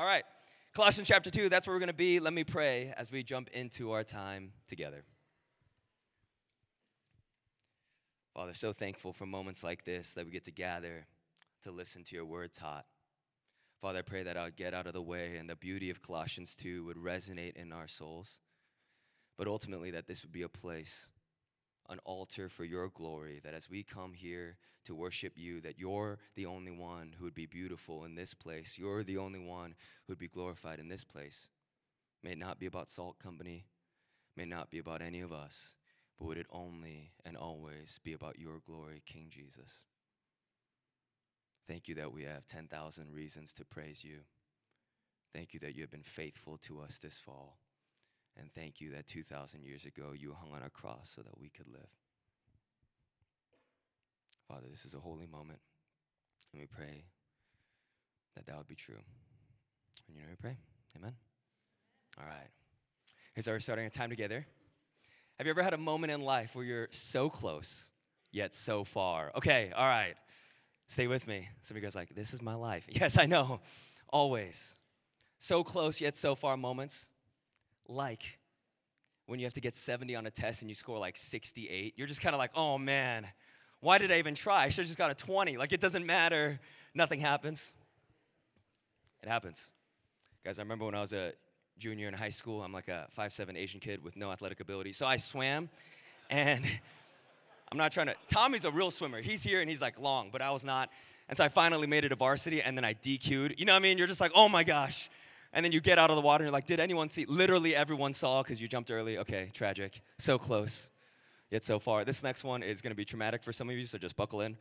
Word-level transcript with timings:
All 0.00 0.06
right. 0.06 0.24
Colossians 0.74 1.08
chapter 1.08 1.28
2, 1.30 1.50
that's 1.50 1.66
where 1.66 1.76
we're 1.76 1.80
going 1.80 1.88
to 1.88 1.92
be. 1.92 2.20
Let 2.20 2.32
me 2.32 2.42
pray 2.42 2.94
as 2.96 3.12
we 3.12 3.22
jump 3.22 3.50
into 3.52 3.92
our 3.92 4.02
time 4.02 4.52
together. 4.66 5.04
Father, 8.32 8.54
so 8.54 8.72
thankful 8.72 9.12
for 9.12 9.26
moments 9.26 9.62
like 9.62 9.84
this 9.84 10.14
that 10.14 10.24
we 10.24 10.30
get 10.30 10.44
to 10.44 10.52
gather 10.52 11.04
to 11.64 11.70
listen 11.70 12.02
to 12.04 12.16
your 12.16 12.24
word 12.24 12.54
taught. 12.54 12.86
Father, 13.82 13.98
I 13.98 14.02
pray 14.02 14.22
that 14.22 14.38
I 14.38 14.44
would 14.44 14.56
get 14.56 14.72
out 14.72 14.86
of 14.86 14.94
the 14.94 15.02
way 15.02 15.36
and 15.36 15.50
the 15.50 15.54
beauty 15.54 15.90
of 15.90 16.00
Colossians 16.00 16.54
2 16.54 16.82
would 16.86 16.96
resonate 16.96 17.56
in 17.56 17.70
our 17.70 17.86
souls. 17.86 18.38
But 19.36 19.48
ultimately, 19.48 19.90
that 19.90 20.06
this 20.06 20.22
would 20.22 20.32
be 20.32 20.40
a 20.40 20.48
place, 20.48 21.08
an 21.90 21.98
altar 22.04 22.48
for 22.48 22.64
your 22.64 22.88
glory, 22.88 23.40
that 23.42 23.52
as 23.52 23.68
we 23.68 23.82
come 23.82 24.12
here 24.14 24.56
to 24.84 24.94
worship 24.94 25.34
you, 25.36 25.60
that 25.60 25.78
you're 25.78 26.18
the 26.36 26.46
only 26.46 26.70
one 26.70 27.14
who 27.18 27.24
would 27.24 27.34
be 27.34 27.46
beautiful 27.46 28.04
in 28.04 28.14
this 28.14 28.32
place. 28.32 28.78
You're 28.78 29.04
the 29.04 29.18
only 29.18 29.40
one 29.40 29.74
who 30.06 30.12
would 30.12 30.18
be 30.18 30.28
glorified 30.28 30.78
in 30.78 30.88
this 30.88 31.04
place. 31.04 31.48
May 32.22 32.32
it 32.32 32.38
not 32.38 32.58
be 32.58 32.66
about 32.66 32.88
Salt 32.88 33.18
Company, 33.18 33.66
may 34.36 34.44
not 34.44 34.70
be 34.70 34.78
about 34.78 35.02
any 35.02 35.20
of 35.20 35.32
us, 35.32 35.74
but 36.18 36.26
would 36.26 36.38
it 36.38 36.46
only 36.50 37.12
and 37.24 37.36
always 37.36 37.98
be 38.02 38.12
about 38.12 38.38
your 38.38 38.60
glory, 38.64 39.02
King 39.04 39.26
Jesus? 39.28 39.84
Thank 41.66 41.88
you 41.88 41.94
that 41.96 42.12
we 42.12 42.22
have 42.24 42.46
10,000 42.46 43.12
reasons 43.12 43.52
to 43.54 43.64
praise 43.64 44.04
you. 44.04 44.20
Thank 45.34 45.54
you 45.54 45.60
that 45.60 45.74
you 45.74 45.82
have 45.82 45.90
been 45.90 46.02
faithful 46.02 46.58
to 46.58 46.80
us 46.80 46.98
this 46.98 47.18
fall. 47.18 47.58
And 48.38 48.52
thank 48.52 48.80
you 48.80 48.92
that 48.92 49.06
2,000 49.06 49.64
years 49.64 49.84
ago 49.84 50.12
you 50.16 50.34
hung 50.38 50.52
on 50.52 50.62
a 50.62 50.70
cross 50.70 51.12
so 51.14 51.22
that 51.22 51.38
we 51.38 51.48
could 51.48 51.68
live. 51.68 51.88
Father, 54.48 54.66
this 54.70 54.84
is 54.84 54.94
a 54.94 54.98
holy 54.98 55.26
moment, 55.26 55.60
and 56.52 56.60
we 56.60 56.66
pray 56.66 57.04
that 58.34 58.46
that 58.46 58.56
would 58.56 58.66
be 58.66 58.74
true. 58.74 58.98
And 60.08 60.16
you 60.16 60.22
know, 60.22 60.28
we 60.28 60.36
pray. 60.36 60.56
Amen. 60.96 61.14
All 62.18 62.26
right. 62.26 62.48
Here's 63.34 63.46
our 63.46 63.60
starting 63.60 63.86
a 63.86 63.90
time 63.90 64.10
together. 64.10 64.44
Have 65.38 65.46
you 65.46 65.50
ever 65.50 65.62
had 65.62 65.72
a 65.72 65.78
moment 65.78 66.12
in 66.12 66.20
life 66.20 66.54
where 66.54 66.64
you're 66.64 66.88
so 66.90 67.30
close, 67.30 67.90
yet 68.32 68.54
so 68.54 68.82
far? 68.82 69.30
Okay, 69.36 69.72
all 69.76 69.86
right. 69.86 70.14
Stay 70.88 71.06
with 71.06 71.28
me. 71.28 71.48
Some 71.62 71.76
of 71.76 71.82
you 71.82 71.86
guys 71.86 71.94
like, 71.94 72.14
this 72.16 72.34
is 72.34 72.42
my 72.42 72.54
life. 72.54 72.84
Yes, 72.90 73.16
I 73.16 73.26
know. 73.26 73.60
Always. 74.08 74.74
So 75.38 75.62
close, 75.62 76.00
yet 76.00 76.16
so 76.16 76.34
far 76.34 76.56
moments. 76.56 77.06
Like 77.90 78.38
when 79.26 79.38
you 79.38 79.46
have 79.46 79.52
to 79.54 79.60
get 79.60 79.76
70 79.76 80.14
on 80.16 80.26
a 80.26 80.30
test 80.30 80.62
and 80.62 80.70
you 80.70 80.74
score 80.74 80.98
like 80.98 81.16
68. 81.16 81.94
You're 81.96 82.06
just 82.06 82.20
kind 82.20 82.34
of 82.34 82.38
like, 82.38 82.52
oh 82.54 82.78
man, 82.78 83.26
why 83.80 83.98
did 83.98 84.10
I 84.10 84.18
even 84.18 84.34
try? 84.34 84.64
I 84.64 84.68
should 84.68 84.82
have 84.82 84.86
just 84.86 84.98
got 84.98 85.10
a 85.10 85.14
20. 85.14 85.56
Like 85.56 85.72
it 85.72 85.80
doesn't 85.80 86.06
matter. 86.06 86.58
Nothing 86.94 87.20
happens. 87.20 87.74
It 89.22 89.28
happens. 89.28 89.72
Guys, 90.44 90.58
I 90.58 90.62
remember 90.62 90.84
when 90.84 90.94
I 90.94 91.00
was 91.00 91.12
a 91.12 91.32
junior 91.78 92.08
in 92.08 92.14
high 92.14 92.30
school, 92.30 92.62
I'm 92.62 92.72
like 92.72 92.88
a 92.88 93.06
five-seven 93.10 93.56
Asian 93.56 93.80
kid 93.80 94.02
with 94.02 94.16
no 94.16 94.32
athletic 94.32 94.60
ability. 94.60 94.92
So 94.92 95.06
I 95.06 95.16
swam 95.16 95.68
and 96.28 96.64
I'm 97.70 97.78
not 97.78 97.92
trying 97.92 98.06
to, 98.06 98.16
Tommy's 98.28 98.64
a 98.64 98.70
real 98.70 98.90
swimmer. 98.90 99.20
He's 99.20 99.42
here 99.42 99.60
and 99.60 99.68
he's 99.68 99.80
like 99.80 99.98
long, 99.98 100.30
but 100.32 100.42
I 100.42 100.50
was 100.50 100.64
not. 100.64 100.90
And 101.28 101.36
so 101.36 101.44
I 101.44 101.48
finally 101.48 101.86
made 101.86 102.04
it 102.04 102.08
to 102.08 102.16
varsity 102.16 102.62
and 102.62 102.76
then 102.76 102.84
I 102.84 102.94
DQ'd. 102.94 103.58
You 103.58 103.64
know 103.64 103.72
what 103.72 103.76
I 103.76 103.82
mean? 103.82 103.96
You're 103.96 104.08
just 104.08 104.20
like, 104.20 104.32
oh 104.34 104.48
my 104.48 104.64
gosh. 104.64 105.08
And 105.52 105.64
then 105.64 105.72
you 105.72 105.80
get 105.80 105.98
out 105.98 106.10
of 106.10 106.16
the 106.16 106.22
water 106.22 106.44
and 106.44 106.48
you're 106.48 106.52
like, 106.52 106.66
did 106.66 106.78
anyone 106.80 107.10
see? 107.10 107.24
Literally 107.24 107.74
everyone 107.74 108.12
saw 108.12 108.42
because 108.42 108.60
you 108.60 108.68
jumped 108.68 108.90
early. 108.90 109.18
Okay, 109.18 109.50
tragic. 109.52 110.00
So 110.18 110.38
close, 110.38 110.90
yet 111.50 111.64
so 111.64 111.78
far. 111.78 112.04
This 112.04 112.22
next 112.22 112.44
one 112.44 112.62
is 112.62 112.80
going 112.80 112.92
to 112.92 112.96
be 112.96 113.04
traumatic 113.04 113.42
for 113.42 113.52
some 113.52 113.68
of 113.68 113.76
you, 113.76 113.84
so 113.86 113.98
just 113.98 114.16
buckle 114.16 114.40
in. 114.40 114.56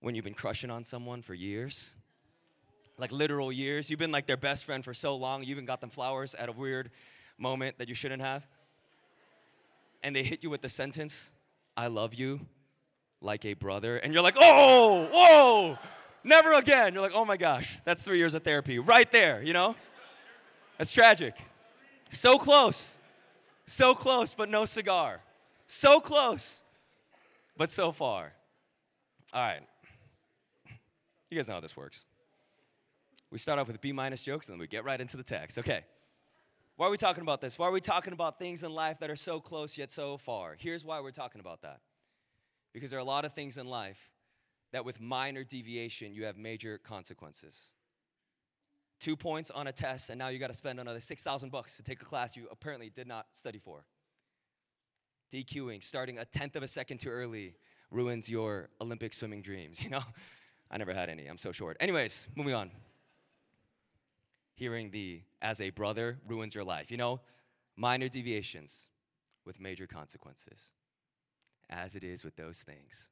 When 0.00 0.14
you've 0.14 0.24
been 0.24 0.34
crushing 0.34 0.70
on 0.70 0.82
someone 0.82 1.22
for 1.22 1.34
years, 1.34 1.94
like 2.98 3.12
literal 3.12 3.52
years, 3.52 3.90
you've 3.90 3.98
been 3.98 4.12
like 4.12 4.26
their 4.26 4.36
best 4.36 4.64
friend 4.64 4.84
for 4.84 4.94
so 4.94 5.14
long, 5.16 5.42
you 5.42 5.50
even 5.50 5.66
got 5.66 5.80
them 5.80 5.90
flowers 5.90 6.34
at 6.34 6.48
a 6.48 6.52
weird 6.52 6.90
moment 7.38 7.78
that 7.78 7.88
you 7.88 7.94
shouldn't 7.94 8.22
have. 8.22 8.46
And 10.02 10.16
they 10.16 10.22
hit 10.22 10.42
you 10.42 10.50
with 10.50 10.62
the 10.62 10.68
sentence, 10.68 11.32
I 11.76 11.86
love 11.86 12.14
you 12.14 12.40
like 13.20 13.44
a 13.44 13.54
brother. 13.54 13.96
And 13.98 14.12
you're 14.12 14.22
like, 14.22 14.36
oh, 14.36 15.08
whoa, 15.12 15.78
never 16.24 16.52
again. 16.54 16.94
You're 16.94 17.02
like, 17.02 17.14
oh 17.14 17.24
my 17.24 17.36
gosh, 17.36 17.78
that's 17.84 18.02
three 18.02 18.18
years 18.18 18.34
of 18.34 18.42
therapy 18.42 18.78
right 18.78 19.10
there, 19.10 19.42
you 19.42 19.52
know? 19.52 19.76
That's 20.78 20.92
tragic. 20.92 21.34
So 22.12 22.38
close. 22.38 22.96
So 23.66 23.94
close, 23.94 24.34
but 24.34 24.48
no 24.48 24.64
cigar. 24.64 25.20
So 25.66 26.00
close, 26.00 26.62
but 27.56 27.70
so 27.70 27.92
far. 27.92 28.32
All 29.32 29.42
right. 29.42 29.62
You 31.30 31.38
guys 31.38 31.48
know 31.48 31.54
how 31.54 31.60
this 31.60 31.76
works. 31.76 32.04
We 33.30 33.38
start 33.38 33.58
off 33.58 33.66
with 33.66 33.80
B 33.80 33.92
minus 33.92 34.20
jokes 34.20 34.48
and 34.48 34.54
then 34.54 34.60
we 34.60 34.66
get 34.66 34.84
right 34.84 35.00
into 35.00 35.16
the 35.16 35.22
text. 35.22 35.56
Okay. 35.58 35.80
Why 36.76 36.88
are 36.88 36.90
we 36.90 36.98
talking 36.98 37.22
about 37.22 37.40
this? 37.40 37.58
Why 37.58 37.68
are 37.68 37.72
we 37.72 37.80
talking 37.80 38.12
about 38.12 38.38
things 38.38 38.62
in 38.62 38.74
life 38.74 38.98
that 39.00 39.10
are 39.10 39.16
so 39.16 39.40
close 39.40 39.78
yet 39.78 39.90
so 39.90 40.18
far? 40.18 40.56
Here's 40.58 40.84
why 40.84 41.00
we're 41.00 41.10
talking 41.10 41.40
about 41.40 41.62
that. 41.62 41.80
Because 42.74 42.90
there 42.90 42.98
are 42.98 43.02
a 43.02 43.04
lot 43.04 43.24
of 43.24 43.32
things 43.32 43.56
in 43.56 43.66
life 43.66 43.98
that 44.72 44.84
with 44.84 45.00
minor 45.00 45.44
deviation, 45.44 46.12
you 46.14 46.24
have 46.24 46.36
major 46.36 46.78
consequences. 46.78 47.70
Two 48.98 49.16
points 49.16 49.50
on 49.50 49.66
a 49.66 49.72
test, 49.72 50.10
and 50.10 50.18
now 50.18 50.28
you 50.28 50.38
got 50.38 50.48
to 50.48 50.54
spend 50.54 50.80
another 50.80 51.00
6,000 51.00 51.50
bucks 51.50 51.76
to 51.76 51.82
take 51.82 52.00
a 52.00 52.04
class 52.04 52.36
you 52.36 52.46
apparently 52.50 52.88
did 52.88 53.06
not 53.06 53.26
study 53.32 53.58
for. 53.58 53.84
DQing, 55.32 55.82
starting 55.82 56.18
a 56.18 56.24
tenth 56.24 56.56
of 56.56 56.62
a 56.62 56.68
second 56.68 56.98
too 56.98 57.08
early, 57.08 57.54
ruins 57.90 58.28
your 58.28 58.68
Olympic 58.80 59.14
swimming 59.14 59.42
dreams, 59.42 59.82
you 59.84 59.90
know? 59.90 60.02
I 60.70 60.78
never 60.78 60.94
had 60.94 61.10
any, 61.10 61.26
I'm 61.26 61.38
so 61.38 61.52
short. 61.52 61.76
Anyways, 61.80 62.28
moving 62.34 62.54
on. 62.54 62.70
Hearing 64.54 64.90
the 64.90 65.22
as 65.42 65.60
a 65.60 65.70
brother 65.70 66.18
ruins 66.26 66.54
your 66.54 66.64
life. 66.64 66.90
You 66.90 66.96
know, 66.96 67.20
minor 67.76 68.08
deviations 68.08 68.86
with 69.44 69.60
major 69.60 69.86
consequences. 69.86 70.70
As 71.68 71.94
it 71.94 72.04
is 72.04 72.24
with 72.24 72.36
those 72.36 72.58
things, 72.58 73.08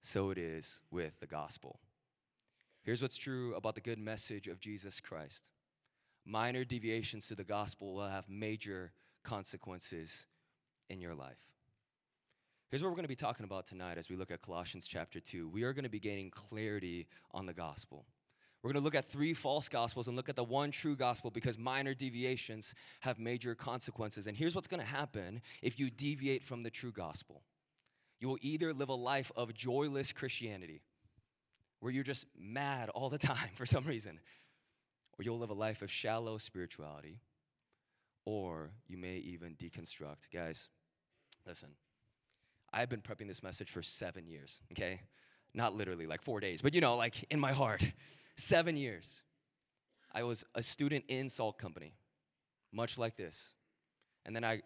so 0.00 0.30
it 0.30 0.38
is 0.38 0.80
with 0.90 1.20
the 1.20 1.26
gospel. 1.26 1.80
Here's 2.82 3.02
what's 3.02 3.16
true 3.16 3.54
about 3.54 3.74
the 3.74 3.80
good 3.80 3.98
message 3.98 4.48
of 4.48 4.60
Jesus 4.60 5.00
Christ 5.00 5.48
minor 6.26 6.64
deviations 6.64 7.26
to 7.28 7.34
the 7.34 7.44
gospel 7.44 7.94
will 7.94 8.08
have 8.08 8.28
major 8.28 8.92
consequences 9.24 10.26
in 10.88 11.00
your 11.00 11.14
life. 11.14 11.38
Here's 12.70 12.82
what 12.82 12.90
we're 12.90 12.96
going 12.96 13.04
to 13.04 13.08
be 13.08 13.16
talking 13.16 13.44
about 13.44 13.66
tonight 13.66 13.98
as 13.98 14.08
we 14.08 14.16
look 14.16 14.30
at 14.30 14.42
Colossians 14.42 14.86
chapter 14.86 15.18
2. 15.18 15.48
We 15.48 15.64
are 15.64 15.72
going 15.72 15.84
to 15.84 15.90
be 15.90 15.98
gaining 15.98 16.30
clarity 16.30 17.08
on 17.32 17.46
the 17.46 17.52
gospel. 17.52 18.06
We're 18.62 18.72
going 18.72 18.82
to 18.82 18.84
look 18.84 18.94
at 18.94 19.06
three 19.06 19.34
false 19.34 19.68
gospels 19.68 20.06
and 20.06 20.16
look 20.16 20.28
at 20.28 20.36
the 20.36 20.44
one 20.44 20.70
true 20.70 20.94
gospel 20.94 21.30
because 21.30 21.58
minor 21.58 21.94
deviations 21.94 22.74
have 23.00 23.18
major 23.18 23.54
consequences. 23.54 24.26
And 24.26 24.36
here's 24.36 24.54
what's 24.54 24.68
going 24.68 24.80
to 24.80 24.86
happen 24.86 25.40
if 25.62 25.80
you 25.80 25.90
deviate 25.90 26.44
from 26.44 26.62
the 26.62 26.70
true 26.70 26.92
gospel 26.92 27.42
you 28.20 28.28
will 28.28 28.38
either 28.42 28.72
live 28.72 28.90
a 28.90 28.94
life 28.94 29.32
of 29.34 29.54
joyless 29.54 30.12
Christianity, 30.12 30.82
where 31.80 31.90
you're 31.90 32.04
just 32.04 32.26
mad 32.38 32.90
all 32.90 33.08
the 33.08 33.18
time 33.32 33.50
for 33.54 33.66
some 33.66 33.84
reason, 33.84 34.20
or 35.18 35.24
you'll 35.24 35.38
live 35.38 35.50
a 35.50 35.54
life 35.54 35.82
of 35.82 35.90
shallow 35.90 36.38
spirituality, 36.38 37.18
or 38.26 38.70
you 38.86 38.98
may 38.98 39.16
even 39.16 39.54
deconstruct. 39.54 40.30
Guys, 40.32 40.68
listen, 41.46 41.70
I've 42.72 42.90
been 42.90 43.00
prepping 43.00 43.26
this 43.26 43.42
message 43.42 43.70
for 43.70 43.82
seven 43.82 44.26
years, 44.26 44.60
okay? 44.72 45.00
Not 45.54 45.74
literally 45.74 46.06
like 46.06 46.22
four 46.22 46.38
days, 46.38 46.62
but 46.62 46.74
you 46.74 46.80
know, 46.80 46.96
like 46.96 47.24
in 47.30 47.40
my 47.40 47.52
heart, 47.52 47.90
seven 48.36 48.76
years. 48.76 49.22
I 50.12 50.24
was 50.24 50.44
a 50.54 50.62
student 50.62 51.04
in 51.08 51.28
Salt 51.28 51.58
Company, 51.58 51.94
much 52.72 52.98
like 52.98 53.16
this. 53.16 53.54
And 54.26 54.34
then 54.34 54.44
I 54.44 54.62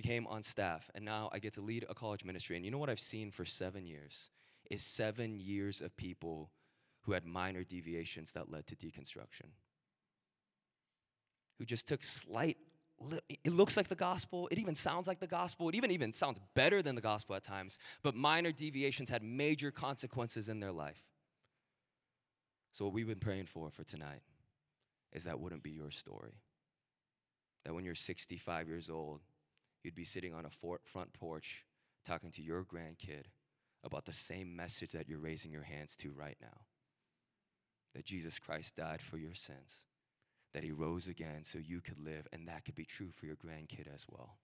became 0.00 0.28
on 0.28 0.44
staff, 0.44 0.88
and 0.94 1.04
now 1.04 1.28
I 1.32 1.40
get 1.40 1.54
to 1.54 1.60
lead 1.60 1.84
a 1.90 1.94
college 1.94 2.24
ministry. 2.24 2.54
And 2.54 2.64
you 2.64 2.70
know 2.70 2.78
what 2.78 2.88
I've 2.88 3.00
seen 3.00 3.32
for 3.32 3.44
seven 3.44 3.84
years 3.84 4.28
is 4.70 4.80
seven 4.80 5.40
years 5.40 5.80
of 5.80 5.96
people 5.96 6.52
who 7.02 7.10
had 7.10 7.26
minor 7.26 7.64
deviations 7.64 8.30
that 8.34 8.48
led 8.48 8.68
to 8.68 8.76
deconstruction, 8.76 9.48
who 11.58 11.64
just 11.64 11.88
took 11.88 12.04
slight. 12.04 12.58
It 13.42 13.52
looks 13.52 13.76
like 13.76 13.88
the 13.88 13.96
gospel. 13.96 14.48
It 14.52 14.58
even 14.58 14.76
sounds 14.76 15.08
like 15.08 15.18
the 15.18 15.26
gospel. 15.26 15.68
It 15.68 15.74
even 15.74 15.90
even 15.90 16.12
sounds 16.12 16.38
better 16.54 16.80
than 16.80 16.94
the 16.94 17.00
gospel 17.00 17.34
at 17.34 17.42
times. 17.42 17.76
But 18.04 18.14
minor 18.14 18.52
deviations 18.52 19.10
had 19.10 19.24
major 19.24 19.72
consequences 19.72 20.48
in 20.48 20.60
their 20.60 20.72
life. 20.72 21.02
So 22.70 22.84
what 22.84 22.94
we've 22.94 23.08
been 23.08 23.18
praying 23.18 23.46
for 23.46 23.68
for 23.70 23.82
tonight 23.82 24.22
is 25.12 25.24
that 25.24 25.40
wouldn't 25.40 25.64
be 25.64 25.70
your 25.70 25.90
story. 25.90 26.34
That 27.64 27.74
when 27.74 27.84
you're 27.84 27.96
65 27.96 28.68
years 28.68 28.90
old, 28.90 29.22
you'd 29.88 29.94
be 29.94 30.04
sitting 30.04 30.34
on 30.34 30.44
a 30.44 30.50
front 30.84 31.14
porch 31.14 31.64
talking 32.04 32.30
to 32.30 32.42
your 32.42 32.62
grandkid 32.62 33.24
about 33.82 34.04
the 34.04 34.12
same 34.12 34.54
message 34.54 34.92
that 34.92 35.08
you're 35.08 35.18
raising 35.18 35.50
your 35.50 35.62
hands 35.62 35.96
to 35.96 36.12
right 36.12 36.36
now 36.42 36.58
that 37.94 38.04
Jesus 38.04 38.38
Christ 38.38 38.76
died 38.76 39.00
for 39.00 39.16
your 39.16 39.32
sins, 39.32 39.86
that 40.52 40.62
he 40.62 40.72
rose 40.72 41.08
again 41.08 41.42
so 41.42 41.56
you 41.58 41.80
could 41.80 41.98
live, 41.98 42.28
and 42.34 42.46
that 42.46 42.66
could 42.66 42.74
be 42.74 42.84
true 42.84 43.08
for 43.10 43.24
your 43.24 43.36
grandkid 43.36 43.92
as 43.92 44.04
well. 44.10 44.36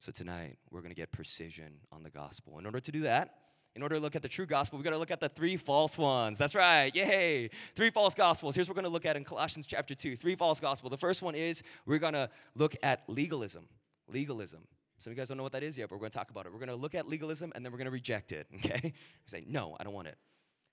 So 0.00 0.12
tonight, 0.12 0.56
we're 0.70 0.80
going 0.80 0.94
to 0.94 0.96
get 0.96 1.12
precision 1.12 1.74
on 1.92 2.02
the 2.02 2.08
gospel. 2.08 2.58
In 2.58 2.64
order 2.64 2.80
to 2.80 2.90
do 2.90 3.02
that, 3.02 3.34
In 3.76 3.82
order 3.82 3.96
to 3.96 4.00
look 4.00 4.16
at 4.16 4.22
the 4.22 4.28
true 4.28 4.46
gospel, 4.46 4.78
we've 4.78 4.84
got 4.84 4.92
to 4.92 4.98
look 4.98 5.10
at 5.10 5.20
the 5.20 5.28
three 5.28 5.58
false 5.58 5.98
ones. 5.98 6.38
That's 6.38 6.54
right. 6.54 6.94
Yay. 6.96 7.50
Three 7.74 7.90
false 7.90 8.14
gospels. 8.14 8.54
Here's 8.54 8.70
what 8.70 8.74
we're 8.74 8.80
going 8.80 8.90
to 8.90 8.94
look 8.94 9.04
at 9.04 9.16
in 9.16 9.24
Colossians 9.24 9.66
chapter 9.66 9.94
2. 9.94 10.16
Three 10.16 10.34
false 10.34 10.60
gospels. 10.60 10.90
The 10.90 10.96
first 10.96 11.20
one 11.20 11.34
is 11.34 11.62
we're 11.84 11.98
going 11.98 12.14
to 12.14 12.30
look 12.54 12.74
at 12.82 13.02
legalism. 13.06 13.68
Legalism. 14.08 14.66
Some 14.98 15.10
of 15.10 15.16
you 15.16 15.20
guys 15.20 15.28
don't 15.28 15.36
know 15.36 15.42
what 15.42 15.52
that 15.52 15.62
is 15.62 15.76
yet, 15.76 15.88
but 15.88 15.96
we're 15.96 16.00
going 16.00 16.10
to 16.10 16.18
talk 16.18 16.30
about 16.30 16.46
it. 16.46 16.52
We're 16.52 16.58
going 16.58 16.70
to 16.70 16.76
look 16.76 16.94
at 16.94 17.08
legalism 17.08 17.52
and 17.54 17.64
then 17.64 17.70
we're 17.70 17.78
going 17.78 17.86
to 17.86 17.92
reject 17.92 18.32
it, 18.32 18.46
okay? 18.56 18.80
We 18.82 18.92
say, 19.26 19.44
no, 19.46 19.76
I 19.78 19.84
don't 19.84 19.92
want 19.92 20.08
it. 20.08 20.16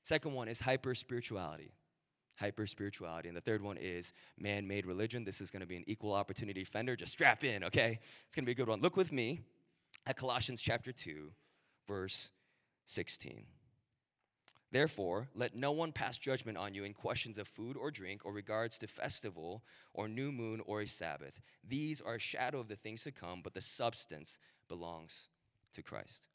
Second 0.03 0.33
one 0.33 0.47
is 0.47 0.59
hyper 0.61 0.95
spirituality. 0.95 1.73
Hyper 2.39 2.65
spirituality. 2.65 3.27
And 3.27 3.37
the 3.37 3.41
third 3.41 3.61
one 3.61 3.77
is 3.77 4.13
man 4.37 4.67
made 4.67 4.85
religion. 4.85 5.23
This 5.23 5.41
is 5.41 5.51
going 5.51 5.61
to 5.61 5.67
be 5.67 5.75
an 5.75 5.83
equal 5.87 6.13
opportunity 6.13 6.61
offender. 6.61 6.95
Just 6.95 7.11
strap 7.11 7.43
in, 7.43 7.63
okay? 7.65 7.99
It's 8.27 8.35
going 8.35 8.43
to 8.43 8.45
be 8.45 8.53
a 8.53 8.55
good 8.55 8.67
one. 8.67 8.81
Look 8.81 8.97
with 8.97 9.11
me 9.11 9.41
at 10.07 10.15
Colossians 10.15 10.61
chapter 10.61 10.91
2, 10.91 11.31
verse 11.87 12.31
16. 12.85 13.45
Therefore, 14.73 15.27
let 15.35 15.55
no 15.55 15.71
one 15.71 15.91
pass 15.91 16.17
judgment 16.17 16.57
on 16.57 16.73
you 16.73 16.83
in 16.83 16.93
questions 16.93 17.37
of 17.37 17.47
food 17.47 17.77
or 17.77 17.91
drink 17.91 18.25
or 18.25 18.33
regards 18.33 18.79
to 18.79 18.87
festival 18.87 19.63
or 19.93 20.07
new 20.07 20.31
moon 20.31 20.61
or 20.65 20.81
a 20.81 20.87
Sabbath. 20.87 21.39
These 21.63 22.01
are 22.01 22.15
a 22.15 22.19
shadow 22.19 22.59
of 22.59 22.69
the 22.69 22.75
things 22.75 23.03
to 23.03 23.11
come, 23.11 23.41
but 23.43 23.53
the 23.53 23.61
substance 23.61 24.39
belongs 24.67 25.27
to 25.73 25.83
Christ. 25.83 26.25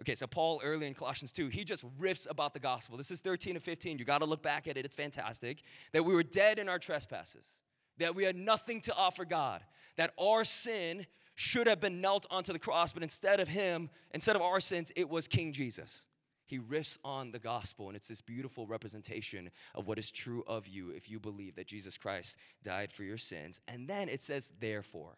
Okay, 0.00 0.14
so 0.14 0.28
Paul 0.28 0.60
early 0.62 0.86
in 0.86 0.94
Colossians 0.94 1.32
2, 1.32 1.48
he 1.48 1.64
just 1.64 1.84
riffs 1.98 2.30
about 2.30 2.54
the 2.54 2.60
gospel. 2.60 2.96
This 2.96 3.10
is 3.10 3.20
13 3.20 3.54
to 3.54 3.60
15. 3.60 3.98
You 3.98 4.04
got 4.04 4.20
to 4.20 4.26
look 4.26 4.44
back 4.44 4.68
at 4.68 4.76
it, 4.76 4.84
it's 4.84 4.94
fantastic. 4.94 5.64
That 5.90 6.04
we 6.04 6.14
were 6.14 6.22
dead 6.22 6.60
in 6.60 6.68
our 6.68 6.78
trespasses, 6.78 7.58
that 7.98 8.14
we 8.14 8.22
had 8.22 8.36
nothing 8.36 8.80
to 8.82 8.94
offer 8.94 9.24
God, 9.24 9.60
that 9.96 10.12
our 10.20 10.44
sin 10.44 11.04
should 11.34 11.66
have 11.66 11.80
been 11.80 12.00
knelt 12.00 12.26
onto 12.30 12.52
the 12.52 12.60
cross, 12.60 12.92
but 12.92 13.02
instead 13.02 13.40
of 13.40 13.48
him, 13.48 13.90
instead 14.12 14.36
of 14.36 14.42
our 14.42 14.60
sins, 14.60 14.92
it 14.94 15.08
was 15.08 15.26
King 15.26 15.52
Jesus. 15.52 16.06
He 16.52 16.58
riffs 16.58 16.98
on 17.02 17.32
the 17.32 17.38
gospel, 17.38 17.86
and 17.88 17.96
it's 17.96 18.08
this 18.08 18.20
beautiful 18.20 18.66
representation 18.66 19.50
of 19.74 19.86
what 19.86 19.98
is 19.98 20.10
true 20.10 20.44
of 20.46 20.68
you 20.68 20.90
if 20.90 21.08
you 21.10 21.18
believe 21.18 21.54
that 21.54 21.66
Jesus 21.66 21.96
Christ 21.96 22.36
died 22.62 22.92
for 22.92 23.04
your 23.04 23.16
sins. 23.16 23.62
And 23.66 23.88
then 23.88 24.10
it 24.10 24.20
says, 24.20 24.50
therefore, 24.60 25.16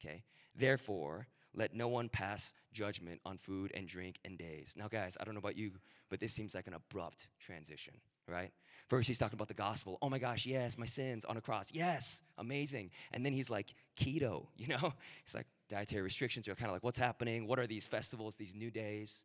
okay? 0.00 0.24
Therefore, 0.56 1.28
let 1.54 1.72
no 1.72 1.86
one 1.86 2.08
pass 2.08 2.52
judgment 2.72 3.20
on 3.24 3.38
food 3.38 3.70
and 3.76 3.86
drink 3.86 4.18
and 4.24 4.36
days. 4.36 4.74
Now, 4.76 4.88
guys, 4.88 5.16
I 5.20 5.24
don't 5.24 5.34
know 5.34 5.38
about 5.38 5.56
you, 5.56 5.70
but 6.10 6.18
this 6.18 6.32
seems 6.32 6.52
like 6.52 6.66
an 6.66 6.74
abrupt 6.74 7.28
transition, 7.38 7.94
right? 8.26 8.50
First, 8.88 9.06
he's 9.06 9.20
talking 9.20 9.36
about 9.36 9.46
the 9.46 9.54
gospel. 9.54 9.98
Oh 10.02 10.10
my 10.10 10.18
gosh, 10.18 10.46
yes, 10.46 10.76
my 10.76 10.86
sins 10.86 11.24
on 11.24 11.36
a 11.36 11.40
cross. 11.40 11.70
Yes, 11.72 12.24
amazing. 12.38 12.90
And 13.12 13.24
then 13.24 13.32
he's 13.34 13.50
like, 13.50 13.72
keto, 13.96 14.46
you 14.56 14.66
know? 14.66 14.94
He's 15.24 15.34
like, 15.36 15.46
dietary 15.68 16.02
restrictions. 16.02 16.44
You're 16.44 16.56
kind 16.56 16.70
of 16.70 16.74
like, 16.74 16.82
what's 16.82 16.98
happening? 16.98 17.46
What 17.46 17.60
are 17.60 17.68
these 17.68 17.86
festivals, 17.86 18.34
these 18.34 18.56
new 18.56 18.72
days? 18.72 19.22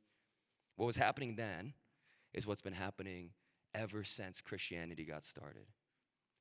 What 0.78 0.86
was 0.86 0.98
happening 0.98 1.36
then 1.36 1.74
is 2.34 2.48
what's 2.48 2.62
been 2.62 2.74
happening 2.74 3.32
ever 3.76 4.04
since 4.04 4.42
Christianity 4.42 5.04
got 5.04 5.26
started, 5.26 5.66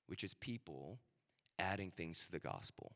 which 0.06 0.22
is 0.22 0.34
people 0.34 1.00
adding 1.58 1.90
things 1.90 2.26
to 2.26 2.32
the 2.32 2.38
gospel. 2.38 2.92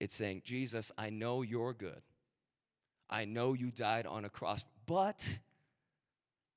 It's 0.00 0.14
saying, 0.14 0.42
Jesus, 0.44 0.90
I 0.96 1.10
know 1.10 1.42
you're 1.42 1.74
good. 1.74 2.02
I 3.10 3.24
know 3.24 3.52
you 3.52 3.70
died 3.70 4.06
on 4.06 4.24
a 4.24 4.28
cross, 4.30 4.64
but 4.86 5.38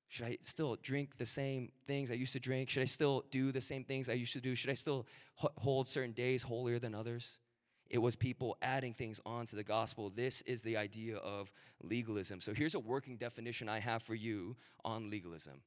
should 0.08 0.26
I 0.26 0.38
still 0.42 0.76
drink 0.82 1.16
the 1.18 1.26
same 1.26 1.72
things 1.86 2.10
I 2.10 2.14
used 2.14 2.34
to 2.34 2.40
drink? 2.40 2.68
Should 2.68 2.82
I 2.82 2.86
still 2.86 3.24
do 3.30 3.52
the 3.52 3.60
same 3.60 3.84
things 3.84 4.08
I 4.08 4.14
used 4.14 4.34
to 4.34 4.40
do? 4.40 4.54
Should 4.54 4.70
I 4.70 4.74
still 4.74 5.06
hold 5.36 5.88
certain 5.88 6.12
days 6.12 6.42
holier 6.42 6.78
than 6.78 6.94
others? 6.94 7.38
It 7.92 8.00
was 8.00 8.16
people 8.16 8.56
adding 8.62 8.94
things 8.94 9.20
onto 9.26 9.54
the 9.54 9.62
gospel. 9.62 10.08
This 10.08 10.40
is 10.42 10.62
the 10.62 10.78
idea 10.78 11.16
of 11.18 11.52
legalism. 11.82 12.40
So 12.40 12.54
here's 12.54 12.74
a 12.74 12.80
working 12.80 13.18
definition 13.18 13.68
I 13.68 13.80
have 13.80 14.02
for 14.02 14.14
you 14.14 14.56
on 14.84 15.10
legalism 15.10 15.60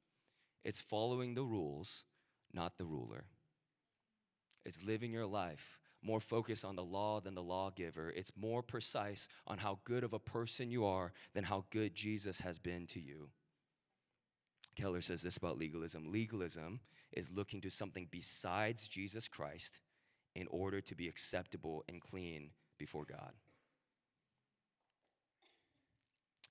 it's 0.63 0.81
following 0.81 1.35
the 1.35 1.43
rules, 1.43 2.03
not 2.51 2.79
the 2.79 2.85
ruler. 2.85 3.25
It's 4.65 4.83
living 4.83 5.11
your 5.11 5.27
life 5.27 5.77
more 6.01 6.19
focused 6.19 6.65
on 6.65 6.75
the 6.75 6.83
law 6.83 7.19
than 7.19 7.35
the 7.35 7.43
lawgiver. 7.43 8.11
It's 8.15 8.31
more 8.35 8.63
precise 8.63 9.27
on 9.45 9.59
how 9.59 9.79
good 9.83 10.03
of 10.03 10.13
a 10.13 10.19
person 10.19 10.71
you 10.71 10.85
are 10.85 11.13
than 11.33 11.43
how 11.43 11.65
good 11.71 11.93
Jesus 11.93 12.41
has 12.41 12.57
been 12.57 12.87
to 12.87 12.99
you. 12.99 13.29
Keller 14.75 15.01
says 15.01 15.21
this 15.21 15.37
about 15.37 15.57
legalism 15.57 16.11
legalism 16.11 16.79
is 17.11 17.31
looking 17.31 17.61
to 17.61 17.69
something 17.69 18.07
besides 18.11 18.87
Jesus 18.87 19.27
Christ 19.27 19.79
in 20.35 20.47
order 20.49 20.81
to 20.81 20.95
be 20.95 21.07
acceptable 21.07 21.83
and 21.87 22.01
clean 22.01 22.51
before 22.77 23.05
God. 23.05 23.31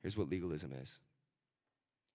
Here's 0.03 0.17
what 0.17 0.29
legalism 0.29 0.73
is 0.73 0.99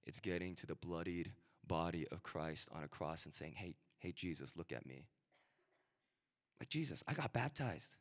it's 0.05 0.19
getting 0.19 0.55
to 0.55 0.67
the 0.67 0.75
bloodied 0.75 1.31
body 1.65 2.07
of 2.11 2.23
Christ 2.23 2.69
on 2.73 2.83
a 2.83 2.87
cross 2.87 3.25
and 3.25 3.33
saying, 3.33 3.53
Hey, 3.55 3.75
hey, 3.99 4.11
Jesus, 4.11 4.57
look 4.57 4.71
at 4.71 4.85
me. 4.85 5.05
Like, 6.59 6.69
Jesus, 6.69 7.03
I 7.07 7.13
got 7.13 7.31
baptized, 7.31 7.95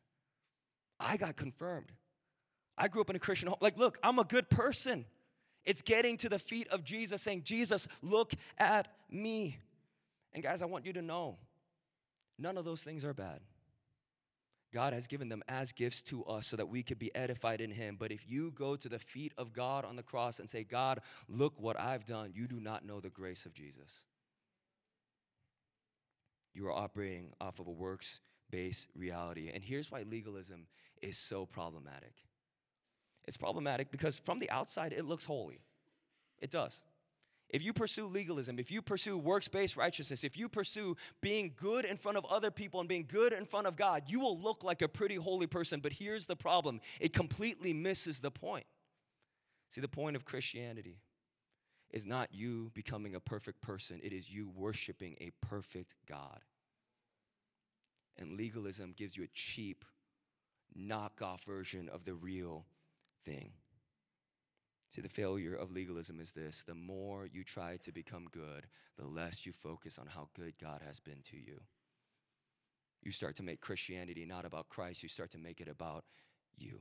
I 0.99 1.17
got 1.17 1.35
confirmed. 1.35 1.91
I 2.77 2.87
grew 2.87 3.01
up 3.01 3.09
in 3.09 3.15
a 3.17 3.19
Christian 3.19 3.49
home. 3.49 3.57
Like, 3.59 3.77
look, 3.77 3.99
I'm 4.01 4.19
a 4.19 4.23
good 4.23 4.49
person. 4.49 5.05
It's 5.65 5.81
getting 5.81 6.15
to 6.17 6.29
the 6.29 6.39
feet 6.39 6.69
of 6.69 6.85
Jesus 6.85 7.21
saying, 7.21 7.43
Jesus, 7.43 7.89
look 8.01 8.31
at 8.57 8.87
me. 9.09 9.57
And 10.33 10.41
guys, 10.41 10.61
I 10.61 10.65
want 10.65 10.85
you 10.85 10.93
to 10.93 11.01
know 11.01 11.37
none 12.37 12.57
of 12.57 12.63
those 12.63 12.81
things 12.81 13.03
are 13.03 13.13
bad. 13.13 13.41
God 14.73 14.93
has 14.93 15.07
given 15.07 15.29
them 15.29 15.41
as 15.47 15.71
gifts 15.71 16.03
to 16.03 16.23
us 16.25 16.47
so 16.47 16.55
that 16.57 16.69
we 16.69 16.83
could 16.83 16.99
be 16.99 17.13
edified 17.15 17.59
in 17.59 17.71
Him. 17.71 17.97
But 17.99 18.11
if 18.11 18.29
you 18.29 18.51
go 18.51 18.75
to 18.75 18.89
the 18.89 18.99
feet 18.99 19.33
of 19.37 19.51
God 19.53 19.83
on 19.83 19.95
the 19.95 20.03
cross 20.03 20.39
and 20.39 20.49
say, 20.49 20.63
God, 20.63 21.01
look 21.27 21.59
what 21.59 21.79
I've 21.79 22.05
done, 22.05 22.31
you 22.35 22.47
do 22.47 22.59
not 22.59 22.85
know 22.85 22.99
the 22.99 23.09
grace 23.09 23.45
of 23.45 23.53
Jesus. 23.53 24.05
You 26.53 26.67
are 26.67 26.73
operating 26.73 27.33
off 27.41 27.59
of 27.59 27.67
a 27.67 27.71
works 27.71 28.19
based 28.51 28.87
reality. 28.95 29.49
And 29.53 29.63
here's 29.63 29.91
why 29.91 30.03
legalism 30.03 30.67
is 31.01 31.17
so 31.17 31.45
problematic 31.45 32.13
it's 33.25 33.37
problematic 33.37 33.91
because 33.91 34.17
from 34.17 34.39
the 34.39 34.49
outside, 34.49 34.91
it 34.91 35.05
looks 35.05 35.25
holy. 35.25 35.61
It 36.39 36.49
does. 36.49 36.81
If 37.49 37.63
you 37.63 37.73
pursue 37.73 38.05
legalism, 38.05 38.59
if 38.59 38.69
you 38.69 38.81
pursue 38.81 39.17
works 39.17 39.47
based 39.47 39.75
righteousness, 39.75 40.23
if 40.23 40.37
you 40.37 40.47
pursue 40.47 40.95
being 41.19 41.53
good 41.55 41.83
in 41.83 41.97
front 41.97 42.17
of 42.17 42.25
other 42.25 42.51
people 42.51 42.79
and 42.79 42.87
being 42.87 43.05
good 43.07 43.33
in 43.33 43.45
front 43.45 43.65
of 43.65 43.75
God, 43.75 44.03
you 44.07 44.19
will 44.19 44.39
look 44.39 44.63
like 44.63 44.81
a 44.83 44.87
pretty 44.87 45.15
holy 45.15 45.47
person. 45.47 45.79
But 45.79 45.93
here's 45.93 46.27
the 46.27 46.35
problem 46.35 46.79
it 46.99 47.13
completely 47.13 47.73
misses 47.73 48.21
the 48.21 48.31
point. 48.31 48.65
See, 49.69 49.81
the 49.81 49.87
point 49.87 50.15
of 50.15 50.25
Christianity 50.25 50.99
is 51.91 52.05
not 52.05 52.33
you 52.33 52.71
becoming 52.75 53.15
a 53.15 53.19
perfect 53.19 53.61
person, 53.61 53.99
it 54.03 54.13
is 54.13 54.31
you 54.31 54.47
worshiping 54.47 55.15
a 55.19 55.31
perfect 55.45 55.95
God. 56.07 56.41
And 58.17 58.37
legalism 58.37 58.93
gives 58.95 59.17
you 59.17 59.23
a 59.23 59.29
cheap, 59.33 59.85
knockoff 60.77 61.43
version 61.45 61.89
of 61.89 62.03
the 62.03 62.13
real 62.13 62.65
thing. 63.25 63.53
See, 64.89 65.01
the 65.01 65.09
failure 65.09 65.53
of 65.53 65.71
legalism 65.71 66.19
is 66.19 66.31
this 66.31 66.63
the 66.63 66.75
more 66.75 67.27
you 67.31 67.43
try 67.43 67.77
to 67.83 67.91
become 67.91 68.25
good, 68.31 68.65
the 68.97 69.05
less 69.05 69.45
you 69.45 69.53
focus 69.53 69.99
on 69.99 70.07
how 70.07 70.29
good 70.35 70.53
God 70.59 70.81
has 70.85 70.99
been 70.99 71.21
to 71.29 71.37
you. 71.37 71.61
You 73.03 73.11
start 73.11 73.35
to 73.37 73.43
make 73.43 73.61
Christianity 73.61 74.25
not 74.25 74.45
about 74.45 74.67
Christ, 74.67 75.03
you 75.03 75.09
start 75.09 75.31
to 75.31 75.37
make 75.37 75.61
it 75.61 75.67
about 75.67 76.05
you. 76.57 76.79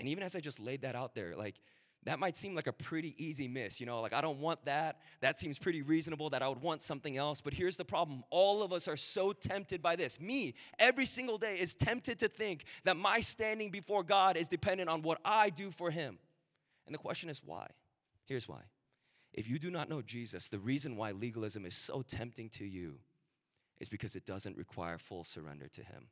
And 0.00 0.08
even 0.08 0.24
as 0.24 0.34
I 0.34 0.40
just 0.40 0.58
laid 0.58 0.82
that 0.82 0.96
out 0.96 1.14
there, 1.14 1.36
like, 1.36 1.54
that 2.04 2.18
might 2.18 2.36
seem 2.36 2.54
like 2.54 2.66
a 2.66 2.72
pretty 2.72 3.14
easy 3.16 3.48
miss, 3.48 3.80
you 3.80 3.86
know, 3.86 4.00
like 4.02 4.12
I 4.12 4.20
don't 4.20 4.40
want 4.40 4.62
that. 4.66 5.00
That 5.20 5.38
seems 5.38 5.58
pretty 5.58 5.80
reasonable 5.80 6.28
that 6.30 6.42
I 6.42 6.48
would 6.48 6.60
want 6.60 6.82
something 6.82 7.16
else. 7.16 7.40
But 7.40 7.54
here's 7.54 7.78
the 7.78 7.84
problem 7.84 8.24
all 8.30 8.62
of 8.62 8.74
us 8.74 8.88
are 8.88 8.96
so 8.96 9.32
tempted 9.32 9.80
by 9.80 9.96
this. 9.96 10.20
Me, 10.20 10.54
every 10.78 11.06
single 11.06 11.38
day, 11.38 11.56
is 11.56 11.74
tempted 11.74 12.18
to 12.18 12.28
think 12.28 12.64
that 12.84 12.98
my 12.98 13.20
standing 13.20 13.70
before 13.70 14.02
God 14.02 14.36
is 14.36 14.48
dependent 14.48 14.90
on 14.90 15.00
what 15.00 15.18
I 15.24 15.48
do 15.48 15.70
for 15.70 15.90
Him. 15.90 16.18
And 16.86 16.94
the 16.94 16.98
question 16.98 17.30
is 17.30 17.42
why? 17.44 17.68
Here's 18.24 18.48
why. 18.48 18.62
If 19.32 19.48
you 19.48 19.58
do 19.58 19.70
not 19.70 19.88
know 19.88 20.00
Jesus, 20.00 20.48
the 20.48 20.58
reason 20.58 20.96
why 20.96 21.10
legalism 21.10 21.66
is 21.66 21.74
so 21.74 22.02
tempting 22.02 22.48
to 22.50 22.64
you 22.64 22.98
is 23.78 23.88
because 23.88 24.14
it 24.14 24.24
doesn't 24.24 24.56
require 24.56 24.98
full 24.98 25.24
surrender 25.24 25.68
to 25.68 25.82
Him. 25.82 26.06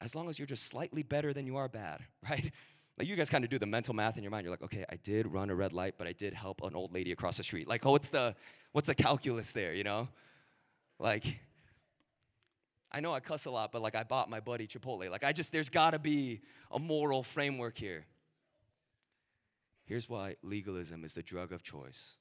As 0.00 0.14
long 0.14 0.28
as 0.28 0.38
you're 0.38 0.46
just 0.46 0.68
slightly 0.68 1.02
better 1.02 1.32
than 1.32 1.46
you 1.46 1.56
are 1.56 1.68
bad, 1.68 2.02
right? 2.28 2.52
Like 2.98 3.08
you 3.08 3.16
guys 3.16 3.30
kind 3.30 3.44
of 3.44 3.50
do 3.50 3.58
the 3.58 3.66
mental 3.66 3.94
math 3.94 4.16
in 4.16 4.22
your 4.22 4.30
mind. 4.30 4.44
You're 4.44 4.52
like, 4.52 4.62
okay, 4.62 4.84
I 4.90 4.96
did 4.96 5.26
run 5.26 5.50
a 5.50 5.54
red 5.54 5.72
light, 5.72 5.94
but 5.98 6.06
I 6.06 6.12
did 6.12 6.34
help 6.34 6.62
an 6.62 6.74
old 6.74 6.92
lady 6.92 7.12
across 7.12 7.38
the 7.38 7.42
street. 7.42 7.68
Like, 7.68 7.84
oh, 7.84 7.92
what's 7.92 8.10
the 8.10 8.34
what's 8.72 8.86
the 8.86 8.94
calculus 8.94 9.52
there, 9.52 9.74
you 9.74 9.84
know? 9.84 10.08
Like, 10.98 11.24
I 12.92 13.00
know 13.00 13.12
I 13.12 13.20
cuss 13.20 13.44
a 13.46 13.50
lot, 13.50 13.72
but 13.72 13.82
like 13.82 13.94
I 13.94 14.02
bought 14.02 14.30
my 14.30 14.40
buddy 14.40 14.66
Chipotle. 14.66 15.10
Like 15.10 15.24
I 15.24 15.32
just 15.32 15.52
there's 15.52 15.68
gotta 15.68 15.98
be 15.98 16.40
a 16.70 16.78
moral 16.78 17.22
framework 17.22 17.76
here. 17.76 18.06
Here's 19.86 20.08
why 20.08 20.36
legalism 20.42 21.04
is 21.04 21.14
the 21.14 21.22
drug 21.22 21.52
of 21.52 21.62
choice 21.62 22.16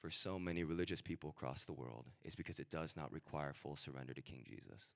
for 0.00 0.10
so 0.10 0.38
many 0.38 0.62
religious 0.64 1.00
people 1.00 1.30
across 1.30 1.64
the 1.64 1.72
world 1.72 2.06
is 2.24 2.36
because 2.36 2.58
it 2.58 2.70
does 2.70 2.94
not 2.96 3.12
require 3.12 3.52
full 3.54 3.76
surrender 3.76 4.12
to 4.12 4.22
King 4.22 4.44
Jesus. 4.46 4.90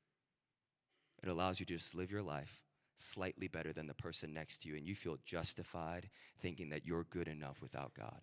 It 1.22 1.28
allows 1.28 1.58
you 1.58 1.66
to 1.66 1.74
just 1.74 1.94
live 1.94 2.10
your 2.10 2.22
life 2.22 2.62
slightly 2.94 3.48
better 3.48 3.72
than 3.72 3.86
the 3.86 3.94
person 3.94 4.34
next 4.34 4.62
to 4.62 4.68
you, 4.68 4.76
and 4.76 4.86
you 4.86 4.94
feel 4.94 5.16
justified 5.24 6.10
thinking 6.40 6.68
that 6.70 6.84
you're 6.84 7.04
good 7.04 7.28
enough 7.28 7.62
without 7.62 7.94
God. 7.94 8.20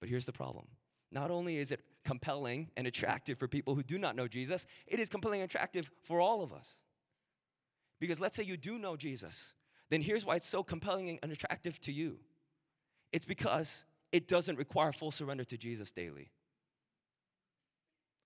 But 0.00 0.10
here's 0.10 0.26
the 0.26 0.32
problem 0.32 0.66
not 1.10 1.30
only 1.30 1.58
is 1.58 1.70
it 1.70 1.80
compelling 2.04 2.70
and 2.76 2.86
attractive 2.86 3.38
for 3.38 3.48
people 3.48 3.74
who 3.74 3.82
do 3.82 3.98
not 3.98 4.16
know 4.16 4.28
Jesus, 4.28 4.66
it 4.86 4.98
is 4.98 5.08
compelling 5.08 5.40
and 5.40 5.48
attractive 5.48 5.90
for 6.02 6.20
all 6.20 6.42
of 6.42 6.52
us. 6.52 6.82
Because 8.00 8.20
let's 8.20 8.36
say 8.36 8.42
you 8.42 8.56
do 8.56 8.78
know 8.78 8.96
Jesus, 8.96 9.54
then 9.94 10.02
here's 10.02 10.26
why 10.26 10.34
it's 10.34 10.48
so 10.48 10.64
compelling 10.64 11.18
and 11.22 11.30
attractive 11.30 11.80
to 11.80 11.92
you 11.92 12.18
it's 13.12 13.26
because 13.26 13.84
it 14.10 14.26
doesn't 14.26 14.58
require 14.58 14.90
full 14.90 15.12
surrender 15.12 15.44
to 15.44 15.56
Jesus 15.56 15.92
daily. 15.92 16.30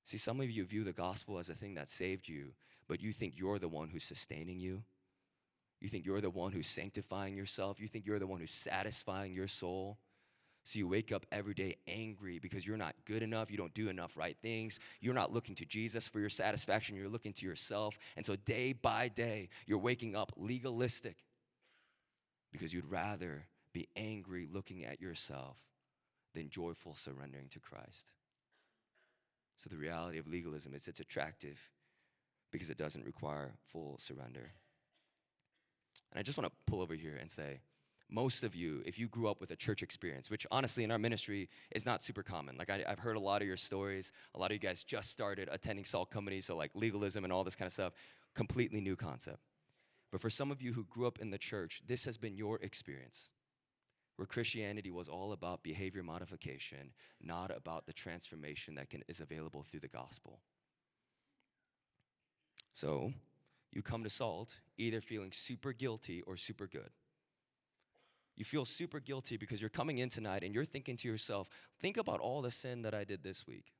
See, 0.06 0.16
some 0.16 0.40
of 0.40 0.50
you 0.50 0.64
view 0.64 0.82
the 0.82 0.94
gospel 0.94 1.38
as 1.38 1.50
a 1.50 1.54
thing 1.54 1.74
that 1.74 1.90
saved 1.90 2.26
you, 2.26 2.52
but 2.88 3.02
you 3.02 3.12
think 3.12 3.34
you're 3.36 3.58
the 3.58 3.68
one 3.68 3.90
who's 3.90 4.04
sustaining 4.04 4.58
you. 4.58 4.82
You 5.80 5.88
think 5.88 6.06
you're 6.06 6.22
the 6.22 6.30
one 6.30 6.52
who's 6.52 6.66
sanctifying 6.66 7.36
yourself. 7.36 7.80
You 7.80 7.86
think 7.86 8.06
you're 8.06 8.18
the 8.18 8.26
one 8.26 8.40
who's 8.40 8.50
satisfying 8.50 9.34
your 9.34 9.46
soul. 9.46 9.98
So 10.64 10.78
you 10.78 10.88
wake 10.88 11.12
up 11.12 11.26
every 11.30 11.54
day 11.54 11.76
angry 11.86 12.38
because 12.38 12.66
you're 12.66 12.78
not 12.78 12.94
good 13.04 13.22
enough, 13.22 13.50
you 13.50 13.58
don't 13.58 13.74
do 13.74 13.90
enough 13.90 14.16
right 14.16 14.36
things, 14.40 14.80
you're 15.00 15.14
not 15.14 15.32
looking 15.32 15.54
to 15.56 15.66
Jesus 15.66 16.06
for 16.06 16.20
your 16.20 16.30
satisfaction, 16.30 16.96
you're 16.96 17.08
looking 17.08 17.32
to 17.34 17.46
yourself. 17.46 17.98
And 18.16 18.24
so 18.24 18.36
day 18.36 18.72
by 18.72 19.08
day, 19.08 19.50
you're 19.66 19.78
waking 19.78 20.16
up 20.16 20.32
legalistic 20.36 21.16
because 22.52 22.72
you'd 22.72 22.90
rather 22.90 23.46
be 23.72 23.88
angry 23.96 24.48
looking 24.50 24.84
at 24.84 25.00
yourself 25.00 25.56
than 26.34 26.50
joyful 26.50 26.94
surrendering 26.94 27.48
to 27.50 27.60
Christ. 27.60 28.12
So 29.56 29.68
the 29.68 29.76
reality 29.76 30.18
of 30.18 30.26
legalism 30.26 30.74
is 30.74 30.88
it's 30.88 31.00
attractive 31.00 31.58
because 32.52 32.70
it 32.70 32.78
doesn't 32.78 33.04
require 33.04 33.54
full 33.64 33.98
surrender. 33.98 34.52
And 36.12 36.18
I 36.18 36.22
just 36.22 36.38
want 36.38 36.48
to 36.48 36.56
pull 36.70 36.80
over 36.80 36.94
here 36.94 37.16
and 37.20 37.30
say, 37.30 37.60
most 38.10 38.42
of 38.42 38.54
you, 38.54 38.82
if 38.86 38.98
you 38.98 39.06
grew 39.06 39.28
up 39.28 39.40
with 39.40 39.50
a 39.50 39.56
church 39.56 39.82
experience, 39.82 40.30
which 40.30 40.46
honestly 40.50 40.82
in 40.82 40.90
our 40.90 40.98
ministry 40.98 41.48
is 41.72 41.84
not 41.84 42.02
super 42.02 42.22
common. 42.22 42.56
Like 42.56 42.70
I, 42.70 42.82
have 42.88 43.00
heard 43.00 43.16
a 43.16 43.20
lot 43.20 43.42
of 43.42 43.48
your 43.48 43.58
stories. 43.58 44.12
A 44.34 44.38
lot 44.38 44.50
of 44.50 44.54
you 44.54 44.60
guys 44.60 44.82
just 44.82 45.10
started 45.10 45.48
attending 45.52 45.84
Salt 45.84 46.10
Company, 46.10 46.40
so 46.40 46.56
like 46.56 46.70
legalism 46.74 47.24
and 47.24 47.32
all 47.32 47.44
this 47.44 47.56
kind 47.56 47.66
of 47.66 47.72
stuff, 47.72 47.92
completely 48.34 48.80
new 48.80 48.96
concept. 48.96 49.40
But 50.10 50.20
for 50.20 50.30
some 50.30 50.50
of 50.50 50.62
you 50.62 50.72
who 50.72 50.84
grew 50.84 51.06
up 51.06 51.18
in 51.18 51.30
the 51.30 51.38
church, 51.38 51.82
this 51.86 52.04
has 52.04 52.16
been 52.16 52.34
your 52.34 52.58
experience, 52.62 53.30
where 54.16 54.26
Christianity 54.26 54.90
was 54.90 55.08
all 55.08 55.32
about 55.32 55.62
behavior 55.62 56.02
modification, 56.02 56.92
not 57.20 57.54
about 57.54 57.86
the 57.86 57.92
transformation 57.92 58.74
that 58.76 58.88
can, 58.88 59.02
is 59.08 59.20
available 59.20 59.62
through 59.62 59.80
the 59.80 59.88
gospel. 59.88 60.40
So 62.72 63.12
you 63.72 63.82
come 63.82 64.04
to 64.04 64.10
Salt 64.10 64.56
either 64.78 65.00
feeling 65.00 65.32
super 65.32 65.72
guilty 65.72 66.22
or 66.22 66.36
super 66.36 66.66
good 66.66 66.90
you 68.38 68.44
feel 68.44 68.64
super 68.64 69.00
guilty 69.00 69.36
because 69.36 69.60
you're 69.60 69.68
coming 69.68 69.98
in 69.98 70.08
tonight 70.08 70.44
and 70.44 70.54
you're 70.54 70.64
thinking 70.64 70.96
to 70.98 71.08
yourself, 71.08 71.48
think 71.80 71.96
about 71.96 72.20
all 72.20 72.40
the 72.40 72.52
sin 72.52 72.82
that 72.82 72.94
I 72.94 73.02
did 73.02 73.24
this 73.24 73.46
week. 73.48 73.72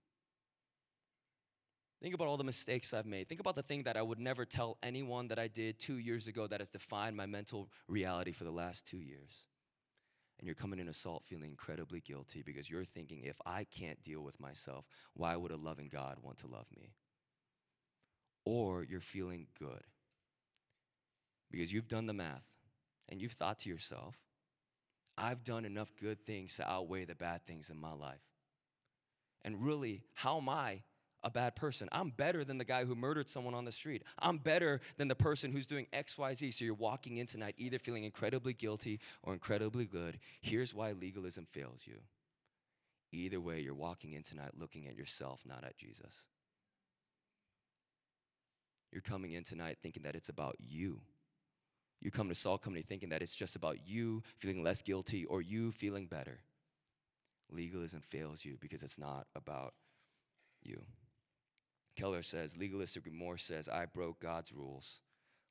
Think 2.01 2.15
about 2.15 2.29
all 2.29 2.37
the 2.37 2.45
mistakes 2.45 2.95
I've 2.95 3.07
made. 3.07 3.29
Think 3.29 3.41
about 3.41 3.57
the 3.57 3.63
thing 3.63 3.83
that 3.83 3.97
I 3.97 4.03
would 4.03 4.21
never 4.21 4.45
tell 4.45 4.79
anyone 4.83 5.29
that 5.29 5.39
I 5.39 5.49
did 5.49 5.81
two 5.81 5.99
years 5.99 6.29
ago 6.29 6.47
that 6.47 6.61
has 6.61 6.71
defined 6.71 7.17
my 7.17 7.27
mental 7.27 7.71
reality 7.89 8.33
for 8.33 8.45
the 8.45 8.53
last 8.53 8.87
two 8.87 8.99
years. 8.99 9.47
And 10.39 10.47
you're 10.47 10.55
coming 10.55 10.79
in 10.79 10.89
assault 10.89 11.25
feeling 11.27 11.51
incredibly 11.51 12.01
guilty 12.01 12.43
because 12.43 12.71
you're 12.71 12.85
thinking, 12.85 13.25
if 13.25 13.41
I 13.45 13.65
can't 13.65 14.01
deal 14.01 14.21
with 14.21 14.39
myself, 14.39 14.85
why 15.15 15.35
would 15.35 15.51
a 15.51 15.57
loving 15.57 15.89
God 15.89 16.19
want 16.23 16.39
to 16.39 16.47
love 16.47 16.67
me? 16.77 16.93
Or 18.45 18.85
you're 18.85 19.01
feeling 19.01 19.49
good 19.59 19.83
because 21.51 21.73
you've 21.73 21.89
done 21.89 22.07
the 22.07 22.13
math 22.13 22.45
and 23.09 23.21
you've 23.21 23.33
thought 23.33 23.59
to 23.61 23.69
yourself, 23.69 24.17
I've 25.17 25.43
done 25.43 25.65
enough 25.65 25.93
good 26.01 26.25
things 26.25 26.55
to 26.57 26.71
outweigh 26.71 27.05
the 27.05 27.17
bad 27.17 27.45
things 27.45 27.71
in 27.71 27.77
my 27.77 27.93
life. 27.93 28.23
And 29.45 29.65
really, 29.65 30.05
how 30.15 30.39
am 30.39 30.49
I 30.49 30.83
a 31.23 31.31
bad 31.31 31.57
person? 31.57 31.89
I'm 31.93 32.11
better 32.11 32.45
than 32.45 32.59
the 32.59 32.65
guy 32.65 32.85
who 32.85 32.95
murdered 32.95 33.29
someone 33.29 33.55
on 33.55 33.65
the 33.65 33.73
street. 33.73 34.03
I'm 34.19 34.39
better 34.39 34.81
than 34.97 35.09
the 35.09 35.15
person 35.15 35.53
who's 35.53 35.67
doing 35.67 35.87
XYZ. 35.93 36.55
So 36.55 36.65
you're 36.65 36.75
walking 36.75 37.17
in 37.17 37.27
tonight 37.27 37.55
either 37.59 37.79
feeling 37.79 38.05
incredibly 38.05 38.53
guilty 38.53 39.01
or 39.23 39.33
incredibly 39.33 39.87
good. 39.87 40.19
Here's 40.41 40.75
why 40.75 40.93
legalism 40.93 41.47
fails 41.51 41.83
you. 41.85 41.99
Either 43.11 43.41
way, 43.41 43.61
you're 43.61 43.75
walking 43.75 44.13
in 44.13 44.23
tonight 44.23 44.51
looking 44.59 44.87
at 44.87 44.97
yourself, 44.97 45.41
not 45.47 45.65
at 45.65 45.79
Jesus. 45.79 46.27
You're 48.93 49.03
coming 49.03 49.33
in 49.33 49.45
tonight 49.45 49.79
thinking 49.83 50.03
that 50.03 50.15
it's 50.15 50.29
about 50.29 50.57
you 50.59 51.01
you 52.01 52.11
come 52.11 52.29
to 52.29 52.35
Salt 52.35 52.63
Company 52.63 52.83
thinking 52.83 53.09
that 53.09 53.23
it's 53.23 53.35
just 53.35 53.57
about 53.57 53.87
you 53.87 54.23
feeling 54.39 54.63
less 54.63 54.83
guilty 54.83 55.25
or 55.25 55.43
you 55.43 55.73
feeling 55.73 56.07
better. 56.07 56.41
Legalism 57.51 58.03
fails 58.03 58.45
you 58.45 58.57
because 58.61 58.83
it's 58.83 58.99
not 58.99 59.27
about 59.35 59.75
you. 60.63 60.83
Keller 61.99 62.23
says 62.23 62.57
legalistic 62.57 63.05
remorse 63.07 63.43
says, 63.43 63.69
I 63.69 63.87
broke 63.87 64.21
God's 64.21 64.53
rules, 64.53 65.01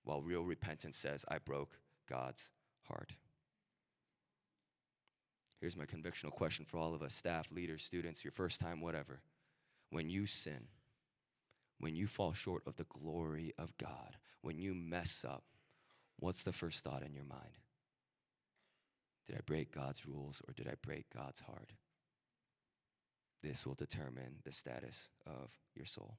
while 0.03 0.21
real 0.21 0.45
repentance 0.45 0.97
says, 0.97 1.25
I 1.27 1.39
broke 1.39 1.79
God's 2.09 2.51
heart. 2.87 3.13
Here's 5.59 5.75
my 5.75 5.85
convictional 5.85 6.31
question 6.31 6.63
for 6.63 6.77
all 6.77 6.93
of 6.93 7.01
us 7.01 7.13
staff, 7.13 7.51
leaders, 7.51 7.83
students, 7.83 8.23
your 8.23 8.31
first 8.31 8.61
time, 8.61 8.79
whatever. 8.79 9.19
When 9.89 10.09
you 10.09 10.25
sin, 10.25 10.67
when 11.79 11.95
you 11.95 12.07
fall 12.07 12.31
short 12.31 12.63
of 12.65 12.77
the 12.77 12.85
glory 12.85 13.53
of 13.57 13.77
God, 13.77 14.15
when 14.41 14.57
you 14.57 14.73
mess 14.73 15.25
up, 15.27 15.43
what's 16.17 16.43
the 16.43 16.53
first 16.53 16.81
thought 16.81 17.03
in 17.03 17.13
your 17.13 17.25
mind? 17.25 17.57
Did 19.27 19.35
I 19.35 19.41
break 19.45 19.75
God's 19.75 20.05
rules 20.05 20.41
or 20.47 20.53
did 20.53 20.67
I 20.67 20.75
break 20.81 21.13
God's 21.13 21.41
heart? 21.41 21.73
This 23.43 23.65
will 23.65 23.75
determine 23.75 24.37
the 24.45 24.53
status 24.53 25.09
of 25.25 25.51
your 25.75 25.85
soul. 25.85 26.17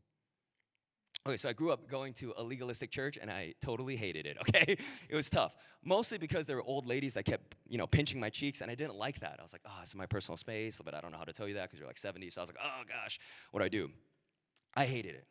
Okay, 1.29 1.37
so 1.37 1.51
I 1.51 1.53
grew 1.53 1.71
up 1.73 1.91
going 1.91 2.15
to 2.15 2.33
a 2.39 2.43
legalistic 2.43 2.91
church 2.91 3.19
and 3.21 3.31
I 3.31 3.53
totally 3.61 3.97
hated 3.97 4.25
it, 4.25 4.39
okay? 4.49 4.79
It 5.11 5.15
was 5.15 5.29
tough. 5.29 5.53
Mostly 5.85 6.17
because 6.17 6.47
there 6.47 6.57
were 6.57 6.63
old 6.63 6.87
ladies 6.87 7.13
that 7.15 7.25
kept, 7.27 7.55
you 7.69 7.77
know, 7.77 7.87
pinching 7.87 8.19
my 8.19 8.31
cheeks 8.31 8.63
and 8.63 8.71
I 8.71 8.75
didn't 8.75 8.95
like 8.95 9.21
that. 9.21 9.37
I 9.39 9.43
was 9.43 9.53
like, 9.53 9.61
oh, 9.67 9.77
this 9.81 9.91
is 9.91 9.95
my 9.95 10.07
personal 10.07 10.39
space, 10.39 10.81
but 10.83 10.95
I 10.95 11.03
don't 11.03 11.13
know 11.13 11.19
how 11.19 11.25
to 11.25 11.33
tell 11.35 11.47
you 11.47 11.55
that 11.55 11.65
because 11.65 11.81
you're 11.81 11.87
like 11.87 11.99
70. 11.99 12.31
So 12.31 12.41
I 12.41 12.43
was 12.45 12.49
like, 12.49 12.65
oh 12.65 12.83
gosh, 12.89 13.21
what 13.51 13.61
do 13.61 13.67
I 13.67 13.69
do? 13.69 13.91
I 14.75 14.87
hated 14.87 15.17
it. 15.17 15.27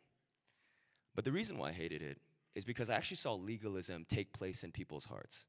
But 1.16 1.24
the 1.24 1.32
reason 1.32 1.58
why 1.58 1.70
I 1.70 1.72
hated 1.72 2.00
it 2.00 2.18
is 2.54 2.64
because 2.64 2.90
I 2.90 2.94
actually 2.94 3.16
saw 3.16 3.34
legalism 3.34 4.06
take 4.08 4.32
place 4.32 4.62
in 4.62 4.70
people's 4.70 5.04
hearts. 5.04 5.46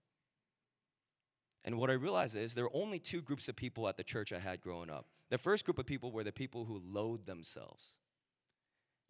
And 1.64 1.78
what 1.78 1.92
I 1.92 1.94
realized 1.94 2.36
is 2.36 2.56
there 2.56 2.64
were 2.64 2.72
only 2.76 2.98
two 2.98 3.22
groups 3.22 3.50
of 3.50 3.56
people 3.56 3.88
at 3.88 3.98
the 3.98 4.04
church 4.04 4.34
I 4.34 4.40
had 4.40 4.62
growing 4.62 4.90
up. 4.90 5.06
The 5.30 5.38
first 5.38 5.64
group 5.64 5.78
of 5.78 5.86
people 5.86 6.12
were 6.12 6.24
the 6.24 6.32
people 6.32 6.66
who 6.66 6.82
loathed 6.84 7.28
themselves 7.28 7.94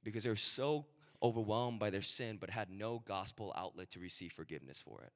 because 0.03 0.24
they 0.24 0.29
were 0.29 0.36
so 0.36 0.86
overwhelmed 1.21 1.79
by 1.79 1.89
their 1.89 2.01
sin 2.01 2.38
but 2.39 2.49
had 2.49 2.69
no 2.69 3.01
gospel 3.05 3.53
outlet 3.55 3.89
to 3.91 3.99
receive 3.99 4.31
forgiveness 4.31 4.81
for 4.81 5.01
it. 5.01 5.11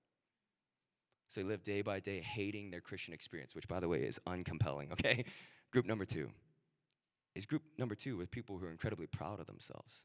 So 1.27 1.41
they 1.41 1.47
lived 1.47 1.63
day 1.63 1.81
by 1.81 1.99
day 1.99 2.19
hating 2.19 2.71
their 2.71 2.81
Christian 2.81 3.13
experience, 3.13 3.55
which, 3.55 3.67
by 3.67 3.79
the 3.79 3.87
way, 3.87 3.99
is 4.03 4.19
uncompelling, 4.27 4.91
okay? 4.93 5.25
Group 5.71 5.85
number 5.85 6.05
two 6.05 6.29
is 7.35 7.45
group 7.45 7.63
number 7.77 7.95
two 7.95 8.17
with 8.17 8.29
people 8.29 8.57
who 8.57 8.65
are 8.65 8.71
incredibly 8.71 9.07
proud 9.07 9.39
of 9.39 9.47
themselves 9.47 10.03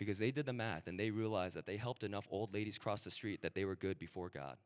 because 0.00 0.18
they 0.18 0.30
did 0.30 0.46
the 0.46 0.52
math 0.52 0.86
and 0.88 0.98
they 0.98 1.10
realized 1.10 1.54
that 1.54 1.66
they 1.66 1.76
helped 1.76 2.02
enough 2.02 2.26
old 2.30 2.52
ladies 2.52 2.78
cross 2.78 3.04
the 3.04 3.10
street 3.10 3.42
that 3.42 3.54
they 3.54 3.64
were 3.64 3.76
good 3.76 3.98
before 3.98 4.30
God. 4.30 4.56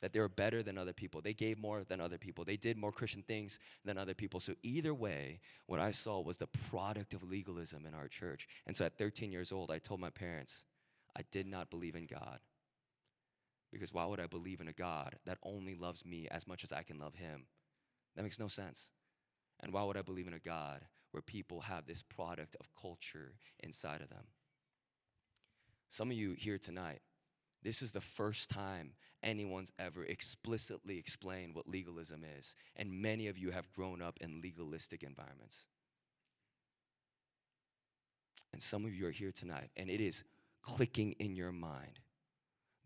That 0.00 0.12
they 0.12 0.20
were 0.20 0.28
better 0.28 0.62
than 0.62 0.78
other 0.78 0.94
people. 0.94 1.20
They 1.20 1.34
gave 1.34 1.58
more 1.58 1.84
than 1.84 2.00
other 2.00 2.16
people. 2.16 2.44
They 2.44 2.56
did 2.56 2.78
more 2.78 2.92
Christian 2.92 3.22
things 3.22 3.58
than 3.84 3.98
other 3.98 4.14
people. 4.14 4.40
So, 4.40 4.54
either 4.62 4.94
way, 4.94 5.40
what 5.66 5.78
I 5.78 5.90
saw 5.90 6.20
was 6.20 6.38
the 6.38 6.46
product 6.46 7.12
of 7.12 7.22
legalism 7.22 7.84
in 7.84 7.94
our 7.94 8.08
church. 8.08 8.48
And 8.66 8.74
so, 8.74 8.86
at 8.86 8.96
13 8.96 9.30
years 9.30 9.52
old, 9.52 9.70
I 9.70 9.78
told 9.78 10.00
my 10.00 10.08
parents 10.08 10.64
I 11.16 11.22
did 11.30 11.46
not 11.46 11.70
believe 11.70 11.96
in 11.96 12.06
God. 12.06 12.38
Because 13.72 13.92
why 13.92 14.04
would 14.04 14.20
I 14.20 14.26
believe 14.26 14.60
in 14.60 14.68
a 14.68 14.72
God 14.72 15.16
that 15.26 15.38
only 15.42 15.74
loves 15.74 16.04
me 16.04 16.26
as 16.30 16.46
much 16.46 16.64
as 16.64 16.72
I 16.72 16.82
can 16.82 16.98
love 16.98 17.14
him? 17.14 17.46
That 18.16 18.22
makes 18.22 18.40
no 18.40 18.48
sense. 18.48 18.90
And 19.60 19.72
why 19.72 19.84
would 19.84 19.96
I 19.96 20.02
believe 20.02 20.26
in 20.26 20.34
a 20.34 20.38
God 20.38 20.86
where 21.12 21.22
people 21.22 21.60
have 21.60 21.86
this 21.86 22.02
product 22.02 22.56
of 22.58 22.68
culture 22.80 23.34
inside 23.60 24.00
of 24.00 24.08
them? 24.08 24.24
Some 25.88 26.10
of 26.10 26.16
you 26.16 26.32
here 26.32 26.58
tonight, 26.58 27.00
this 27.62 27.82
is 27.82 27.92
the 27.92 28.00
first 28.00 28.50
time 28.50 28.92
anyone's 29.22 29.72
ever 29.78 30.02
explicitly 30.04 30.98
explained 30.98 31.54
what 31.54 31.68
legalism 31.68 32.24
is. 32.38 32.54
And 32.76 33.02
many 33.02 33.28
of 33.28 33.36
you 33.36 33.50
have 33.50 33.72
grown 33.72 34.00
up 34.00 34.18
in 34.20 34.40
legalistic 34.40 35.02
environments. 35.02 35.66
And 38.52 38.62
some 38.62 38.84
of 38.84 38.94
you 38.94 39.06
are 39.06 39.12
here 39.12 39.30
tonight, 39.30 39.70
and 39.76 39.88
it 39.88 40.00
is 40.00 40.24
clicking 40.62 41.12
in 41.12 41.36
your 41.36 41.52
mind 41.52 42.00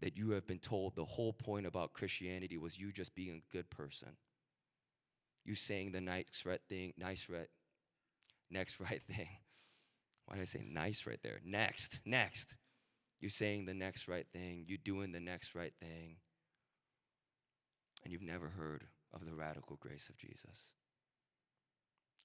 that 0.00 0.16
you 0.16 0.30
have 0.30 0.46
been 0.46 0.58
told 0.58 0.94
the 0.94 1.04
whole 1.04 1.32
point 1.32 1.66
about 1.66 1.94
Christianity 1.94 2.58
was 2.58 2.78
you 2.78 2.92
just 2.92 3.14
being 3.14 3.36
a 3.36 3.52
good 3.52 3.70
person. 3.70 4.10
You 5.44 5.54
saying 5.54 5.92
the 5.92 6.00
nice 6.00 6.42
right 6.44 6.60
thing, 6.68 6.92
nice 6.98 7.28
right, 7.30 7.48
next 8.50 8.78
right 8.80 9.02
thing. 9.02 9.28
Why 10.26 10.36
did 10.36 10.42
I 10.42 10.46
say 10.46 10.64
nice 10.66 11.06
right 11.06 11.20
there? 11.22 11.40
Next, 11.44 12.00
next 12.04 12.54
you 13.24 13.30
saying 13.30 13.64
the 13.64 13.74
next 13.74 14.06
right 14.06 14.26
thing, 14.34 14.66
you're 14.68 14.76
doing 14.76 15.12
the 15.12 15.18
next 15.18 15.54
right 15.54 15.72
thing, 15.80 16.16
and 18.04 18.12
you've 18.12 18.22
never 18.22 18.50
heard 18.50 18.84
of 19.14 19.24
the 19.24 19.34
radical 19.34 19.76
grace 19.80 20.10
of 20.10 20.18
Jesus. 20.18 20.70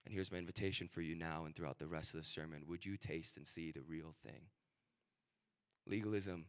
And 0.06 0.13
here's 0.13 0.32
my 0.32 0.38
invitation 0.38 0.89
for 0.89 1.01
you 1.01 1.15
now 1.15 1.46
and 1.46 1.56
throughout 1.56 1.79
the 1.79 1.88
rest 1.88 2.13
of 2.13 2.20
the 2.20 2.25
sermon. 2.25 2.63
Would 2.68 2.86
you 2.86 2.98
taste 2.98 3.38
and 3.38 3.48
see 3.48 3.72
the 3.72 3.82
real 3.82 4.13
thing? 4.25 4.48
Legalism 5.88 6.48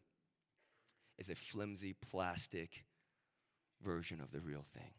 is 1.16 1.30
a 1.30 1.36
flimsy 1.36 1.94
plastic 1.94 2.84
version 3.80 4.20
of 4.20 4.32
the 4.32 4.40
real 4.40 4.62
thing. 4.62 4.94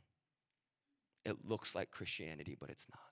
It 1.26 1.46
looks 1.46 1.76
like 1.76 1.92
Christianity, 1.92 2.56
but 2.58 2.70
it's 2.70 2.88
not. 2.90 3.11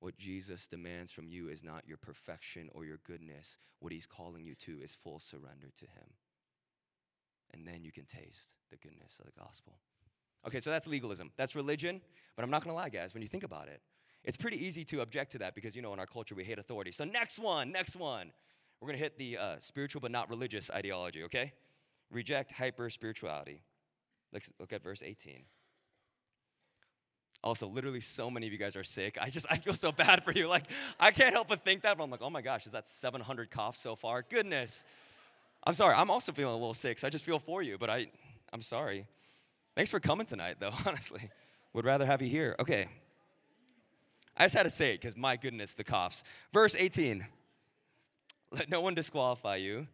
What 0.00 0.16
Jesus 0.16 0.66
demands 0.66 1.12
from 1.12 1.28
you 1.28 1.48
is 1.48 1.62
not 1.62 1.86
your 1.86 1.98
perfection 1.98 2.70
or 2.72 2.84
your 2.84 2.98
goodness. 3.06 3.58
What 3.80 3.92
he's 3.92 4.06
calling 4.06 4.44
you 4.44 4.54
to 4.56 4.80
is 4.82 4.94
full 4.94 5.20
surrender 5.20 5.70
to 5.76 5.84
him. 5.84 6.14
And 7.52 7.66
then 7.66 7.84
you 7.84 7.92
can 7.92 8.06
taste 8.06 8.54
the 8.70 8.76
goodness 8.76 9.20
of 9.20 9.26
the 9.26 9.38
gospel. 9.38 9.74
Okay, 10.46 10.60
so 10.60 10.70
that's 10.70 10.86
legalism. 10.86 11.30
That's 11.36 11.54
religion. 11.54 12.00
But 12.34 12.44
I'm 12.44 12.50
not 12.50 12.64
gonna 12.64 12.76
lie, 12.76 12.88
guys, 12.88 13.12
when 13.12 13.22
you 13.22 13.28
think 13.28 13.44
about 13.44 13.68
it, 13.68 13.82
it's 14.24 14.38
pretty 14.38 14.64
easy 14.64 14.84
to 14.86 15.02
object 15.02 15.32
to 15.32 15.38
that 15.38 15.54
because, 15.54 15.76
you 15.76 15.82
know, 15.82 15.92
in 15.92 15.98
our 15.98 16.06
culture, 16.06 16.34
we 16.34 16.44
hate 16.44 16.58
authority. 16.58 16.92
So, 16.92 17.04
next 17.04 17.38
one, 17.38 17.70
next 17.70 17.96
one. 17.96 18.32
We're 18.80 18.88
gonna 18.88 18.98
hit 18.98 19.18
the 19.18 19.36
uh, 19.36 19.56
spiritual 19.58 20.00
but 20.00 20.10
not 20.10 20.30
religious 20.30 20.70
ideology, 20.70 21.24
okay? 21.24 21.52
Reject 22.10 22.52
hyper 22.52 22.88
spirituality. 22.88 23.62
Let's 24.32 24.52
look 24.58 24.72
at 24.72 24.82
verse 24.82 25.02
18. 25.02 25.44
Also, 27.42 27.66
literally, 27.66 28.00
so 28.00 28.30
many 28.30 28.46
of 28.46 28.52
you 28.52 28.58
guys 28.58 28.76
are 28.76 28.84
sick. 28.84 29.16
I 29.20 29.30
just, 29.30 29.46
I 29.50 29.56
feel 29.56 29.74
so 29.74 29.92
bad 29.92 30.24
for 30.24 30.32
you. 30.32 30.46
Like, 30.46 30.64
I 30.98 31.10
can't 31.10 31.32
help 31.32 31.48
but 31.48 31.64
think 31.64 31.82
that, 31.82 31.96
but 31.96 32.04
I'm 32.04 32.10
like, 32.10 32.22
oh 32.22 32.30
my 32.30 32.42
gosh, 32.42 32.66
is 32.66 32.72
that 32.72 32.86
700 32.86 33.50
coughs 33.50 33.80
so 33.80 33.96
far? 33.96 34.22
Goodness. 34.22 34.84
I'm 35.64 35.74
sorry. 35.74 35.94
I'm 35.94 36.10
also 36.10 36.32
feeling 36.32 36.54
a 36.54 36.58
little 36.58 36.74
sick, 36.74 36.98
so 36.98 37.06
I 37.06 37.10
just 37.10 37.24
feel 37.24 37.38
for 37.38 37.62
you, 37.62 37.78
but 37.78 37.88
I, 37.88 38.08
I'm 38.52 38.60
sorry. 38.60 39.06
Thanks 39.74 39.90
for 39.90 40.00
coming 40.00 40.26
tonight, 40.26 40.56
though, 40.60 40.72
honestly. 40.86 41.30
Would 41.72 41.84
rather 41.84 42.04
have 42.04 42.20
you 42.20 42.28
here. 42.28 42.56
Okay. 42.58 42.88
I 44.36 44.44
just 44.44 44.54
had 44.54 44.64
to 44.64 44.70
say 44.70 44.94
it 44.94 45.00
because 45.00 45.16
my 45.16 45.36
goodness, 45.36 45.72
the 45.72 45.84
coughs. 45.84 46.24
Verse 46.52 46.74
18 46.74 47.26
Let 48.52 48.68
no 48.68 48.80
one 48.80 48.94
disqualify 48.94 49.56
you, 49.56 49.86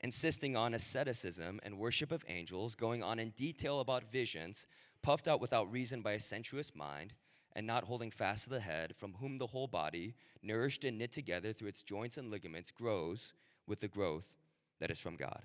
insisting 0.00 0.56
on 0.56 0.74
asceticism 0.74 1.60
and 1.64 1.78
worship 1.78 2.12
of 2.12 2.24
angels, 2.28 2.74
going 2.74 3.02
on 3.02 3.18
in 3.18 3.30
detail 3.30 3.80
about 3.80 4.10
visions 4.12 4.66
puffed 5.02 5.28
out 5.28 5.40
without 5.40 5.70
reason 5.70 6.00
by 6.02 6.12
a 6.12 6.20
sensuous 6.20 6.74
mind, 6.74 7.14
and 7.54 7.66
not 7.66 7.84
holding 7.84 8.10
fast 8.10 8.44
to 8.44 8.50
the 8.50 8.60
head, 8.60 8.96
from 8.96 9.14
whom 9.20 9.38
the 9.38 9.48
whole 9.48 9.66
body, 9.66 10.14
nourished 10.42 10.84
and 10.84 10.98
knit 10.98 11.12
together 11.12 11.52
through 11.52 11.68
its 11.68 11.82
joints 11.82 12.16
and 12.16 12.30
ligaments, 12.30 12.70
grows 12.70 13.34
with 13.66 13.80
the 13.80 13.88
growth 13.88 14.36
that 14.80 14.90
is 14.90 15.00
from 15.00 15.16
God. 15.16 15.42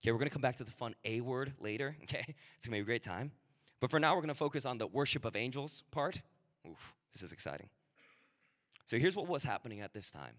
Okay, 0.00 0.12
we're 0.12 0.18
gonna 0.18 0.30
come 0.30 0.42
back 0.42 0.56
to 0.56 0.64
the 0.64 0.72
fun 0.72 0.94
A 1.04 1.20
word 1.20 1.52
later, 1.60 1.96
okay? 2.02 2.34
It's 2.56 2.66
gonna 2.66 2.76
be 2.76 2.80
a 2.80 2.84
great 2.84 3.02
time. 3.02 3.32
But 3.80 3.90
for 3.90 4.00
now, 4.00 4.14
we're 4.14 4.22
gonna 4.22 4.34
focus 4.34 4.66
on 4.66 4.78
the 4.78 4.86
worship 4.86 5.24
of 5.24 5.36
angels 5.36 5.82
part. 5.90 6.20
Oof, 6.68 6.94
this 7.12 7.22
is 7.22 7.32
exciting. 7.32 7.68
So 8.86 8.98
here's 8.98 9.14
what 9.14 9.28
was 9.28 9.44
happening 9.44 9.80
at 9.80 9.94
this 9.94 10.10
time 10.10 10.34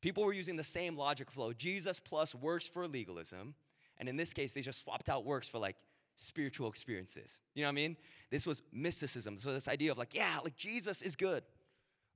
people 0.00 0.24
were 0.24 0.32
using 0.32 0.56
the 0.56 0.64
same 0.64 0.96
logic 0.96 1.30
flow 1.30 1.52
Jesus 1.52 2.00
plus 2.00 2.34
works 2.34 2.68
for 2.68 2.86
legalism. 2.86 3.54
And 3.98 4.08
in 4.08 4.16
this 4.16 4.32
case, 4.32 4.52
they 4.52 4.62
just 4.62 4.82
swapped 4.82 5.08
out 5.08 5.24
works 5.24 5.48
for 5.48 5.58
like 5.58 5.76
spiritual 6.22 6.68
experiences. 6.68 7.40
You 7.54 7.62
know 7.62 7.68
what 7.68 7.72
I 7.72 7.74
mean? 7.74 7.96
This 8.30 8.46
was 8.46 8.62
mysticism. 8.72 9.36
So, 9.36 9.52
this 9.52 9.68
idea 9.68 9.92
of 9.92 9.98
like, 9.98 10.14
yeah, 10.14 10.38
like 10.42 10.56
Jesus 10.56 11.02
is 11.02 11.16
good. 11.16 11.42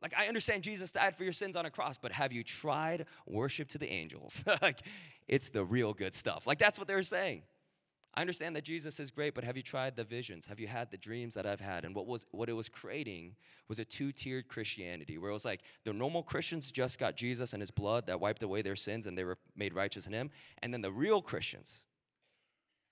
Like, 0.02 0.14
I 0.16 0.26
understand 0.26 0.62
Jesus 0.62 0.92
died 0.92 1.16
for 1.16 1.25
your 1.25 1.32
sins 1.32 1.56
on 1.56 1.64
a 1.64 1.70
cross, 1.70 1.96
but 1.96 2.12
have 2.12 2.32
you 2.32 2.42
tried 2.44 3.06
worship 3.26 3.68
to 3.68 3.78
the 3.78 3.90
angels? 3.90 4.44
like, 4.62 4.80
it's 5.26 5.48
the 5.48 5.64
real 5.64 5.94
good 5.94 6.14
stuff. 6.14 6.46
Like, 6.46 6.58
that's 6.58 6.78
what 6.78 6.86
they 6.86 6.94
were 6.94 7.02
saying. 7.02 7.42
I 8.16 8.22
understand 8.22 8.56
that 8.56 8.64
Jesus 8.64 8.98
is 8.98 9.10
great, 9.10 9.34
but 9.34 9.44
have 9.44 9.58
you 9.58 9.62
tried 9.62 9.94
the 9.94 10.04
visions? 10.04 10.46
Have 10.46 10.58
you 10.58 10.66
had 10.66 10.90
the 10.90 10.96
dreams 10.96 11.34
that 11.34 11.44
I've 11.44 11.60
had? 11.60 11.84
And 11.84 11.94
what 11.94 12.06
was 12.06 12.26
what 12.30 12.48
it 12.48 12.54
was 12.54 12.70
creating 12.70 13.36
was 13.68 13.78
a 13.78 13.84
two-tiered 13.84 14.48
Christianity, 14.48 15.18
where 15.18 15.30
it 15.30 15.34
was 15.34 15.44
like 15.44 15.60
the 15.84 15.92
normal 15.92 16.22
Christians 16.22 16.70
just 16.70 16.98
got 16.98 17.16
Jesus 17.16 17.52
and 17.52 17.60
his 17.60 17.70
blood 17.70 18.06
that 18.06 18.18
wiped 18.18 18.42
away 18.42 18.62
their 18.62 18.76
sins 18.76 19.06
and 19.06 19.19
they 19.19 19.25
were 19.25 19.36
made 19.54 19.75
righteous 19.75 20.06
in 20.06 20.14
him. 20.14 20.30
And 20.62 20.73
then 20.73 20.80
the 20.80 20.90
real 20.90 21.21
Christians, 21.21 21.84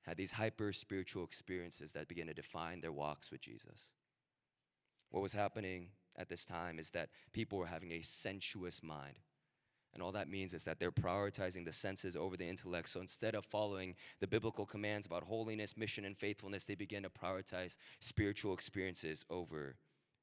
had 0.07 0.17
these 0.17 0.33
hyper 0.33 0.73
spiritual 0.73 1.25
experiences 1.25 1.93
that 1.93 2.09
began 2.09 2.27
to 2.27 2.35
define 2.35 2.81
their 2.81 2.93
walks 2.93 3.31
with 3.31 3.41
Jesus. 3.41 3.91
What 5.11 5.23
was 5.23 5.33
happening 5.33 5.89
at 6.17 6.29
this 6.29 6.45
time 6.45 6.79
is 6.79 6.91
that 6.91 7.09
people 7.33 7.59
were 7.59 7.67
having 7.67 7.93
a 7.93 8.03
sensuous 8.03 8.83
mind. 8.83 9.19
And 9.93 10.03
all 10.03 10.13
that 10.13 10.29
means 10.29 10.53
is 10.53 10.65
that 10.65 10.81
they're 10.81 10.91
prioritizing 10.91 11.65
the 11.65 11.73
senses 11.73 12.17
over 12.17 12.37
the 12.37 12.47
intellect. 12.47 12.89
So 12.89 13.01
instead 13.01 13.35
of 13.35 13.45
following 13.45 13.95
the 14.21 14.27
biblical 14.27 14.67
commands 14.67 15.07
about 15.07 15.23
holiness, 15.23 15.77
mission, 15.77 16.05
and 16.05 16.19
faithfulness, 16.19 16.65
they 16.65 16.75
begin 16.75 17.05
to 17.05 17.11
prioritize 17.11 17.77
spiritual 18.01 18.55
experiences 18.55 19.25
over 19.31 19.77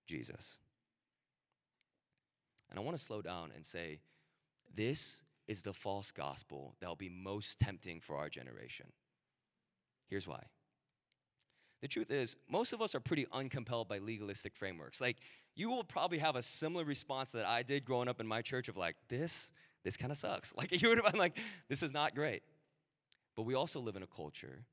Jesus. 0.08 0.58
And 2.70 2.78
I 2.78 2.84
want 2.84 2.98
to 2.98 3.04
slow 3.04 3.22
down 3.22 3.52
and 3.56 3.66
say, 3.66 4.02
this 4.74 5.24
is 5.48 5.64
the 5.64 5.74
false 5.74 6.12
gospel 6.12 6.76
that 6.82 6.88
will 6.88 6.96
be 6.96 7.10
most 7.10 7.60
tempting 7.60 8.02
for 8.02 8.18
our 8.18 8.30
generation. 8.30 8.88
Here's 10.12 10.28
why. 10.28 10.44
The 11.82 11.88
truth 11.88 12.12
is, 12.12 12.36
most 12.50 12.74
of 12.74 12.82
us 12.82 12.94
are 12.94 13.00
pretty 13.00 13.26
uncompelled 13.32 13.88
by 13.88 13.98
legalistic 13.98 14.56
frameworks. 14.56 15.00
Like, 15.00 15.18
you 15.56 15.70
will 15.70 15.86
probably 15.86 16.20
have 16.20 16.36
a 16.36 16.42
similar 16.42 16.84
response 16.84 17.32
that 17.32 17.48
I 17.48 17.64
did 17.64 17.86
growing 17.86 18.10
up 18.10 18.20
in 18.20 18.28
my 18.28 18.42
church 18.42 18.68
of 18.68 18.76
like, 18.76 18.98
this, 19.08 19.52
this 19.84 19.98
kind 19.98 20.12
of 20.12 20.18
sucks. 20.18 20.54
Like, 20.58 20.80
you 20.80 20.90
would 20.90 20.98
have 21.00 21.12
been 21.12 21.20
like, 21.20 21.38
this 21.70 21.82
is 21.82 21.94
not 21.94 22.14
great. 22.14 22.44
But 23.38 23.44
we 23.44 23.56
also 23.56 23.80
live 23.80 23.96
in 23.96 24.04
a 24.04 24.08
culture 24.08 24.66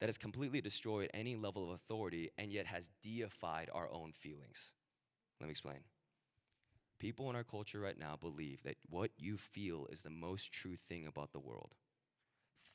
that 0.00 0.08
has 0.08 0.18
completely 0.18 0.60
destroyed 0.60 1.08
any 1.14 1.36
level 1.36 1.64
of 1.64 1.70
authority 1.70 2.30
and 2.36 2.52
yet 2.52 2.66
has 2.66 2.90
deified 3.00 3.70
our 3.72 3.88
own 3.92 4.12
feelings. 4.12 4.74
Let 5.40 5.46
me 5.46 5.52
explain. 5.52 5.78
People 6.98 7.30
in 7.30 7.36
our 7.36 7.44
culture 7.44 7.78
right 7.78 7.98
now 7.98 8.16
believe 8.20 8.64
that 8.64 8.76
what 8.90 9.12
you 9.16 9.38
feel 9.38 9.86
is 9.90 10.02
the 10.02 10.10
most 10.10 10.52
true 10.52 10.74
thing 10.74 11.06
about 11.06 11.32
the 11.32 11.38
world. 11.38 11.76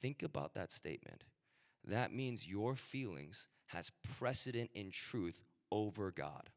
Think 0.01 0.23
about 0.23 0.53
that 0.53 0.71
statement 0.71 1.25
that 1.87 2.13
means 2.13 2.47
your 2.47 2.75
feelings 2.75 3.47
has 3.67 3.91
precedent 4.17 4.69
in 4.73 4.91
truth 4.91 5.43
over 5.71 6.11
God. 6.11 6.49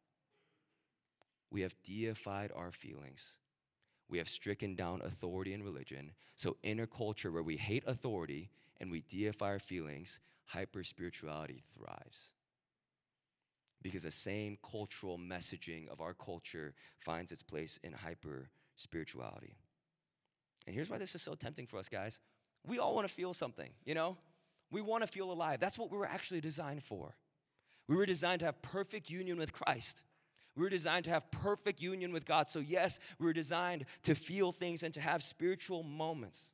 We 1.50 1.62
have 1.62 1.74
deified 1.82 2.52
our 2.54 2.70
feelings. 2.70 3.38
We 4.08 4.18
have 4.18 4.28
stricken 4.28 4.76
down 4.76 5.00
authority 5.02 5.52
in 5.52 5.62
religion. 5.62 6.12
So, 6.36 6.56
in 6.62 6.80
a 6.80 6.86
culture 6.86 7.32
where 7.32 7.42
we 7.42 7.56
hate 7.56 7.84
authority 7.86 8.50
and 8.80 8.90
we 8.90 9.00
deify 9.00 9.46
our 9.46 9.58
feelings, 9.58 10.20
hyper 10.44 10.84
spirituality 10.84 11.62
thrives. 11.74 12.30
Because 13.82 14.02
the 14.02 14.10
same 14.10 14.58
cultural 14.68 15.18
messaging 15.18 15.88
of 15.88 16.00
our 16.00 16.14
culture 16.14 16.74
finds 16.98 17.32
its 17.32 17.42
place 17.42 17.78
in 17.82 17.92
hyper 17.92 18.50
spirituality. 18.76 19.56
And 20.66 20.74
here's 20.74 20.90
why 20.90 20.98
this 20.98 21.14
is 21.14 21.22
so 21.22 21.34
tempting 21.34 21.66
for 21.66 21.78
us, 21.78 21.88
guys. 21.88 22.20
We 22.66 22.78
all 22.78 22.94
want 22.94 23.06
to 23.06 23.14
feel 23.14 23.32
something, 23.32 23.70
you 23.84 23.94
know? 23.94 24.16
We 24.70 24.80
want 24.80 25.02
to 25.02 25.06
feel 25.06 25.30
alive. 25.30 25.60
That's 25.60 25.78
what 25.78 25.90
we 25.90 25.98
were 25.98 26.06
actually 26.06 26.40
designed 26.40 26.82
for. 26.82 27.16
We 27.88 27.96
were 27.96 28.06
designed 28.06 28.40
to 28.40 28.46
have 28.46 28.60
perfect 28.62 29.10
union 29.10 29.38
with 29.38 29.52
Christ. 29.52 30.02
We 30.56 30.62
were 30.62 30.70
designed 30.70 31.04
to 31.04 31.10
have 31.10 31.30
perfect 31.30 31.80
union 31.80 32.12
with 32.12 32.24
God. 32.24 32.48
So, 32.48 32.58
yes, 32.58 32.98
we 33.18 33.26
were 33.26 33.32
designed 33.32 33.84
to 34.04 34.14
feel 34.14 34.52
things 34.52 34.82
and 34.82 34.92
to 34.94 35.00
have 35.00 35.22
spiritual 35.22 35.82
moments. 35.82 36.52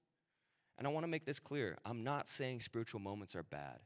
And 0.77 0.87
I 0.87 0.91
want 0.91 1.05
to 1.05 1.09
make 1.09 1.25
this 1.25 1.39
clear 1.39 1.79
I'm 1.85 2.03
not 2.03 2.29
saying 2.29 2.61
spiritual 2.61 3.01
moments 3.01 3.37
are 3.37 3.45
bad. 3.45 3.79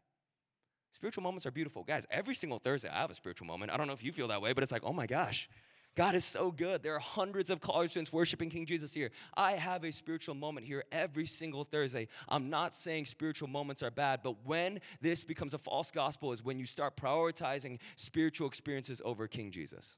Spiritual 0.93 1.23
moments 1.23 1.45
are 1.45 1.51
beautiful. 1.51 1.85
Guys, 1.85 2.07
every 2.11 2.35
single 2.35 2.59
Thursday 2.59 2.89
I 2.89 3.01
have 3.01 3.11
a 3.11 3.15
spiritual 3.15 3.47
moment. 3.47 3.71
I 3.71 3.77
don't 3.77 3.87
know 3.87 3.93
if 3.93 4.03
you 4.03 4.13
feel 4.13 4.29
that 4.29 4.41
way, 4.41 4.55
but 4.55 4.63
it's 4.63 4.73
like, 4.73 4.83
oh 4.83 4.95
my 4.95 5.07
gosh, 5.07 5.49
God 5.97 6.15
is 6.15 6.27
so 6.27 6.51
good. 6.51 6.83
There 6.83 6.95
are 6.95 7.01
hundreds 7.01 7.49
of 7.49 7.61
college 7.61 7.93
students 7.93 8.13
worshiping 8.13 8.51
King 8.51 8.67
Jesus 8.67 8.93
here. 8.93 9.11
I 9.35 9.53
have 9.53 9.83
a 9.83 9.91
spiritual 9.91 10.35
moment 10.35 10.67
here 10.67 10.85
every 10.93 11.25
single 11.25 11.65
Thursday. 11.65 12.09
I'm 12.29 12.51
not 12.51 12.75
saying 12.75 13.07
spiritual 13.07 13.49
moments 13.49 13.83
are 13.83 13.91
bad, 13.91 14.21
but 14.23 14.37
when 14.45 14.81
this 15.01 15.25
becomes 15.25 15.55
a 15.55 15.59
false 15.59 15.91
gospel 15.91 16.33
is 16.33 16.45
when 16.45 16.59
you 16.59 16.67
start 16.67 16.99
prioritizing 16.99 17.79
spiritual 17.97 18.47
experiences 18.47 19.01
over 19.07 19.27
King 19.27 19.51
Jesus. 19.51 19.97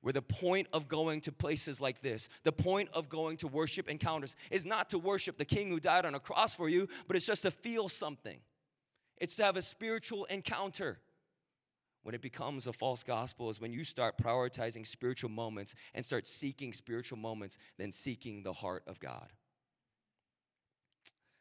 Where 0.00 0.12
the 0.12 0.22
point 0.22 0.66
of 0.72 0.88
going 0.88 1.20
to 1.22 1.32
places 1.32 1.80
like 1.80 2.02
this, 2.02 2.28
the 2.42 2.52
point 2.52 2.88
of 2.92 3.08
going 3.08 3.36
to 3.38 3.46
worship 3.46 3.88
encounters 3.88 4.34
is 4.50 4.66
not 4.66 4.90
to 4.90 4.98
worship 4.98 5.38
the 5.38 5.44
King 5.44 5.70
who 5.70 5.78
died 5.78 6.04
on 6.04 6.16
a 6.16 6.20
cross 6.20 6.56
for 6.56 6.68
you, 6.68 6.88
but 7.06 7.14
it's 7.14 7.26
just 7.26 7.42
to 7.42 7.52
feel 7.52 7.88
something. 7.88 8.38
It's 9.18 9.36
to 9.36 9.44
have 9.44 9.56
a 9.56 9.62
spiritual 9.62 10.24
encounter 10.24 10.98
when 12.08 12.14
it 12.14 12.22
becomes 12.22 12.66
a 12.66 12.72
false 12.72 13.02
gospel 13.02 13.50
is 13.50 13.60
when 13.60 13.70
you 13.70 13.84
start 13.84 14.16
prioritizing 14.16 14.86
spiritual 14.86 15.28
moments 15.28 15.74
and 15.92 16.02
start 16.02 16.26
seeking 16.26 16.72
spiritual 16.72 17.18
moments 17.18 17.58
than 17.76 17.92
seeking 17.92 18.42
the 18.42 18.54
heart 18.54 18.82
of 18.86 18.98
God. 18.98 19.28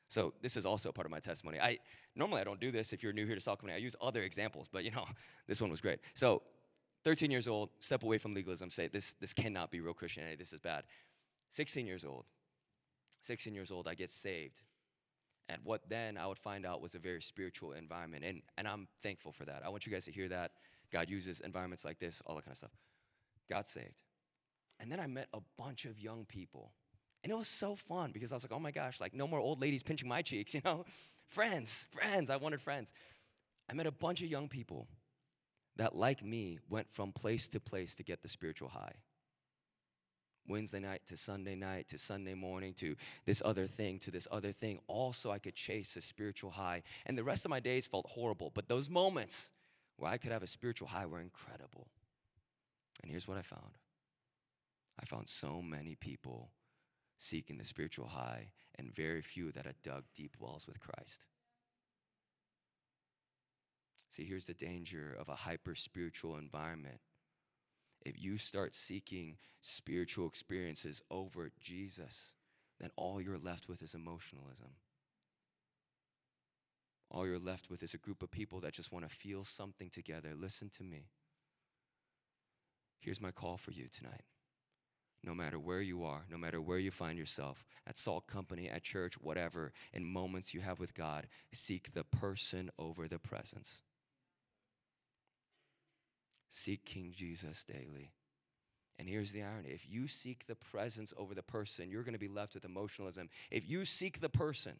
So 0.09 0.33
this 0.41 0.57
is 0.57 0.65
also 0.65 0.91
part 0.91 1.05
of 1.05 1.11
my 1.11 1.21
testimony. 1.21 1.57
I 1.57 1.77
normally 2.17 2.41
I 2.41 2.43
don't 2.43 2.59
do 2.59 2.69
this 2.69 2.91
if 2.91 3.01
you're 3.01 3.13
new 3.13 3.25
here 3.25 3.35
to 3.35 3.39
Salt 3.39 3.59
Company. 3.59 3.75
I 3.75 3.79
use 3.79 3.95
other 4.01 4.23
examples, 4.23 4.67
but 4.67 4.83
you 4.83 4.91
know, 4.91 5.05
this 5.47 5.61
one 5.61 5.71
was 5.71 5.79
great. 5.79 5.99
So 6.15 6.41
13 7.05 7.31
years 7.31 7.47
old, 7.47 7.69
step 7.79 8.03
away 8.03 8.17
from 8.17 8.33
legalism, 8.33 8.69
say 8.69 8.87
this 8.87 9.13
this 9.13 9.31
cannot 9.31 9.71
be 9.71 9.79
real 9.79 9.93
Christianity, 9.93 10.35
this 10.35 10.51
is 10.51 10.59
bad. 10.59 10.83
16 11.51 11.87
years 11.87 12.03
old, 12.03 12.25
16 13.21 13.53
years 13.53 13.71
old, 13.71 13.87
I 13.87 13.93
get 13.93 14.09
saved. 14.09 14.59
And 15.49 15.61
what 15.63 15.89
then 15.89 16.17
I 16.17 16.27
would 16.27 16.37
find 16.37 16.65
out 16.65 16.81
was 16.81 16.95
a 16.95 16.99
very 16.99 17.21
spiritual 17.21 17.71
environment. 17.71 18.25
And, 18.25 18.41
and 18.57 18.67
I'm 18.67 18.87
thankful 19.01 19.31
for 19.31 19.45
that. 19.45 19.61
I 19.65 19.69
want 19.69 19.85
you 19.85 19.93
guys 19.93 20.05
to 20.05 20.11
hear 20.11 20.27
that. 20.29 20.51
God 20.91 21.09
uses 21.09 21.39
environments 21.39 21.85
like 21.85 21.99
this, 21.99 22.21
all 22.25 22.35
that 22.35 22.43
kind 22.43 22.53
of 22.53 22.57
stuff. 22.57 22.75
Got 23.49 23.67
saved. 23.67 24.03
And 24.79 24.91
then 24.91 24.99
I 24.99 25.07
met 25.07 25.27
a 25.33 25.39
bunch 25.57 25.85
of 25.85 25.99
young 25.99 26.25
people. 26.25 26.71
And 27.23 27.31
it 27.31 27.35
was 27.35 27.47
so 27.47 27.75
fun 27.75 28.11
because 28.11 28.31
I 28.31 28.35
was 28.35 28.43
like, 28.43 28.51
oh 28.51 28.59
my 28.59 28.71
gosh, 28.71 28.99
like 28.99 29.13
no 29.13 29.27
more 29.27 29.39
old 29.39 29.61
ladies 29.61 29.83
pinching 29.83 30.07
my 30.07 30.21
cheeks, 30.21 30.53
you 30.53 30.61
know? 30.63 30.85
friends, 31.27 31.87
friends. 31.91 32.29
I 32.29 32.37
wanted 32.37 32.61
friends. 32.61 32.93
I 33.69 33.73
met 33.73 33.87
a 33.87 33.91
bunch 33.91 34.21
of 34.21 34.27
young 34.27 34.47
people 34.47 34.87
that, 35.75 35.95
like 35.95 36.23
me, 36.23 36.59
went 36.69 36.91
from 36.91 37.11
place 37.11 37.47
to 37.49 37.59
place 37.59 37.95
to 37.95 38.03
get 38.03 38.21
the 38.21 38.29
spiritual 38.29 38.69
high. 38.69 38.93
Wednesday 40.47 40.79
night 40.79 41.01
to 41.07 41.17
Sunday 41.17 41.55
night 41.55 41.87
to 41.89 41.97
Sunday 41.97 42.33
morning 42.33 42.73
to 42.75 42.95
this 43.25 43.41
other 43.43 43.67
thing 43.67 43.99
to 43.99 44.11
this 44.11 44.27
other 44.31 44.51
thing, 44.51 44.79
also 44.87 45.31
I 45.31 45.39
could 45.39 45.55
chase 45.55 45.95
a 45.95 46.01
spiritual 46.01 46.51
high. 46.51 46.83
And 47.05 47.17
the 47.17 47.23
rest 47.23 47.45
of 47.45 47.49
my 47.49 47.59
days 47.59 47.87
felt 47.87 48.07
horrible, 48.09 48.51
but 48.53 48.67
those 48.67 48.89
moments 48.89 49.51
where 49.97 50.11
I 50.11 50.17
could 50.17 50.31
have 50.31 50.43
a 50.43 50.47
spiritual 50.47 50.89
high 50.89 51.05
were 51.05 51.19
incredible. 51.19 51.87
And 53.01 53.11
here's 53.11 53.27
what 53.27 53.37
I 53.37 53.41
found 53.41 53.77
I 54.99 55.05
found 55.05 55.27
so 55.27 55.61
many 55.61 55.95
people 55.95 56.51
seeking 57.17 57.57
the 57.57 57.65
spiritual 57.65 58.07
high, 58.07 58.51
and 58.75 58.95
very 58.95 59.21
few 59.21 59.51
that 59.51 59.65
had 59.65 59.81
dug 59.81 60.03
deep 60.15 60.35
wells 60.39 60.67
with 60.67 60.79
Christ. 60.79 61.25
See, 64.09 64.23
here's 64.23 64.45
the 64.45 64.53
danger 64.53 65.15
of 65.19 65.27
a 65.27 65.35
hyper 65.35 65.75
spiritual 65.75 66.37
environment. 66.37 66.99
If 68.07 68.23
you 68.23 68.37
start 68.37 68.73
seeking 68.73 69.35
spiritual 69.59 70.27
experiences 70.27 71.01
over 71.11 71.51
Jesus, 71.59 72.33
then 72.79 72.89
all 72.95 73.19
you're 73.19 73.37
left 73.37 73.67
with 73.67 73.81
is 73.81 73.93
emotionalism. 73.93 74.75
All 77.11 77.27
you're 77.27 77.37
left 77.37 77.69
with 77.69 77.83
is 77.83 77.93
a 77.93 77.97
group 77.97 78.23
of 78.23 78.31
people 78.31 78.61
that 78.61 78.71
just 78.71 78.93
want 78.93 79.07
to 79.07 79.13
feel 79.13 79.43
something 79.43 79.89
together. 79.89 80.29
Listen 80.33 80.69
to 80.77 80.83
me. 80.83 81.07
Here's 83.01 83.19
my 83.19 83.31
call 83.31 83.57
for 83.57 83.71
you 83.71 83.87
tonight 83.89 84.23
no 85.23 85.35
matter 85.35 85.59
where 85.59 85.81
you 85.81 86.05
are, 86.05 86.25
no 86.31 86.37
matter 86.37 86.61
where 86.61 86.77
you 86.77 86.91
find 86.91 87.17
yourself, 87.17 87.65
at 87.85 87.97
Salt 87.97 88.27
Company, 88.27 88.69
at 88.69 88.83
church, 88.83 89.15
whatever, 89.19 89.73
in 89.91 90.05
moments 90.05 90.53
you 90.53 90.61
have 90.61 90.79
with 90.79 90.93
God, 90.93 91.27
seek 91.51 91.91
the 91.93 92.05
person 92.05 92.69
over 92.79 93.07
the 93.07 93.19
presence. 93.19 93.81
Seek 96.49 96.85
King 96.85 97.13
Jesus 97.15 97.63
daily. 97.63 98.13
And 98.99 99.07
here's 99.07 99.31
the 99.31 99.43
irony 99.43 99.69
if 99.69 99.87
you 99.87 100.07
seek 100.07 100.47
the 100.47 100.55
presence 100.55 101.13
over 101.17 101.35
the 101.35 101.43
person, 101.43 101.89
you're 101.89 102.03
going 102.03 102.13
to 102.13 102.19
be 102.19 102.27
left 102.27 102.55
with 102.55 102.65
emotionalism. 102.65 103.29
If 103.51 103.69
you 103.69 103.85
seek 103.85 104.21
the 104.21 104.29
person, 104.29 104.73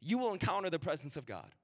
you 0.00 0.18
will 0.18 0.32
encounter 0.32 0.70
the 0.70 0.78
presence 0.78 1.16
of 1.16 1.26
God. 1.26 1.54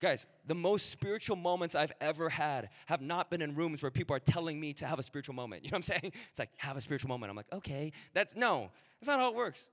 Guys, 0.00 0.26
the 0.46 0.54
most 0.54 0.90
spiritual 0.90 1.36
moments 1.36 1.74
I've 1.74 1.92
ever 2.00 2.28
had 2.28 2.68
have 2.86 3.00
not 3.00 3.30
been 3.30 3.40
in 3.40 3.54
rooms 3.54 3.80
where 3.80 3.90
people 3.90 4.14
are 4.14 4.20
telling 4.20 4.60
me 4.60 4.74
to 4.74 4.86
have 4.86 4.98
a 4.98 5.02
spiritual 5.02 5.34
moment. 5.34 5.64
You 5.64 5.70
know 5.70 5.76
what 5.76 5.88
I'm 5.88 6.00
saying? 6.00 6.12
It's 6.30 6.38
like, 6.38 6.50
have 6.58 6.76
a 6.76 6.80
spiritual 6.80 7.08
moment. 7.08 7.30
I'm 7.30 7.36
like, 7.36 7.52
okay, 7.52 7.92
that's 8.12 8.36
no, 8.36 8.70
that's 9.00 9.08
not 9.08 9.18
how 9.18 9.30
it 9.30 9.34
works. 9.34 9.68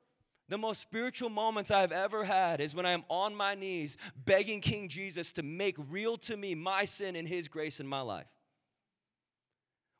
The 0.48 0.58
most 0.58 0.82
spiritual 0.82 1.30
moments 1.30 1.72
I've 1.72 1.92
ever 1.92 2.24
had 2.24 2.62
is 2.62 2.76
when 2.76 2.86
I 2.86 2.92
am 2.92 3.04
on 3.10 3.36
my 3.36 3.56
knees 3.56 3.98
begging 4.26 4.62
King 4.62 4.90
Jesus 4.90 5.32
to 5.34 5.44
make 5.44 5.76
real 5.90 6.18
to 6.18 6.38
me 6.38 6.56
my 6.56 6.86
sin 6.86 7.16
and 7.16 7.28
his 7.28 7.48
grace 7.48 7.80
in 7.80 7.88
my 7.88 8.02
life. 8.02 8.28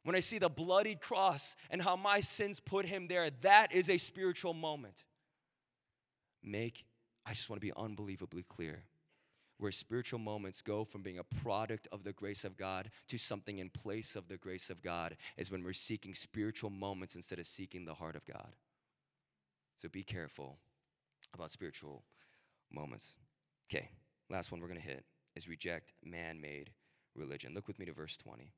When 0.04 0.16
I 0.16 0.20
see 0.20 0.40
the 0.40 0.50
bloodied 0.50 1.00
cross 1.00 1.56
and 1.70 1.82
how 1.82 1.96
my 1.96 2.22
sins 2.22 2.60
put 2.60 2.86
him 2.86 3.08
there, 3.08 3.30
that 3.42 3.74
is 3.74 3.90
a 3.90 3.98
spiritual 3.98 4.54
moment. 4.54 5.04
Make, 6.44 6.86
I 7.26 7.34
just 7.34 7.50
want 7.50 7.62
to 7.62 7.66
be 7.66 7.74
unbelievably 7.76 8.46
clear 8.50 8.84
where 9.62 9.72
spiritual 9.72 10.18
moments 10.18 10.64
go 10.64 10.84
from 10.84 11.04
being 11.04 11.20
a 11.20 11.24
product 11.24 11.88
of 11.92 12.04
the 12.04 12.12
grace 12.12 12.44
of 12.44 12.58
God 12.58 12.90
to 13.08 13.20
something 13.20 13.60
in 13.60 13.70
place 13.70 14.16
of 14.16 14.28
the 14.28 14.38
grace 14.38 14.72
of 14.72 14.82
God 14.82 15.16
is 15.38 15.52
when 15.52 15.64
we're 15.64 15.72
seeking 15.72 16.16
spiritual 16.16 16.72
moments 16.72 17.14
instead 17.14 17.38
of 17.38 17.46
seeking 17.46 17.86
the 17.86 17.94
heart 17.94 18.16
of 18.16 18.26
God. 18.26 18.56
So 19.76 19.88
be 19.88 20.02
careful 20.02 20.58
about 21.32 21.52
spiritual 21.52 22.02
moments. 22.72 23.16
Okay, 23.72 23.90
last 24.32 24.52
one 24.52 24.62
we're 24.62 24.68
going 24.68 24.82
to 24.82 24.88
hit 24.88 25.06
is 25.36 25.48
reject 25.48 25.94
man 26.04 26.42
made 26.42 26.72
religion. 27.16 27.54
Look 27.54 27.68
with 27.68 27.78
me 27.78 27.86
to 27.86 27.94
verse 27.94 28.18
20. 28.18 28.52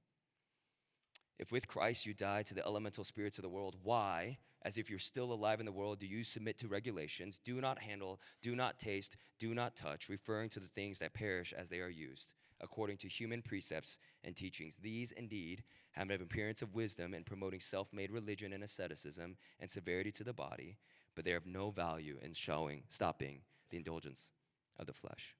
If 1.39 1.52
with 1.52 1.67
Christ 1.67 2.06
you 2.06 2.13
died 2.13 2.46
to 2.48 2.54
the 2.54 2.65
elemental 2.65 3.04
spirits 3.04 3.38
of 3.38 3.41
the 3.41 3.50
world, 3.50 3.76
why, 3.82 4.38
as 4.63 4.78
if 4.78 4.89
you're 4.89 5.00
still 5.00 5.34
alive 5.34 5.60
in 5.60 5.65
the 5.65 5.72
world, 5.72 6.00
do 6.00 6.06
you 6.06 6.24
submit 6.24 6.58
to 6.60 6.67
regulations? 6.67 7.39
Do 7.39 7.60
not 7.60 7.80
handle, 7.80 8.19
do 8.41 8.56
not 8.56 8.80
taste, 8.80 9.17
do 9.39 9.54
not 9.54 9.76
touch, 9.76 10.10
referring 10.10 10.50
to 10.50 10.60
the 10.60 10.67
things 10.67 11.00
that 11.00 11.13
perish 11.13 11.54
as 11.54 11.69
they 11.69 11.80
are 11.80 11.89
used, 11.89 12.34
according 12.62 12.98
to 12.98 13.08
human 13.08 13.41
precepts 13.41 13.98
and 14.24 14.36
teachings. 14.36 14.78
These 14.78 15.12
indeed 15.12 15.63
have 15.93 16.10
an 16.10 16.22
appearance 16.22 16.62
of 16.62 16.76
wisdom 16.76 17.13
in 17.13 17.24
promoting 17.24 17.60
self 17.60 17.91
made 17.91 18.12
religion 18.12 18.54
and 18.54 18.63
asceticism 18.63 19.36
and 19.60 19.69
severity 19.69 20.12
to 20.12 20.24
the 20.24 20.34
body, 20.34 20.78
but 21.15 21.26
they 21.26 21.32
have 21.32 21.48
no 21.48 21.72
value 21.72 22.17
in 22.22 22.34
showing, 22.34 22.84
stopping 22.89 23.41
the 23.69 23.78
indulgence 23.78 24.32
of 24.78 24.86
the 24.86 24.93
flesh. 24.93 25.36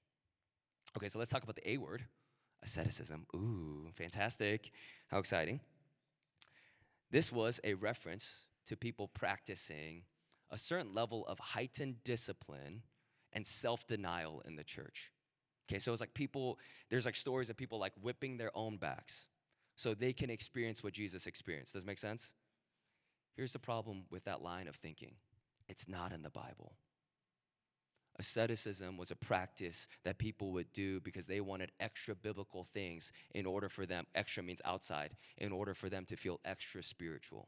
Okay, 0.98 1.08
so 1.08 1.20
let's 1.20 1.32
talk 1.32 1.44
about 1.44 1.56
the 1.56 1.70
A 1.70 1.78
word 1.78 2.04
asceticism. 2.64 3.26
Ooh, 3.36 3.90
fantastic. 3.96 4.72
How 5.10 5.20
exciting. 5.20 5.60
This 7.14 7.32
was 7.32 7.62
a 7.64 7.76
reference 7.76 8.46
to 8.66 8.76
people 8.76 9.08
practicing 9.08 10.02
a 10.50 10.58
certain 10.58 10.96
level 10.96 11.28
of 11.28 11.38
heightened 11.38 12.04
discipline 12.04 12.82
and 13.32 13.46
self 13.46 13.86
denial 13.86 14.42
in 14.48 14.56
the 14.56 14.64
church. 14.64 15.12
Okay, 15.70 15.78
so 15.78 15.92
it's 15.92 16.02
like 16.02 16.16
people, 16.16 16.58
there's 16.90 17.06
like 17.06 17.16
stories 17.16 17.52
of 17.52 17.56
people 17.56 17.78
like 17.78 17.94
whipping 18.02 18.38
their 18.38 18.50
own 18.58 18.78
backs 18.78 19.28
so 19.76 19.94
they 19.94 20.12
can 20.12 20.32
experience 20.32 20.84
what 20.84 20.94
Jesus 20.94 21.28
experienced. 21.28 21.74
Does 21.74 21.84
it 21.84 21.88
make 21.88 22.00
sense? 22.00 22.34
Here's 23.36 23.54
the 23.54 23.60
problem 23.60 24.06
with 24.10 24.24
that 24.24 24.42
line 24.42 24.68
of 24.68 24.76
thinking 24.76 25.14
it's 25.70 25.88
not 25.88 26.14
in 26.14 26.24
the 26.24 26.32
Bible. 26.32 26.74
Asceticism 28.20 28.98
was 28.98 29.10
a 29.10 29.16
practice 29.16 29.88
that 30.04 30.20
people 30.20 30.52
would 30.52 30.72
do 30.72 31.00
because 31.00 31.26
they 31.26 31.42
wanted 31.42 31.72
extra 31.80 32.14
biblical 32.14 32.64
things 32.64 33.12
in 33.34 33.46
order 33.46 33.70
for 33.70 33.86
them, 33.86 34.06
extra 34.14 34.44
means 34.44 34.62
outside, 34.66 35.16
in 35.38 35.52
order 35.52 35.74
for 35.74 35.90
them 35.90 36.06
to 36.06 36.16
feel 36.16 36.40
extra 36.46 36.84
spiritual. 36.84 37.48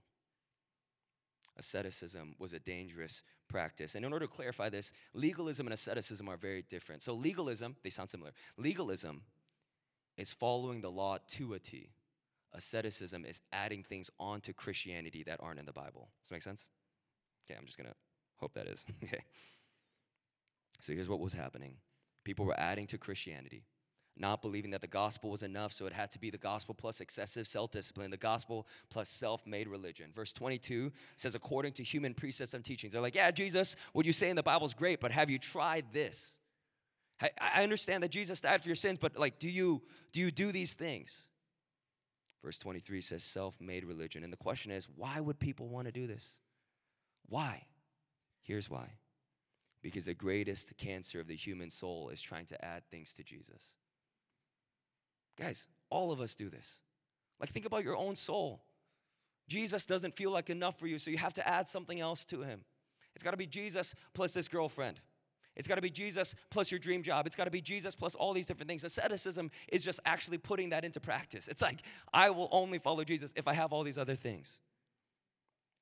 Asceticism 1.58 2.36
was 2.39 2.54
a 2.54 2.60
dangerous 2.60 3.23
practice. 3.47 3.95
And 3.95 4.04
in 4.04 4.12
order 4.12 4.25
to 4.25 4.32
clarify 4.32 4.69
this, 4.69 4.91
legalism 5.13 5.67
and 5.67 5.73
asceticism 5.73 6.28
are 6.28 6.38
very 6.38 6.63
different. 6.63 7.04
So, 7.04 7.13
legalism, 7.13 7.75
they 7.84 7.89
sound 7.89 8.10
similar. 8.10 8.32
Legalism 8.58 9.21
is 10.17 10.34
following 10.34 10.82
the 10.82 10.91
law 10.91 11.17
to 11.30 11.54
a 11.54 11.60
T. 11.60 11.91
Asceticism 12.54 13.25
is 13.25 13.41
adding 13.51 13.84
things 13.84 14.10
onto 14.19 14.54
Christianity 14.54 15.23
that 15.23 15.39
aren't 15.41 15.60
in 15.60 15.65
the 15.65 15.73
Bible. 15.73 16.10
Does 16.21 16.30
that 16.30 16.36
make 16.36 16.43
sense? 16.43 16.69
Okay, 17.45 17.58
I'm 17.58 17.65
just 17.65 17.78
gonna 17.78 17.95
hope 18.38 18.54
that 18.54 18.67
is. 18.67 18.86
okay. 19.04 19.23
So 20.86 20.93
here's 20.93 21.10
what 21.10 21.19
was 21.19 21.34
happening 21.34 21.78
people 22.24 22.45
were 22.45 22.60
adding 22.60 22.86
to 22.88 22.98
Christianity, 23.00 23.63
not 24.15 24.43
believing 24.43 24.69
that 24.71 24.82
the 24.82 24.88
gospel 24.88 25.32
was 25.32 25.41
enough, 25.41 25.71
so 25.71 25.88
it 25.88 25.93
had 25.93 26.12
to 26.12 26.19
be 26.19 26.30
the 26.30 26.38
gospel 26.38 26.76
plus 26.76 27.02
excessive 27.02 27.48
self 27.48 27.71
discipline, 27.71 28.12
the 28.12 28.17
gospel 28.17 28.67
plus 28.91 29.10
self 29.10 29.48
made 29.48 29.67
religion. 29.67 30.12
Verse 30.13 30.32
22 30.32 30.91
says, 31.15 31.34
according 31.34 31.71
to 31.74 31.84
human 31.84 32.13
precepts 32.13 32.54
and 32.54 32.63
teachings. 32.63 32.93
They're 32.93 33.02
like, 33.02 33.15
yeah, 33.15 33.32
Jesus, 33.32 33.76
what 33.93 34.06
you 34.06 34.13
say 34.13 34.30
in 34.30 34.36
the 34.36 34.43
Bible 34.43 34.67
is 34.67 34.76
great, 34.76 35.00
but 35.00 35.12
have 35.12 35.30
you 35.30 35.39
tried 35.39 35.86
this? 35.91 36.38
I 37.39 37.63
understand 37.63 38.04
that 38.04 38.12
Jesus 38.12 38.41
died 38.41 38.62
for 38.62 38.69
your 38.69 38.76
sins, 38.76 39.00
but 39.00 39.17
like, 39.17 39.39
do 39.39 39.50
you 39.50 39.82
do 40.12 40.19
you 40.19 40.30
do 40.30 40.52
these 40.52 40.76
things? 40.76 41.24
Verse 42.43 42.60
23 42.60 43.02
says 43.02 43.24
self-made 43.24 43.86
religion. 43.86 44.24
And 44.24 44.32
the 44.32 44.38
question 44.38 44.71
is, 44.71 44.88
why 44.95 45.19
would 45.19 45.39
people 45.39 45.67
want 45.67 45.88
to 45.88 45.91
do 45.91 46.06
this? 46.06 46.36
Why? 47.28 47.63
Here's 48.43 48.69
why 48.69 48.91
because 49.86 50.06
the 50.06 50.15
greatest 50.15 50.76
cancer 50.78 51.19
of 51.19 51.28
the 51.28 51.36
human 51.36 51.69
soul 51.69 52.10
is 52.10 52.19
trying 52.19 52.48
to 52.48 52.65
add 52.65 52.82
things 52.89 53.13
to 53.13 53.24
Jesus. 53.24 53.76
Guys, 55.38 55.67
all 55.91 56.12
of 56.12 56.19
us 56.19 56.34
do 56.34 56.50
this. 56.50 56.80
Like, 57.39 57.52
think 57.52 57.67
about 57.67 57.84
your 57.84 57.95
own 57.95 58.15
soul. 58.15 58.63
Jesus 59.48 59.86
doesn't 59.86 60.15
feel 60.15 60.32
like 60.32 60.50
enough 60.50 60.80
for 60.80 60.88
you, 60.88 60.98
so 60.98 61.12
you 61.12 61.19
have 61.19 61.34
to 61.34 61.48
add 61.48 61.67
something 61.67 62.00
else 62.00 62.26
to 62.26 62.41
him. 62.41 62.62
It's 63.13 63.24
got 63.24 63.32
to 63.32 63.38
be 63.38 63.45
Jesus 63.45 63.93
plus 64.15 64.34
this 64.34 64.48
girlfriend. 64.48 65.02
It's 65.56 65.67
got 65.67 65.76
to 65.76 65.84
be 65.84 65.91
Jesus 65.91 66.34
plus 66.50 66.71
your 66.71 66.80
dream 66.80 67.04
job. 67.04 67.28
It's 67.28 67.36
got 67.36 67.45
to 67.45 67.52
be 67.52 67.62
Jesus 67.62 67.93
plus 67.93 68.15
all 68.15 68.34
these 68.34 68.48
different 68.48 68.67
things. 68.67 68.84
Asceticism 68.84 69.52
is 69.71 69.84
just 69.84 70.00
actually 70.04 70.39
putting 70.39 70.69
that 70.69 70.84
into 70.84 71.00
practice. 71.00 71.48
It's 71.48 71.62
like, 71.62 71.84
I 72.12 72.32
will 72.32 72.50
only 72.52 72.80
follow 72.80 73.04
Jesus 73.04 73.36
if 73.36 73.48
I 73.48 73.54
have 73.54 73.71
all 73.71 73.84
these 73.84 74.00
other 74.00 74.15
things. 74.15 74.58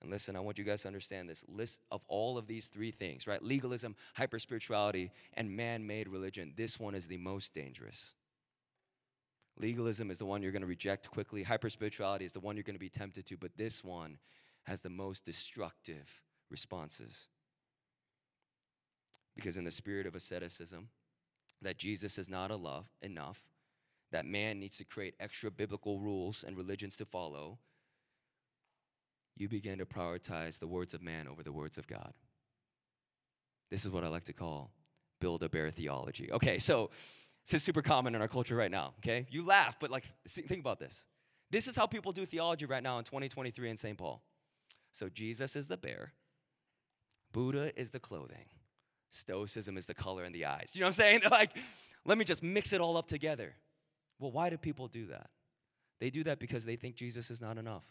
And 0.03 0.11
listen, 0.11 0.35
I 0.35 0.41
want 0.41 0.57
you 0.59 0.65
guys 0.65 0.83
to 0.83 0.87
understand 0.89 1.29
this 1.29 1.45
list 1.47 1.81
of 1.91 2.01
all 2.09 2.37
of 2.37 2.45
these 2.45 2.67
three 2.67 2.91
things, 2.91 3.25
right? 3.25 3.41
Legalism, 3.41 3.95
hyper 4.15 4.37
spirituality, 4.37 5.11
and 5.33 5.55
man 5.55 5.87
made 5.87 6.09
religion. 6.09 6.53
This 6.55 6.79
one 6.79 6.93
is 6.93 7.07
the 7.07 7.17
most 7.17 7.53
dangerous. 7.53 8.13
Legalism 9.57 10.11
is 10.11 10.17
the 10.19 10.25
one 10.25 10.43
you're 10.43 10.51
going 10.51 10.61
to 10.61 10.67
reject 10.67 11.09
quickly, 11.09 11.43
hyper 11.43 11.69
spirituality 11.69 12.25
is 12.25 12.33
the 12.33 12.39
one 12.41 12.55
you're 12.57 12.63
going 12.63 12.75
to 12.75 12.79
be 12.79 12.89
tempted 12.89 13.25
to, 13.27 13.37
but 13.37 13.57
this 13.57 13.83
one 13.83 14.17
has 14.63 14.81
the 14.81 14.89
most 14.89 15.25
destructive 15.25 16.21
responses. 16.49 17.27
because 19.35 19.57
in 19.57 19.63
the 19.63 19.71
spirit 19.71 20.05
of 20.05 20.15
asceticism, 20.15 20.89
that 21.61 21.77
Jesus 21.77 22.17
is 22.17 22.29
not 22.29 22.51
enough, 23.01 23.41
that 24.11 24.25
man 24.25 24.59
needs 24.59 24.77
to 24.77 24.85
create 24.85 25.15
extra 25.19 25.49
biblical 25.49 25.99
rules 25.99 26.43
and 26.43 26.55
religions 26.57 26.95
to 26.97 27.05
follow, 27.05 27.57
you 29.35 29.49
begin 29.49 29.79
to 29.79 29.85
prioritize 29.85 30.59
the 30.59 30.67
words 30.67 30.93
of 30.93 31.01
man 31.01 31.27
over 31.27 31.43
the 31.43 31.51
words 31.51 31.77
of 31.77 31.87
God. 31.87 32.13
This 33.71 33.85
is 33.85 33.91
what 33.91 34.03
I 34.03 34.07
like 34.07 34.25
to 34.25 34.33
call 34.33 34.71
build 35.19 35.41
a 35.41 35.47
bear 35.47 35.69
theology. 35.69 36.29
Okay, 36.33 36.59
so 36.59 36.89
this 37.45 37.53
is 37.53 37.63
super 37.63 37.81
common 37.81 38.13
in 38.13 38.21
our 38.21 38.27
culture 38.27 38.57
right 38.57 38.69
now, 38.69 38.93
okay? 38.99 39.25
You 39.29 39.45
laugh, 39.45 39.77
but 39.79 39.89
like, 39.89 40.03
think 40.27 40.59
about 40.59 40.79
this. 40.79 41.07
This 41.49 41.67
is 41.67 41.77
how 41.77 41.87
people 41.87 42.11
do 42.11 42.25
theology 42.25 42.65
right 42.65 42.83
now 42.83 42.97
in 42.97 43.05
2023 43.05 43.69
in 43.69 43.77
St. 43.77 43.97
Paul. 43.97 44.21
So 44.91 45.07
Jesus 45.07 45.55
is 45.55 45.67
the 45.67 45.77
bear, 45.77 46.13
Buddha 47.31 47.71
is 47.79 47.91
the 47.91 47.99
clothing, 47.99 48.45
Stoicism 49.11 49.77
is 49.77 49.85
the 49.85 49.93
color 49.93 50.25
in 50.25 50.33
the 50.33 50.45
eyes. 50.45 50.71
You 50.73 50.81
know 50.81 50.87
what 50.87 50.99
I'm 50.99 51.21
saying? 51.21 51.21
Like, 51.31 51.51
let 52.05 52.17
me 52.17 52.25
just 52.25 52.43
mix 52.43 52.73
it 52.73 52.81
all 52.81 52.97
up 52.97 53.07
together. 53.07 53.53
Well, 54.19 54.31
why 54.31 54.49
do 54.49 54.57
people 54.57 54.87
do 54.87 55.05
that? 55.07 55.29
They 55.99 56.09
do 56.09 56.23
that 56.25 56.39
because 56.39 56.65
they 56.65 56.75
think 56.75 56.95
Jesus 56.95 57.31
is 57.31 57.39
not 57.39 57.57
enough. 57.57 57.85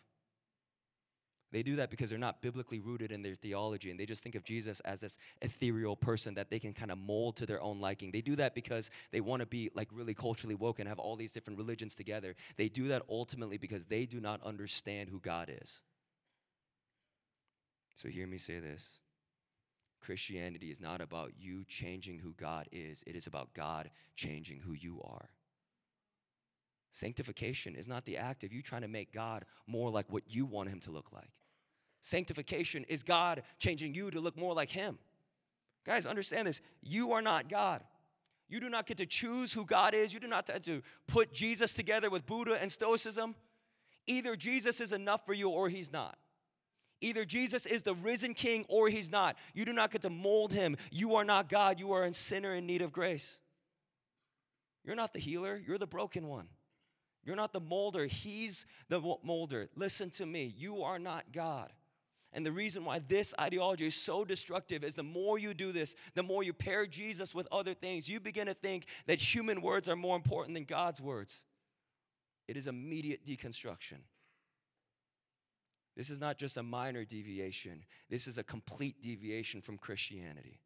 They 1.53 1.63
do 1.63 1.77
that 1.77 1.91
because 1.91 2.09
they're 2.09 2.19
not 2.19 2.41
biblically 2.41 2.81
rooted 2.81 3.13
in 3.13 3.23
their 3.23 3.35
theology 3.35 3.91
and 3.91 4.01
they 4.01 4.07
just 4.07 4.23
think 4.23 4.35
of 4.35 4.43
Jesus 4.43 4.81
as 4.81 5.03
this 5.03 5.19
ethereal 5.43 5.95
person 5.95 6.35
that 6.35 6.51
they 6.51 6.59
can 6.59 6.73
kind 6.73 6.91
of 6.91 6.97
mold 6.97 7.37
to 7.37 7.47
their 7.47 7.61
own 7.61 7.79
liking. 7.79 8.11
They 8.11 8.23
do 8.23 8.37
that 8.37 8.55
because 8.55 8.91
they 9.11 9.21
want 9.21 9.41
to 9.41 9.47
be 9.47 9.71
like 9.75 9.89
really 9.93 10.15
culturally 10.15 10.55
woke 10.55 10.79
and 10.79 10.89
have 10.89 10.99
all 10.99 11.15
these 11.15 11.33
different 11.33 11.59
religions 11.59 11.95
together. 11.95 12.35
They 12.57 12.71
do 12.71 12.89
that 12.89 13.03
ultimately 13.09 13.59
because 13.59 13.85
they 13.85 14.07
do 14.07 14.19
not 14.19 14.43
understand 14.43 15.11
who 15.11 15.21
God 15.21 15.53
is. 15.63 15.83
So 17.95 18.09
hear 18.09 18.27
me 18.27 18.39
say 18.39 18.59
this 18.59 18.99
Christianity 20.01 20.71
is 20.71 20.81
not 20.81 21.03
about 21.03 21.33
you 21.39 21.65
changing 21.69 22.21
who 22.21 22.33
God 22.33 22.67
is, 22.73 23.05
it 23.07 23.15
is 23.15 23.27
about 23.27 23.53
God 23.53 23.91
changing 24.17 24.61
who 24.61 24.73
you 24.73 25.03
are. 25.05 25.29
Sanctification 26.93 27.75
is 27.75 27.89
not 27.89 28.07
the 28.07 28.17
act 28.17 28.43
of 28.43 28.53
you 28.53 28.63
trying 28.63 28.83
to 28.83 28.89
make 28.89 29.13
God 29.13 29.45
more 29.67 29.91
like 29.91 30.07
what 30.11 30.25
you 30.29 30.47
want 30.47 30.71
him 30.71 30.81
to 30.81 30.91
look 30.91 31.13
like. 31.13 31.31
Sanctification 32.03 32.85
is 32.89 33.03
God 33.03 33.43
changing 33.59 33.95
you 33.95 34.11
to 34.11 34.21
look 34.21 34.37
more 34.37 34.55
like 34.55 34.71
him. 34.71 34.99
Guys, 35.87 36.05
understand 36.05 36.47
this. 36.47 36.61
You 36.83 37.13
are 37.13 37.23
not 37.23 37.49
God. 37.49 37.83
You 38.49 38.61
do 38.61 38.69
not 38.69 38.87
get 38.87 38.99
to 38.99 39.07
choose 39.07 39.53
who 39.53 39.65
God 39.65 39.95
is. 39.95 40.13
You 40.13 40.21
do 40.21 40.27
not 40.27 40.47
get 40.47 40.65
to 40.65 40.83
put 41.07 41.33
Jesus 41.33 41.73
together 41.73 42.11
with 42.11 42.27
Buddha 42.27 42.59
and 42.61 42.71
Stoicism. 42.71 43.35
Either 44.07 44.37
Jesus 44.37 44.81
is 44.81 44.93
enough 44.93 45.25
for 45.25 45.33
you 45.33 45.49
or 45.49 45.69
he's 45.69 45.93
not. 45.93 46.19
Either 47.01 47.25
Jesus 47.25 47.67
is 47.67 47.83
the 47.83 47.95
risen 47.95 48.35
king 48.35 48.67
or 48.69 48.89
he's 48.89 49.11
not. 49.11 49.37
You 49.55 49.65
do 49.65 49.73
not 49.73 49.91
get 49.91 50.03
to 50.03 50.11
mold 50.11 50.53
him. 50.53 50.77
You 50.91 51.15
are 51.15 51.25
not 51.25 51.49
God. 51.49 51.81
You 51.81 51.93
are 51.93 52.05
a 52.05 52.13
sinner 52.13 52.53
in 52.53 52.67
need 52.67 52.83
of 52.83 52.93
grace. 52.93 53.41
You're 54.85 54.97
not 54.97 55.13
the 55.13 55.21
healer, 55.21 55.61
you're 55.65 55.79
the 55.79 55.87
broken 55.87 56.27
one. 56.27 56.49
You're 57.25 57.37
not 57.37 57.53
the 57.53 57.61
molder, 57.61 58.07
He's 58.07 58.67
the 58.89 59.01
molder. 59.23 59.69
Listen 59.77 60.11
to 60.11 60.27
me, 60.27 60.53
you 60.57 60.83
are 60.83 60.99
not 60.99 61.27
God. 61.33 61.73
And 62.33 62.47
the 62.47 62.53
reason 62.53 62.85
why 62.85 62.99
this 62.99 63.35
ideology 63.39 63.87
is 63.87 63.95
so 63.95 64.25
destructive 64.25 64.85
is 64.85 64.95
the 64.95 65.03
more 65.03 65.39
you 65.39 65.53
do 65.53 65.71
this, 65.71 65.95
the 66.15 66.23
more 66.23 66.43
you 66.43 66.53
pair 66.53 66.87
Jesus 66.87 67.35
with 67.35 67.47
other 67.53 67.75
things, 67.75 68.09
you 68.09 68.21
begin 68.21 68.47
to 68.47 68.55
think 68.55 68.87
that 69.07 69.21
human 69.21 69.61
words 69.61 69.89
are 69.89 69.97
more 69.97 70.17
important 70.17 70.55
than 70.55 70.65
God's 70.65 71.03
words. 71.03 71.45
It 72.49 72.57
is 72.57 72.67
immediate 72.67 73.27
deconstruction. 73.27 73.99
This 75.95 76.09
is 76.09 76.21
not 76.21 76.39
just 76.39 76.57
a 76.57 76.63
minor 76.63 77.05
deviation, 77.05 77.85
this 78.09 78.27
is 78.27 78.39
a 78.39 78.43
complete 78.43 79.03
deviation 79.03 79.61
from 79.61 79.77
Christianity. 79.77 80.61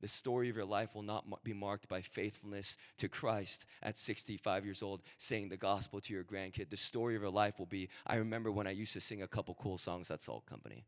The 0.00 0.08
story 0.08 0.48
of 0.48 0.56
your 0.56 0.64
life 0.64 0.94
will 0.94 1.02
not 1.02 1.44
be 1.44 1.52
marked 1.52 1.88
by 1.88 2.00
faithfulness 2.00 2.76
to 2.98 3.08
Christ 3.08 3.66
at 3.82 3.98
65 3.98 4.64
years 4.64 4.82
old, 4.82 5.02
saying 5.16 5.48
the 5.48 5.56
gospel 5.56 6.00
to 6.00 6.12
your 6.12 6.24
grandkid. 6.24 6.70
The 6.70 6.76
story 6.76 7.16
of 7.16 7.22
your 7.22 7.30
life 7.30 7.58
will 7.58 7.66
be 7.66 7.88
I 8.06 8.16
remember 8.16 8.52
when 8.52 8.66
I 8.66 8.70
used 8.70 8.92
to 8.94 9.00
sing 9.00 9.22
a 9.22 9.28
couple 9.28 9.54
cool 9.54 9.78
songs 9.78 10.10
at 10.10 10.22
Salt 10.22 10.46
Company. 10.46 10.84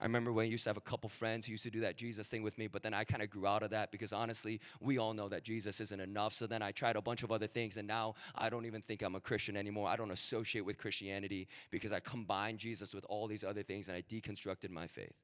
I 0.00 0.06
remember 0.06 0.32
when 0.32 0.44
I 0.44 0.48
used 0.48 0.64
to 0.64 0.70
have 0.70 0.76
a 0.76 0.82
couple 0.82 1.08
friends 1.08 1.46
who 1.46 1.52
used 1.52 1.62
to 1.62 1.70
do 1.70 1.80
that 1.80 1.96
Jesus 1.96 2.28
thing 2.28 2.42
with 2.42 2.58
me, 2.58 2.66
but 2.66 2.82
then 2.82 2.92
I 2.92 3.04
kind 3.04 3.22
of 3.22 3.30
grew 3.30 3.46
out 3.46 3.62
of 3.62 3.70
that 3.70 3.92
because 3.92 4.12
honestly, 4.12 4.60
we 4.80 4.98
all 4.98 5.14
know 5.14 5.28
that 5.28 5.44
Jesus 5.44 5.80
isn't 5.80 6.00
enough. 6.00 6.34
So 6.34 6.46
then 6.46 6.62
I 6.62 6.72
tried 6.72 6.96
a 6.96 7.00
bunch 7.00 7.22
of 7.22 7.30
other 7.30 7.46
things, 7.46 7.76
and 7.76 7.86
now 7.86 8.14
I 8.34 8.50
don't 8.50 8.66
even 8.66 8.82
think 8.82 9.02
I'm 9.02 9.14
a 9.14 9.20
Christian 9.20 9.56
anymore. 9.56 9.88
I 9.88 9.96
don't 9.96 10.10
associate 10.10 10.66
with 10.66 10.78
Christianity 10.78 11.46
because 11.70 11.92
I 11.92 12.00
combined 12.00 12.58
Jesus 12.58 12.92
with 12.92 13.06
all 13.08 13.28
these 13.28 13.44
other 13.44 13.62
things 13.62 13.88
and 13.88 13.96
I 13.96 14.02
deconstructed 14.02 14.70
my 14.70 14.88
faith. 14.88 15.14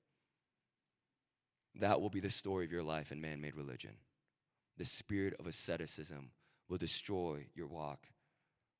That 1.76 2.00
will 2.00 2.10
be 2.10 2.20
the 2.20 2.30
story 2.30 2.64
of 2.64 2.72
your 2.72 2.82
life 2.82 3.12
in 3.12 3.20
man 3.20 3.40
made 3.40 3.56
religion. 3.56 3.92
The 4.76 4.84
spirit 4.84 5.34
of 5.38 5.46
asceticism 5.46 6.30
will 6.68 6.78
destroy 6.78 7.46
your 7.54 7.66
walk 7.66 8.06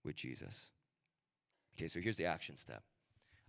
with 0.04 0.16
Jesus. 0.16 0.70
Okay, 1.76 1.88
so 1.88 2.00
here's 2.00 2.16
the 2.16 2.26
action 2.26 2.56
step. 2.56 2.82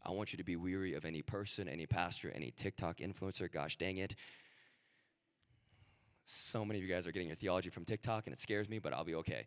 I 0.03 0.11
want 0.11 0.33
you 0.33 0.37
to 0.37 0.43
be 0.43 0.55
weary 0.55 0.93
of 0.93 1.05
any 1.05 1.21
person, 1.21 1.67
any 1.67 1.85
pastor, 1.85 2.31
any 2.33 2.51
TikTok 2.51 2.97
influencer. 2.97 3.51
Gosh 3.51 3.77
dang 3.77 3.97
it. 3.97 4.15
So 6.25 6.63
many 6.63 6.79
of 6.79 6.85
you 6.85 6.93
guys 6.93 7.07
are 7.07 7.11
getting 7.11 7.27
your 7.27 7.35
theology 7.35 7.69
from 7.69 7.85
TikTok, 7.85 8.25
and 8.25 8.33
it 8.33 8.39
scares 8.39 8.69
me, 8.69 8.79
but 8.79 8.93
I'll 8.93 9.03
be 9.03 9.15
okay. 9.15 9.45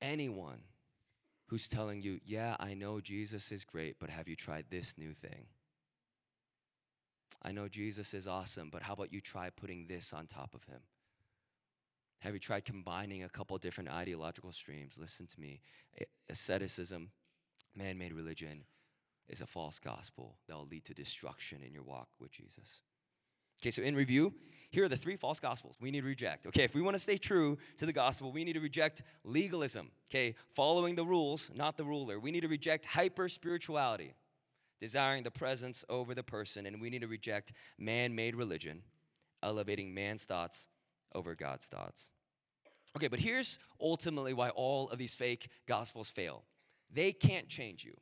Anyone 0.00 0.60
who's 1.46 1.68
telling 1.68 2.02
you, 2.02 2.20
yeah, 2.24 2.56
I 2.58 2.74
know 2.74 3.00
Jesus 3.00 3.52
is 3.52 3.64
great, 3.64 3.96
but 3.98 4.10
have 4.10 4.28
you 4.28 4.36
tried 4.36 4.66
this 4.70 4.96
new 4.98 5.12
thing? 5.12 5.46
I 7.42 7.52
know 7.52 7.68
Jesus 7.68 8.14
is 8.14 8.26
awesome, 8.26 8.70
but 8.70 8.82
how 8.82 8.94
about 8.94 9.12
you 9.12 9.20
try 9.20 9.50
putting 9.50 9.86
this 9.86 10.12
on 10.12 10.26
top 10.26 10.54
of 10.54 10.64
him? 10.64 10.80
Have 12.20 12.34
you 12.34 12.40
tried 12.40 12.64
combining 12.64 13.22
a 13.22 13.28
couple 13.28 13.56
different 13.58 13.90
ideological 13.90 14.52
streams? 14.52 14.98
Listen 14.98 15.26
to 15.26 15.40
me. 15.40 15.60
Asceticism, 16.28 17.10
man 17.74 17.98
made 17.98 18.12
religion, 18.12 18.64
is 19.28 19.40
a 19.40 19.46
false 19.46 19.78
gospel 19.78 20.38
that 20.48 20.56
will 20.56 20.66
lead 20.66 20.84
to 20.86 20.94
destruction 20.94 21.62
in 21.64 21.72
your 21.72 21.82
walk 21.82 22.08
with 22.18 22.32
Jesus. 22.32 22.80
Okay, 23.60 23.70
so 23.70 23.82
in 23.82 23.94
review, 23.94 24.34
here 24.70 24.84
are 24.84 24.88
the 24.88 24.96
three 24.96 25.16
false 25.16 25.40
gospels 25.40 25.76
we 25.80 25.90
need 25.90 26.00
to 26.00 26.06
reject. 26.06 26.46
Okay, 26.46 26.64
if 26.64 26.74
we 26.74 26.82
want 26.82 26.94
to 26.94 27.02
stay 27.02 27.16
true 27.16 27.58
to 27.78 27.86
the 27.86 27.92
gospel, 27.92 28.32
we 28.32 28.44
need 28.44 28.54
to 28.54 28.60
reject 28.60 29.02
legalism, 29.24 29.90
okay, 30.10 30.34
following 30.54 30.94
the 30.94 31.04
rules, 31.04 31.50
not 31.54 31.76
the 31.76 31.84
ruler. 31.84 32.18
We 32.18 32.30
need 32.30 32.42
to 32.42 32.48
reject 32.48 32.86
hyper 32.86 33.28
spirituality 33.28 34.14
desiring 34.80 35.22
the 35.22 35.30
presence 35.30 35.84
over 35.88 36.14
the 36.14 36.22
person, 36.22 36.66
and 36.66 36.80
we 36.80 36.90
need 36.90 37.02
to 37.02 37.08
reject 37.08 37.52
man 37.78 38.14
made 38.14 38.34
religion, 38.34 38.82
elevating 39.42 39.94
man's 39.94 40.24
thoughts 40.24 40.68
over 41.14 41.34
God's 41.34 41.66
thoughts. 41.66 42.12
Okay, 42.96 43.08
but 43.08 43.20
here's 43.20 43.58
ultimately 43.80 44.32
why 44.32 44.48
all 44.50 44.88
of 44.88 44.98
these 44.98 45.14
fake 45.14 45.48
gospels 45.66 46.08
fail 46.08 46.44
they 46.92 47.12
can't 47.12 47.48
change 47.48 47.84
you. 47.84 47.94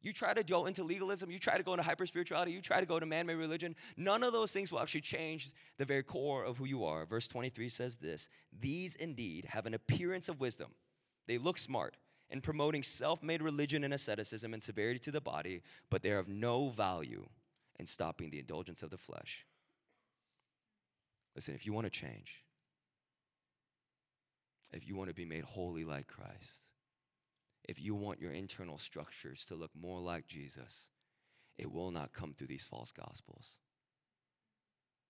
You 0.00 0.12
try 0.12 0.34
to 0.34 0.42
go 0.42 0.66
into 0.66 0.82
legalism, 0.82 1.30
you 1.30 1.38
try 1.38 1.56
to 1.56 1.62
go 1.62 1.74
into 1.74 1.84
hyper 1.84 2.06
spirituality, 2.06 2.50
you 2.50 2.60
try 2.60 2.80
to 2.80 2.86
go 2.86 2.98
to 2.98 3.06
man 3.06 3.26
made 3.26 3.36
religion, 3.36 3.76
none 3.96 4.24
of 4.24 4.32
those 4.32 4.50
things 4.50 4.72
will 4.72 4.80
actually 4.80 5.02
change 5.02 5.52
the 5.78 5.84
very 5.84 6.02
core 6.02 6.42
of 6.42 6.58
who 6.58 6.64
you 6.64 6.84
are. 6.84 7.06
Verse 7.06 7.28
23 7.28 7.68
says 7.68 7.98
this 7.98 8.28
These 8.58 8.96
indeed 8.96 9.44
have 9.44 9.66
an 9.66 9.74
appearance 9.74 10.28
of 10.28 10.40
wisdom, 10.40 10.72
they 11.28 11.38
look 11.38 11.58
smart 11.58 11.96
and 12.32 12.42
promoting 12.42 12.82
self 12.82 13.22
made 13.22 13.42
religion 13.42 13.84
and 13.84 13.92
asceticism 13.92 14.54
and 14.54 14.62
severity 14.62 14.98
to 14.98 15.10
the 15.10 15.20
body, 15.20 15.62
but 15.90 16.02
they 16.02 16.10
are 16.10 16.18
of 16.18 16.28
no 16.28 16.70
value 16.70 17.28
in 17.78 17.86
stopping 17.86 18.30
the 18.30 18.38
indulgence 18.38 18.82
of 18.82 18.90
the 18.90 18.96
flesh. 18.96 19.46
Listen, 21.36 21.54
if 21.54 21.66
you 21.66 21.74
want 21.74 21.84
to 21.84 21.90
change, 21.90 22.42
if 24.72 24.88
you 24.88 24.96
want 24.96 25.10
to 25.10 25.14
be 25.14 25.26
made 25.26 25.44
holy 25.44 25.84
like 25.84 26.06
Christ, 26.06 26.68
if 27.68 27.78
you 27.80 27.94
want 27.94 28.20
your 28.20 28.32
internal 28.32 28.78
structures 28.78 29.44
to 29.46 29.54
look 29.54 29.70
more 29.78 30.00
like 30.00 30.26
Jesus, 30.26 30.88
it 31.58 31.70
will 31.70 31.90
not 31.90 32.14
come 32.14 32.32
through 32.32 32.48
these 32.48 32.64
false 32.64 32.92
gospels. 32.92 33.58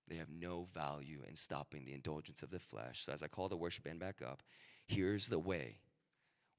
They 0.08 0.16
have 0.16 0.30
no 0.30 0.66
value 0.74 1.20
in 1.28 1.36
stopping 1.36 1.84
the 1.84 1.94
indulgence 1.94 2.42
of 2.42 2.50
the 2.50 2.58
flesh. 2.58 3.04
So, 3.04 3.12
as 3.12 3.22
I 3.22 3.28
call 3.28 3.48
the 3.48 3.56
worship 3.56 3.84
band 3.84 4.00
back 4.00 4.20
up, 4.20 4.42
here's 4.86 5.28
the 5.28 5.38
way 5.38 5.78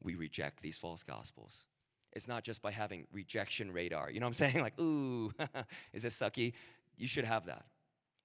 we 0.04 0.16
reject 0.16 0.62
these 0.62 0.78
false 0.78 1.04
gospels. 1.04 1.66
It's 2.12 2.28
not 2.28 2.44
just 2.44 2.62
by 2.62 2.72
having 2.72 3.08
rejection 3.12 3.72
radar. 3.72 4.12
You 4.12 4.20
know 4.20 4.28
what 4.28 4.42
I'm 4.42 4.52
saying? 4.52 4.62
Like, 4.62 4.80
ooh, 4.80 5.32
is 5.94 6.04
this 6.04 6.18
sucky? 6.18 6.54
You 6.98 7.08
should 7.08 7.26
have 7.26 7.46
that. 7.48 7.66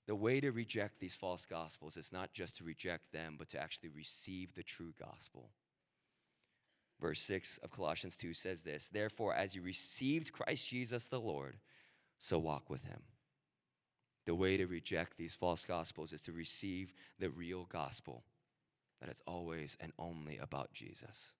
The 0.07 0.17
way 0.17 0.41
to 0.41 0.51
reject 0.51 1.01
these 1.01 1.15
false 1.15 1.45
gospels 1.47 1.97
is 1.97 2.13
not 2.13 2.33
just 2.33 2.57
to 2.59 2.65
reject 2.65 3.13
them, 3.13 3.37
but 3.39 3.49
to 3.51 3.61
actually 3.61 3.91
receive 3.91 4.55
the 4.55 4.63
true 4.63 4.95
gospel. 4.99 5.51
Verse 7.01 7.21
6 7.21 7.59
of 7.59 7.71
Colossians 7.71 8.17
2 8.17 8.35
says 8.35 8.63
this 8.63 8.89
Therefore, 8.89 9.35
as 9.35 9.55
you 9.55 9.63
received 9.63 10.33
Christ 10.33 10.69
Jesus 10.69 11.09
the 11.09 11.21
Lord, 11.21 11.59
so 12.19 12.39
walk 12.39 12.69
with 12.71 12.85
him. 12.85 13.03
The 14.27 14.35
way 14.35 14.57
to 14.57 14.67
reject 14.67 15.17
these 15.17 15.35
false 15.35 15.65
gospels 15.65 16.13
is 16.13 16.23
to 16.23 16.33
receive 16.33 16.93
the 17.19 17.31
real 17.31 17.67
gospel 17.71 18.25
that 19.01 19.09
it's 19.09 19.23
always 19.27 19.77
and 19.81 19.93
only 19.99 20.39
about 20.39 20.73
Jesus. 20.73 21.35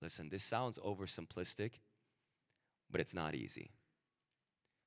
Listen, 0.00 0.28
this 0.28 0.44
sounds 0.44 0.78
oversimplistic, 0.78 1.72
but 2.90 3.00
it's 3.00 3.14
not 3.14 3.34
easy. 3.34 3.70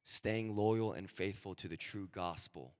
staying 0.04 0.56
loyal 0.56 0.93
and 0.93 1.10
faithful 1.10 1.54
to 1.56 1.67
the 1.67 1.78
true 1.78 2.08
gospel 2.12 2.74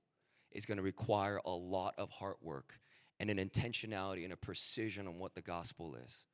is 0.50 0.66
going 0.66 0.76
to 0.76 0.82
require 0.82 1.40
a 1.44 1.50
lot 1.50 1.94
of 1.98 2.10
hard 2.10 2.36
work 2.42 2.80
and 3.20 3.30
an 3.30 3.38
intentionality 3.38 4.24
and 4.24 4.32
a 4.32 4.36
precision 4.36 5.06
on 5.06 5.18
what 5.18 5.34
the 5.34 5.42
gospel 5.42 5.94
is. 6.04 6.26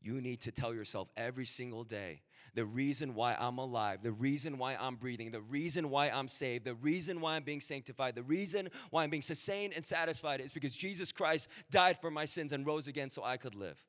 You 0.00 0.20
need 0.20 0.40
to 0.42 0.52
tell 0.52 0.74
yourself 0.74 1.08
every 1.16 1.46
single 1.46 1.82
day 1.82 2.20
the 2.54 2.66
reason 2.66 3.14
why 3.14 3.34
I'm 3.34 3.58
alive, 3.58 4.02
the 4.02 4.12
reason 4.12 4.58
why 4.58 4.76
I'm 4.76 4.96
breathing, 4.96 5.30
the 5.30 5.40
reason 5.40 5.88
why 5.88 6.10
I'm 6.10 6.28
saved, 6.28 6.66
the 6.66 6.74
reason 6.74 7.20
why 7.20 7.34
I'm 7.34 7.42
being 7.42 7.62
sanctified, 7.62 8.14
the 8.14 8.22
reason 8.22 8.68
why 8.90 9.02
I'm 9.02 9.10
being 9.10 9.22
sustained 9.22 9.72
and 9.74 9.84
satisfied 9.84 10.40
is 10.40 10.52
because 10.52 10.76
Jesus 10.76 11.10
Christ 11.10 11.48
died 11.70 11.98
for 12.00 12.10
my 12.10 12.26
sins 12.26 12.52
and 12.52 12.66
rose 12.66 12.86
again 12.86 13.08
so 13.10 13.24
I 13.24 13.38
could 13.38 13.54
live. 13.54 13.82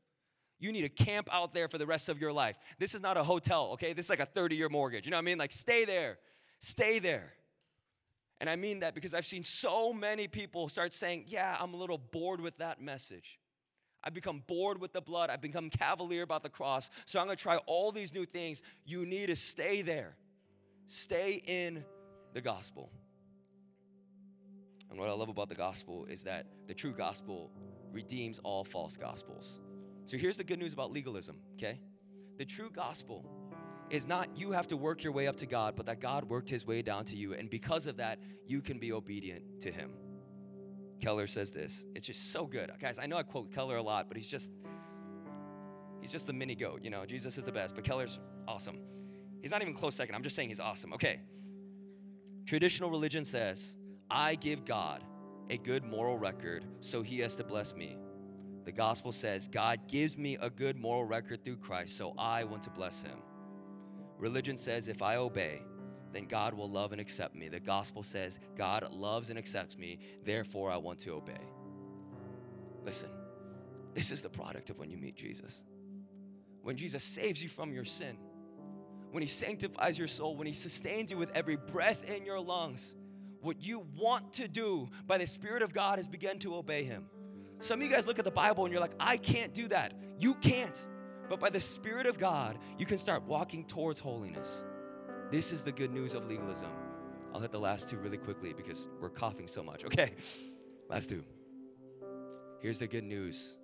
You 0.59 0.71
need 0.71 0.81
to 0.81 0.89
camp 0.89 1.29
out 1.31 1.53
there 1.53 1.67
for 1.67 1.77
the 1.77 1.85
rest 1.85 2.09
of 2.09 2.19
your 2.19 2.33
life. 2.33 2.57
This 2.79 2.95
is 2.95 3.01
not 3.01 3.17
a 3.17 3.23
hotel, 3.23 3.69
okay? 3.73 3.93
This 3.93 4.07
is 4.07 4.09
like 4.09 4.19
a 4.19 4.25
30 4.25 4.55
year 4.55 4.69
mortgage. 4.69 5.05
You 5.05 5.11
know 5.11 5.17
what 5.17 5.21
I 5.21 5.25
mean? 5.25 5.37
Like, 5.37 5.51
stay 5.51 5.85
there. 5.85 6.17
Stay 6.59 6.99
there. 6.99 7.33
And 8.39 8.49
I 8.49 8.55
mean 8.55 8.79
that 8.81 8.93
because 8.93 9.13
I've 9.13 9.25
seen 9.25 9.43
so 9.43 9.93
many 9.93 10.27
people 10.27 10.69
start 10.69 10.93
saying, 10.93 11.25
Yeah, 11.27 11.57
I'm 11.59 11.73
a 11.73 11.77
little 11.77 11.97
bored 11.97 12.39
with 12.39 12.57
that 12.57 12.81
message. 12.81 13.39
I've 14.03 14.13
become 14.13 14.43
bored 14.47 14.79
with 14.79 14.93
the 14.93 15.01
blood. 15.01 15.29
I've 15.29 15.41
become 15.41 15.69
cavalier 15.69 16.21
about 16.21 16.43
the 16.43 16.49
cross. 16.49 16.89
So 17.05 17.19
I'm 17.19 17.25
going 17.25 17.35
to 17.35 17.41
try 17.41 17.57
all 17.65 17.91
these 17.91 18.13
new 18.13 18.25
things. 18.25 18.61
You 18.85 19.05
need 19.05 19.27
to 19.27 19.35
stay 19.35 19.81
there. 19.81 20.15
Stay 20.85 21.41
in 21.45 21.83
the 22.33 22.41
gospel. 22.41 22.91
And 24.89 24.99
what 24.99 25.09
I 25.09 25.13
love 25.13 25.29
about 25.29 25.49
the 25.49 25.55
gospel 25.55 26.05
is 26.05 26.23
that 26.23 26.45
the 26.67 26.73
true 26.73 26.93
gospel 26.93 27.51
redeems 27.91 28.39
all 28.39 28.63
false 28.63 28.95
gospels. 28.95 29.59
So 30.07 30.15
here's 30.15 30.37
the 30.37 30.45
good 30.45 30.57
news 30.57 30.71
about 30.71 30.91
legalism, 30.91 31.35
okay? 31.55 31.81
The 32.37 32.45
true 32.45 32.69
gospel 32.69 33.25
is 33.89 34.07
not 34.07 34.29
you 34.37 34.51
have 34.51 34.65
to 34.67 34.77
work 34.77 35.03
your 35.03 35.11
way 35.11 35.27
up 35.27 35.35
to 35.37 35.45
God, 35.45 35.75
but 35.75 35.85
that 35.87 35.99
God 35.99 36.23
worked 36.23 36.49
his 36.49 36.65
way 36.65 36.81
down 36.81 37.03
to 37.05 37.15
you. 37.17 37.33
And 37.33 37.49
because 37.49 37.87
of 37.87 37.97
that, 37.97 38.17
you 38.45 38.61
can 38.61 38.79
be 38.79 38.93
obedient 38.93 39.59
to 39.61 39.71
him. 39.71 39.91
Keller 41.01 41.27
says 41.27 41.51
this. 41.51 41.85
It's 41.93 42.07
just 42.07 42.31
so 42.31 42.45
good. 42.45 42.71
Guys, 42.79 42.99
I 42.99 43.05
know 43.05 43.17
I 43.17 43.23
quote 43.23 43.53
Keller 43.53 43.75
a 43.75 43.83
lot, 43.83 44.07
but 44.07 44.15
he's 44.15 44.29
just 44.29 44.53
he's 45.99 46.11
just 46.11 46.25
the 46.25 46.33
mini 46.33 46.55
goat, 46.55 46.85
you 46.85 46.89
know. 46.89 47.05
Jesus 47.05 47.37
is 47.37 47.43
the 47.43 47.51
best, 47.51 47.75
but 47.75 47.83
Keller's 47.83 48.17
awesome. 48.47 48.79
He's 49.41 49.51
not 49.51 49.61
even 49.61 49.73
close 49.73 49.93
second. 49.95 50.15
I'm 50.15 50.23
just 50.23 50.37
saying 50.37 50.47
he's 50.47 50.61
awesome. 50.61 50.93
Okay. 50.93 51.19
Traditional 52.45 52.89
religion 52.89 53.25
says, 53.25 53.75
"I 54.09 54.35
give 54.35 54.63
God 54.63 55.03
a 55.49 55.57
good 55.57 55.83
moral 55.83 56.17
record, 56.17 56.63
so 56.79 57.01
he 57.01 57.19
has 57.19 57.35
to 57.35 57.43
bless 57.43 57.75
me." 57.75 57.97
The 58.67 58.73
gospel 58.73 59.13
says, 59.13 59.47
"God 59.47 59.87
gives 59.87 60.17
me 60.17 60.35
a 60.41 60.49
good 60.49 60.75
moral 60.75 61.05
record 61.05 61.45
through 61.45 61.55
Christ, 61.55 61.95
so 61.95 62.13
I 62.17 62.43
want 62.43 62.63
to 62.63 62.69
bless 62.69 63.01
him." 63.01 63.17
Religion 64.17 64.57
says, 64.57 64.89
"If 64.89 65.01
I 65.01 65.15
obey, 65.15 65.61
then 66.11 66.25
God 66.25 66.53
will 66.53 66.69
love 66.69 66.91
and 66.91 66.99
accept 66.99 67.33
me. 67.33 67.47
The 67.47 67.61
gospel 67.61 68.03
says 68.03 68.41
God 68.57 68.91
loves 68.91 69.29
and 69.29 69.39
accepts 69.39 69.77
me, 69.77 69.99
therefore 70.25 70.69
I 70.69 70.75
want 70.75 70.99
to 70.99 71.13
obey. 71.13 71.39
Listen, 72.83 73.09
this 73.93 74.11
is 74.11 74.21
the 74.21 74.29
product 74.29 74.69
of 74.69 74.77
when 74.77 74.91
you 74.91 74.97
meet 74.97 75.15
Jesus. 75.15 75.63
When 76.61 76.75
Jesus 76.75 77.05
saves 77.05 77.41
you 77.41 77.47
from 77.47 77.71
your 77.71 77.85
sin, 77.85 78.17
when 79.11 79.23
He 79.23 79.29
sanctifies 79.29 79.97
your 79.97 80.09
soul, 80.09 80.35
when 80.35 80.45
He 80.45 80.51
sustains 80.51 81.09
you 81.09 81.17
with 81.17 81.31
every 81.31 81.55
breath 81.55 82.03
in 82.03 82.25
your 82.25 82.41
lungs, 82.41 82.97
what 83.39 83.61
you 83.61 83.87
want 83.95 84.33
to 84.33 84.49
do 84.49 84.89
by 85.05 85.17
the 85.17 85.25
Spirit 85.25 85.63
of 85.63 85.71
God 85.71 85.99
is 85.99 86.09
begin 86.09 86.37
to 86.39 86.53
obey 86.53 86.83
Him. 86.83 87.09
Some 87.59 87.79
of 87.81 87.87
you 87.87 87.93
guys 87.93 88.07
look 88.07 88.19
at 88.19 88.25
the 88.25 88.31
Bible 88.31 88.65
and 88.65 88.71
you're 88.71 88.81
like, 88.81 88.95
I 88.99 89.17
can't 89.17 89.53
do 89.53 89.67
that. 89.69 89.93
You 90.19 90.35
can't. 90.35 90.85
But 91.29 91.39
by 91.39 91.49
the 91.49 91.59
Spirit 91.59 92.05
of 92.05 92.17
God, 92.17 92.57
you 92.77 92.85
can 92.85 92.97
start 92.97 93.23
walking 93.23 93.65
towards 93.65 93.99
holiness. 93.99 94.63
This 95.31 95.51
is 95.51 95.63
the 95.63 95.71
good 95.71 95.91
news 95.91 96.13
of 96.13 96.27
legalism. 96.27 96.69
I'll 97.33 97.41
hit 97.41 97.51
the 97.51 97.59
last 97.59 97.89
two 97.89 97.97
really 97.97 98.17
quickly 98.17 98.53
because 98.53 98.87
we're 99.01 99.09
coughing 99.09 99.47
so 99.47 99.63
much. 99.63 99.83
Okay, 99.85 100.11
last 100.89 101.09
two. 101.09 101.23
Here's 102.59 102.79
the 102.79 102.87
good 102.87 103.03
news 103.03 103.57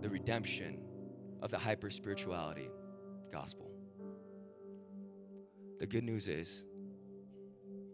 the 0.00 0.08
redemption 0.08 0.78
of 1.40 1.50
the 1.50 1.58
hyper 1.58 1.90
spirituality 1.90 2.68
gospel. 3.32 3.70
The 5.78 5.86
good 5.86 6.04
news 6.04 6.28
is 6.28 6.64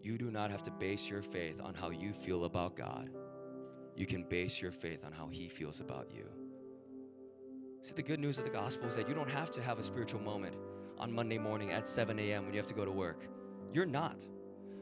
you 0.01 0.17
do 0.17 0.29
not 0.31 0.51
have 0.51 0.63
to 0.63 0.71
base 0.71 1.09
your 1.09 1.21
faith 1.21 1.61
on 1.61 1.73
how 1.73 1.89
you 1.89 2.11
feel 2.11 2.43
about 2.43 2.75
God. 2.75 3.09
You 3.95 4.05
can 4.05 4.23
base 4.23 4.61
your 4.61 4.71
faith 4.71 5.05
on 5.05 5.11
how 5.11 5.27
He 5.27 5.47
feels 5.47 5.79
about 5.79 6.09
you. 6.13 6.25
See, 7.81 7.93
the 7.95 8.03
good 8.03 8.19
news 8.19 8.37
of 8.37 8.45
the 8.45 8.51
gospel 8.51 8.87
is 8.87 8.95
that 8.95 9.07
you 9.07 9.13
don't 9.13 9.29
have 9.29 9.51
to 9.51 9.61
have 9.61 9.79
a 9.79 9.83
spiritual 9.83 10.21
moment 10.21 10.55
on 10.97 11.11
Monday 11.11 11.37
morning 11.37 11.71
at 11.71 11.87
7 11.87 12.17
a.m. 12.17 12.45
when 12.45 12.53
you 12.53 12.59
have 12.59 12.67
to 12.67 12.73
go 12.73 12.85
to 12.85 12.91
work. 12.91 13.27
You're 13.73 13.85
not. 13.85 14.25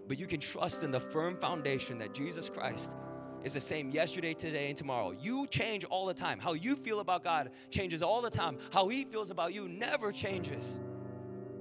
But 0.08 0.20
you 0.20 0.28
can 0.28 0.40
trust 0.40 0.84
in 0.84 0.92
the 0.92 1.00
firm 1.00 1.36
foundation 1.36 1.98
that 2.00 2.14
Jesus 2.14 2.50
Christ 2.50 2.96
is 3.44 3.54
the 3.54 3.62
same 3.62 3.90
yesterday, 3.90 4.34
today, 4.34 4.70
and 4.70 4.78
tomorrow. 4.78 5.12
You 5.12 5.48
change 5.48 5.84
all 5.86 6.06
the 6.06 6.14
time. 6.14 6.40
How 6.40 6.54
you 6.54 6.76
feel 6.76 7.00
about 7.00 7.24
God 7.24 7.52
changes 7.72 8.04
all 8.04 8.22
the 8.22 8.30
time. 8.30 8.58
How 8.72 8.88
He 8.88 9.06
feels 9.06 9.32
about 9.32 9.54
you 9.54 9.68
never 9.68 10.12
changes. 10.12 10.80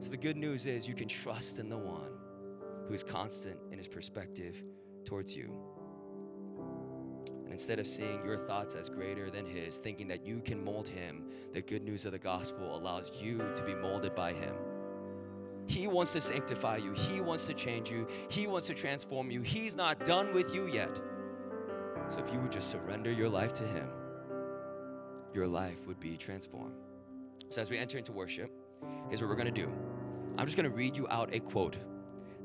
So 0.01 0.11
the 0.11 0.17
good 0.17 0.37
news 0.37 0.67
is 0.67 0.89
you 0.89 0.95
can 0.95 1.09
trust 1.09 1.59
in 1.59 1.69
the 1.69 1.79
one 1.79 2.11
who 2.91 2.95
is 2.95 3.05
constant 3.05 3.57
in 3.71 3.79
his 3.79 3.87
perspective 3.87 4.63
towards 5.05 5.37
you. 5.37 5.55
Instead 7.51 7.79
of 7.79 7.87
seeing 7.87 8.25
your 8.25 8.37
thoughts 8.37 8.75
as 8.75 8.89
greater 8.89 9.31
than 9.31 9.45
His, 9.45 9.79
thinking 9.79 10.09
that 10.09 10.25
you 10.25 10.41
can 10.41 10.65
mold 10.65 10.89
Him, 10.89 11.25
the 11.53 11.63
good 11.63 11.83
news 11.83 12.07
of 12.07 12.13
the 12.13 12.19
gospel 12.19 12.77
allows 12.77 13.11
you 13.21 13.39
to 13.55 13.65
be 13.65 13.75
molded 13.75 14.15
by 14.15 14.33
Him. 14.33 14.55
He 15.67 15.87
wants 15.87 16.13
to 16.13 16.21
sanctify 16.21 16.79
you, 16.79 16.93
He 16.93 17.21
wants 17.21 17.47
to 17.47 17.55
change 17.55 17.91
you, 17.91 18.07
He 18.29 18.47
wants 18.47 18.67
to 18.69 18.75
transform 18.75 19.31
you. 19.31 19.43
He's 19.43 19.77
not 19.77 20.05
done 20.05 20.33
with 20.33 20.55
you 20.55 20.67
yet. 20.69 21.01
So 22.09 22.19
if 22.21 22.33
you 22.33 22.41
would 22.41 22.53
just 22.53 22.71
surrender 22.71 23.13
your 23.13 23.29
life 23.29 23.53
to 23.55 23.65
Him, 23.65 23.89
your 25.33 25.47
life 25.47 25.87
would 25.87 26.01
be 26.01 26.17
transformed. 26.17 26.75
So 27.49 27.61
as 27.61 27.71
we 27.71 27.79
enter 27.79 27.99
into 27.99 28.13
worship, 28.13 28.51
here's 29.09 29.21
what 29.21 29.29
we're 29.29 29.37
going 29.37 29.53
to 29.53 29.61
do. 29.61 29.71
I'm 30.39 30.47
just 30.47 30.57
going 30.57 30.71
to 30.71 30.77
read 30.77 30.97
you 30.97 31.07
out 31.09 31.35
a 31.35 31.41
quote 31.41 31.77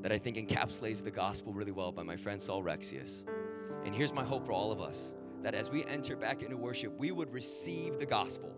that 0.02 0.12
I 0.12 0.18
think 0.18 0.36
encapsulates 0.36 1.02
the 1.02 1.10
gospel 1.10 1.52
really 1.52 1.72
well 1.72 1.90
by 1.90 2.02
my 2.02 2.16
friend 2.16 2.40
Saul 2.40 2.62
Rexius. 2.62 3.24
And 3.86 3.94
here's 3.94 4.12
my 4.12 4.24
hope 4.24 4.44
for 4.44 4.52
all 4.52 4.72
of 4.72 4.80
us 4.80 5.14
that 5.42 5.54
as 5.54 5.70
we 5.70 5.84
enter 5.84 6.16
back 6.16 6.42
into 6.42 6.56
worship, 6.56 6.92
we 6.98 7.12
would 7.12 7.32
receive 7.32 8.00
the 8.00 8.04
gospel. 8.04 8.52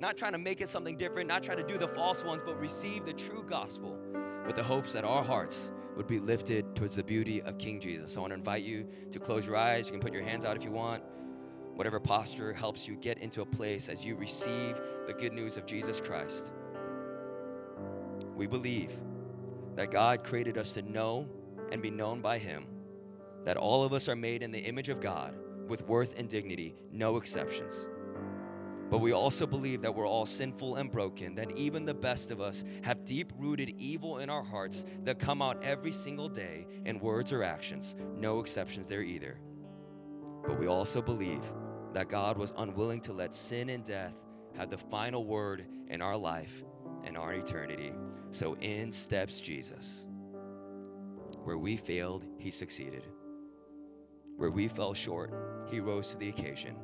Not 0.00 0.16
trying 0.16 0.32
to 0.32 0.38
make 0.38 0.60
it 0.60 0.68
something 0.68 0.96
different, 0.96 1.28
not 1.28 1.44
trying 1.44 1.58
to 1.58 1.62
do 1.62 1.78
the 1.78 1.86
false 1.86 2.24
ones, 2.24 2.42
but 2.44 2.58
receive 2.58 3.06
the 3.06 3.12
true 3.12 3.44
gospel 3.46 3.96
with 4.44 4.56
the 4.56 4.62
hopes 4.64 4.92
that 4.92 5.04
our 5.04 5.22
hearts 5.22 5.70
would 5.96 6.08
be 6.08 6.18
lifted 6.18 6.74
towards 6.74 6.96
the 6.96 7.04
beauty 7.04 7.40
of 7.42 7.56
King 7.56 7.78
Jesus. 7.78 8.12
So 8.14 8.20
I 8.20 8.22
want 8.22 8.32
to 8.32 8.34
invite 8.34 8.64
you 8.64 8.88
to 9.12 9.20
close 9.20 9.46
your 9.46 9.56
eyes. 9.56 9.86
You 9.86 9.92
can 9.92 10.00
put 10.00 10.12
your 10.12 10.24
hands 10.24 10.44
out 10.44 10.56
if 10.56 10.64
you 10.64 10.72
want. 10.72 11.04
Whatever 11.74 12.00
posture 12.00 12.52
helps 12.52 12.88
you 12.88 12.96
get 12.96 13.18
into 13.18 13.42
a 13.42 13.46
place 13.46 13.88
as 13.88 14.04
you 14.04 14.16
receive 14.16 14.80
the 15.06 15.12
good 15.12 15.32
news 15.32 15.56
of 15.56 15.66
Jesus 15.66 16.00
Christ. 16.00 16.50
We 18.34 18.48
believe 18.48 18.90
that 19.76 19.92
God 19.92 20.24
created 20.24 20.58
us 20.58 20.72
to 20.72 20.82
know 20.82 21.28
and 21.70 21.80
be 21.80 21.92
known 21.92 22.20
by 22.20 22.38
Him 22.38 22.66
that 23.44 23.56
all 23.56 23.84
of 23.84 23.92
us 23.92 24.08
are 24.08 24.16
made 24.16 24.42
in 24.42 24.50
the 24.50 24.60
image 24.60 24.88
of 24.88 25.00
God 25.00 25.34
with 25.68 25.86
worth 25.86 26.18
and 26.18 26.28
dignity, 26.28 26.74
no 26.92 27.16
exceptions. 27.16 27.88
But 28.90 28.98
we 28.98 29.12
also 29.12 29.46
believe 29.46 29.80
that 29.80 29.94
we're 29.94 30.06
all 30.06 30.26
sinful 30.26 30.76
and 30.76 30.90
broken, 30.90 31.34
that 31.36 31.56
even 31.56 31.84
the 31.84 31.94
best 31.94 32.30
of 32.30 32.40
us 32.40 32.64
have 32.82 33.04
deep 33.04 33.32
rooted 33.38 33.70
evil 33.78 34.18
in 34.18 34.30
our 34.30 34.42
hearts 34.42 34.84
that 35.04 35.18
come 35.18 35.42
out 35.42 35.64
every 35.64 35.90
single 35.90 36.28
day 36.28 36.66
in 36.84 37.00
words 37.00 37.32
or 37.32 37.42
actions, 37.42 37.96
no 38.14 38.40
exceptions 38.40 38.86
there 38.86 39.02
either. 39.02 39.38
But 40.46 40.58
we 40.58 40.66
also 40.66 41.00
believe 41.00 41.42
that 41.94 42.08
God 42.08 42.36
was 42.36 42.52
unwilling 42.58 43.00
to 43.02 43.12
let 43.12 43.34
sin 43.34 43.70
and 43.70 43.82
death 43.82 44.22
have 44.56 44.70
the 44.70 44.78
final 44.78 45.24
word 45.24 45.66
in 45.88 46.02
our 46.02 46.16
life 46.16 46.62
and 47.04 47.16
our 47.16 47.32
eternity. 47.32 47.92
So 48.30 48.56
in 48.60 48.92
steps 48.92 49.40
Jesus. 49.40 50.06
Where 51.44 51.58
we 51.58 51.76
failed, 51.76 52.24
he 52.38 52.50
succeeded. 52.50 53.06
Where 54.36 54.50
we 54.50 54.68
fell 54.68 54.94
short, 54.94 55.32
he 55.66 55.80
rose 55.80 56.10
to 56.10 56.18
the 56.18 56.28
occasion. 56.28 56.76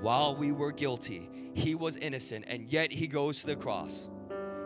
While 0.00 0.34
we 0.34 0.52
were 0.52 0.72
guilty, 0.72 1.30
he 1.54 1.74
was 1.74 1.96
innocent, 1.96 2.44
and 2.48 2.70
yet 2.72 2.92
he 2.92 3.06
goes 3.06 3.40
to 3.40 3.48
the 3.48 3.56
cross. 3.56 4.08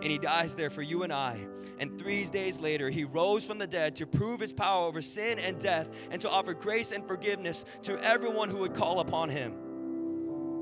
And 0.03 0.11
he 0.11 0.19
dies 0.19 0.55
there 0.55 0.71
for 0.71 0.83
you 0.83 1.03
and 1.03 1.13
I. 1.13 1.47
And 1.79 1.99
three 1.99 2.25
days 2.27 2.61
later, 2.61 2.91
he 2.91 3.05
rose 3.05 3.45
from 3.45 3.59
the 3.59 3.67
dead 3.67 3.97
to 3.97 4.07
prove 4.07 4.41
his 4.41 4.53
power 4.53 4.87
over 4.87 5.01
sin 5.01 5.39
and 5.39 5.59
death 5.59 5.89
and 6.11 6.21
to 6.21 6.31
offer 6.31 6.55
grace 6.55 6.93
and 6.93 7.07
forgiveness 7.07 7.65
to 7.83 7.99
everyone 8.05 8.51
who 8.51 8.59
would 8.59 8.75
call 8.75 9.01
upon 9.01 9.31
him. 9.31 9.55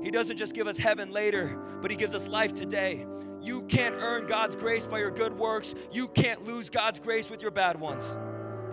He 0.03 0.11
doesn't 0.11 0.35
just 0.35 0.53
give 0.53 0.67
us 0.67 0.77
heaven 0.77 1.11
later, 1.11 1.57
but 1.81 1.89
He 1.89 1.95
gives 1.95 2.13
us 2.13 2.27
life 2.27 2.53
today. 2.53 3.05
You 3.41 3.63
can't 3.63 3.95
earn 3.97 4.27
God's 4.27 4.55
grace 4.55 4.85
by 4.85 4.99
your 4.99 5.11
good 5.11 5.33
works. 5.33 5.75
You 5.91 6.09
can't 6.09 6.45
lose 6.45 6.69
God's 6.69 6.99
grace 6.99 7.29
with 7.29 7.41
your 7.41 7.51
bad 7.51 7.79
ones. 7.79 8.17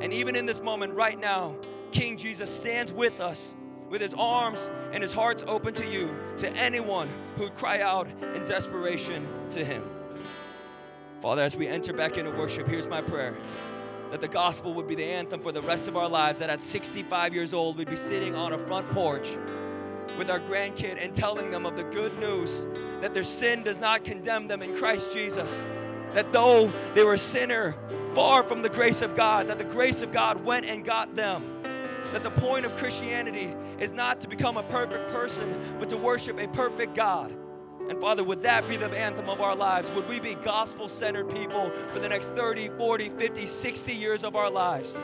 And 0.00 0.12
even 0.12 0.36
in 0.36 0.46
this 0.46 0.60
moment, 0.60 0.94
right 0.94 1.18
now, 1.18 1.56
King 1.92 2.16
Jesus 2.16 2.48
stands 2.54 2.92
with 2.92 3.20
us 3.20 3.54
with 3.90 4.00
his 4.00 4.14
arms 4.14 4.70
and 4.92 5.02
his 5.02 5.12
hearts 5.12 5.44
open 5.46 5.74
to 5.74 5.86
you, 5.86 6.14
to 6.38 6.48
anyone 6.56 7.08
who 7.36 7.44
would 7.44 7.54
cry 7.54 7.80
out 7.80 8.08
in 8.08 8.44
desperation 8.44 9.28
to 9.50 9.64
him. 9.64 9.82
Father, 11.20 11.42
as 11.42 11.56
we 11.56 11.66
enter 11.66 11.92
back 11.92 12.16
into 12.16 12.30
worship, 12.30 12.66
here's 12.66 12.86
my 12.86 13.02
prayer 13.02 13.36
that 14.10 14.20
the 14.20 14.28
gospel 14.28 14.74
would 14.74 14.88
be 14.88 14.94
the 14.94 15.04
anthem 15.04 15.40
for 15.40 15.52
the 15.52 15.60
rest 15.62 15.86
of 15.86 15.96
our 15.96 16.08
lives, 16.08 16.40
that 16.40 16.50
at 16.50 16.60
65 16.60 17.32
years 17.32 17.54
old, 17.54 17.76
we'd 17.76 17.88
be 17.88 17.94
sitting 17.96 18.34
on 18.34 18.52
a 18.52 18.58
front 18.58 18.90
porch 18.90 19.36
with 20.18 20.28
our 20.30 20.40
grandkid 20.40 20.98
and 21.00 21.14
telling 21.14 21.50
them 21.50 21.64
of 21.64 21.76
the 21.76 21.84
good 21.84 22.18
news 22.18 22.66
that 23.00 23.14
their 23.14 23.22
sin 23.22 23.62
does 23.62 23.78
not 23.78 24.04
condemn 24.04 24.48
them 24.48 24.62
in 24.62 24.74
Christ 24.74 25.12
Jesus. 25.12 25.64
That 26.12 26.32
though 26.32 26.72
they 26.94 27.04
were 27.04 27.14
a 27.14 27.18
sinner, 27.18 27.76
far 28.14 28.42
from 28.42 28.62
the 28.62 28.68
grace 28.68 29.02
of 29.02 29.14
God, 29.14 29.48
that 29.48 29.58
the 29.58 29.64
grace 29.64 30.02
of 30.02 30.12
God 30.12 30.44
went 30.44 30.66
and 30.66 30.84
got 30.84 31.14
them. 31.16 31.62
That 32.12 32.22
the 32.22 32.30
point 32.30 32.66
of 32.66 32.76
Christianity 32.76 33.54
is 33.78 33.92
not 33.92 34.20
to 34.22 34.28
become 34.28 34.56
a 34.56 34.62
perfect 34.64 35.10
person, 35.12 35.76
but 35.78 35.88
to 35.90 35.96
worship 35.96 36.38
a 36.38 36.48
perfect 36.48 36.94
God. 36.94 37.32
And 37.88 38.00
Father, 38.00 38.22
would 38.22 38.42
that 38.42 38.68
be 38.68 38.76
the 38.76 38.86
anthem 38.96 39.28
of 39.28 39.40
our 39.40 39.56
lives? 39.56 39.90
Would 39.92 40.08
we 40.08 40.20
be 40.20 40.34
gospel 40.36 40.86
centered 40.88 41.28
people 41.30 41.70
for 41.92 41.98
the 41.98 42.08
next 42.08 42.28
30, 42.30 42.68
40, 42.70 43.08
50, 43.08 43.46
60 43.46 43.92
years 43.92 44.24
of 44.24 44.36
our 44.36 44.50
lives? 44.50 44.98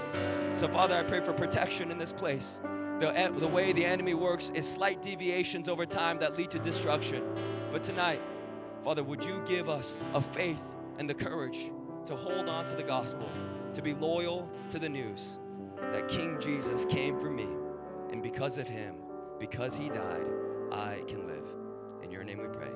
So, 0.55 0.69
Father, 0.69 0.97
I 0.97 1.03
pray 1.03 1.21
for 1.21 1.33
protection 1.33 1.91
in 1.91 1.99
this 1.99 2.13
place. 2.13 2.61
The, 3.01 3.33
the 3.37 3.49
way 3.49 3.73
the 3.73 3.85
enemy 3.85 4.15
works 4.15 4.51
is 4.55 4.67
slight 4.67 5.03
deviations 5.03 5.69
over 5.69 5.85
time 5.85 6.19
that 6.21 6.39
lead 6.39 6.51
to 6.53 6.59
destruction. 6.59 7.23
But 7.73 7.83
tonight, 7.83 8.21
Father, 8.83 9.03
would 9.03 9.25
you 9.25 9.43
give 9.47 9.69
us 9.69 9.99
a 10.15 10.23
faith 10.23 10.63
and 10.99 11.11
the 11.11 11.15
courage 11.15 11.71
to 12.07 12.17
hold 12.17 12.49
on 12.49 12.65
to 12.67 12.77
the 12.77 12.83
gospel, 12.83 13.29
to 13.75 13.83
be 13.83 13.95
loyal 13.95 14.49
to 14.71 14.79
the 14.79 14.89
news 14.89 15.39
that 15.93 16.09
King 16.09 16.39
Jesus 16.41 16.85
came 16.85 17.19
for 17.21 17.31
me, 17.31 17.49
and 18.11 18.23
because 18.23 18.59
of 18.59 18.69
him, 18.69 18.95
because 19.39 19.77
he 19.77 19.89
died, 19.89 20.27
I 20.73 21.03
can 21.09 21.27
live. 21.27 21.45
In 22.03 22.11
your 22.11 22.25
name 22.25 22.39
we 22.39 22.47
pray. 22.47 22.76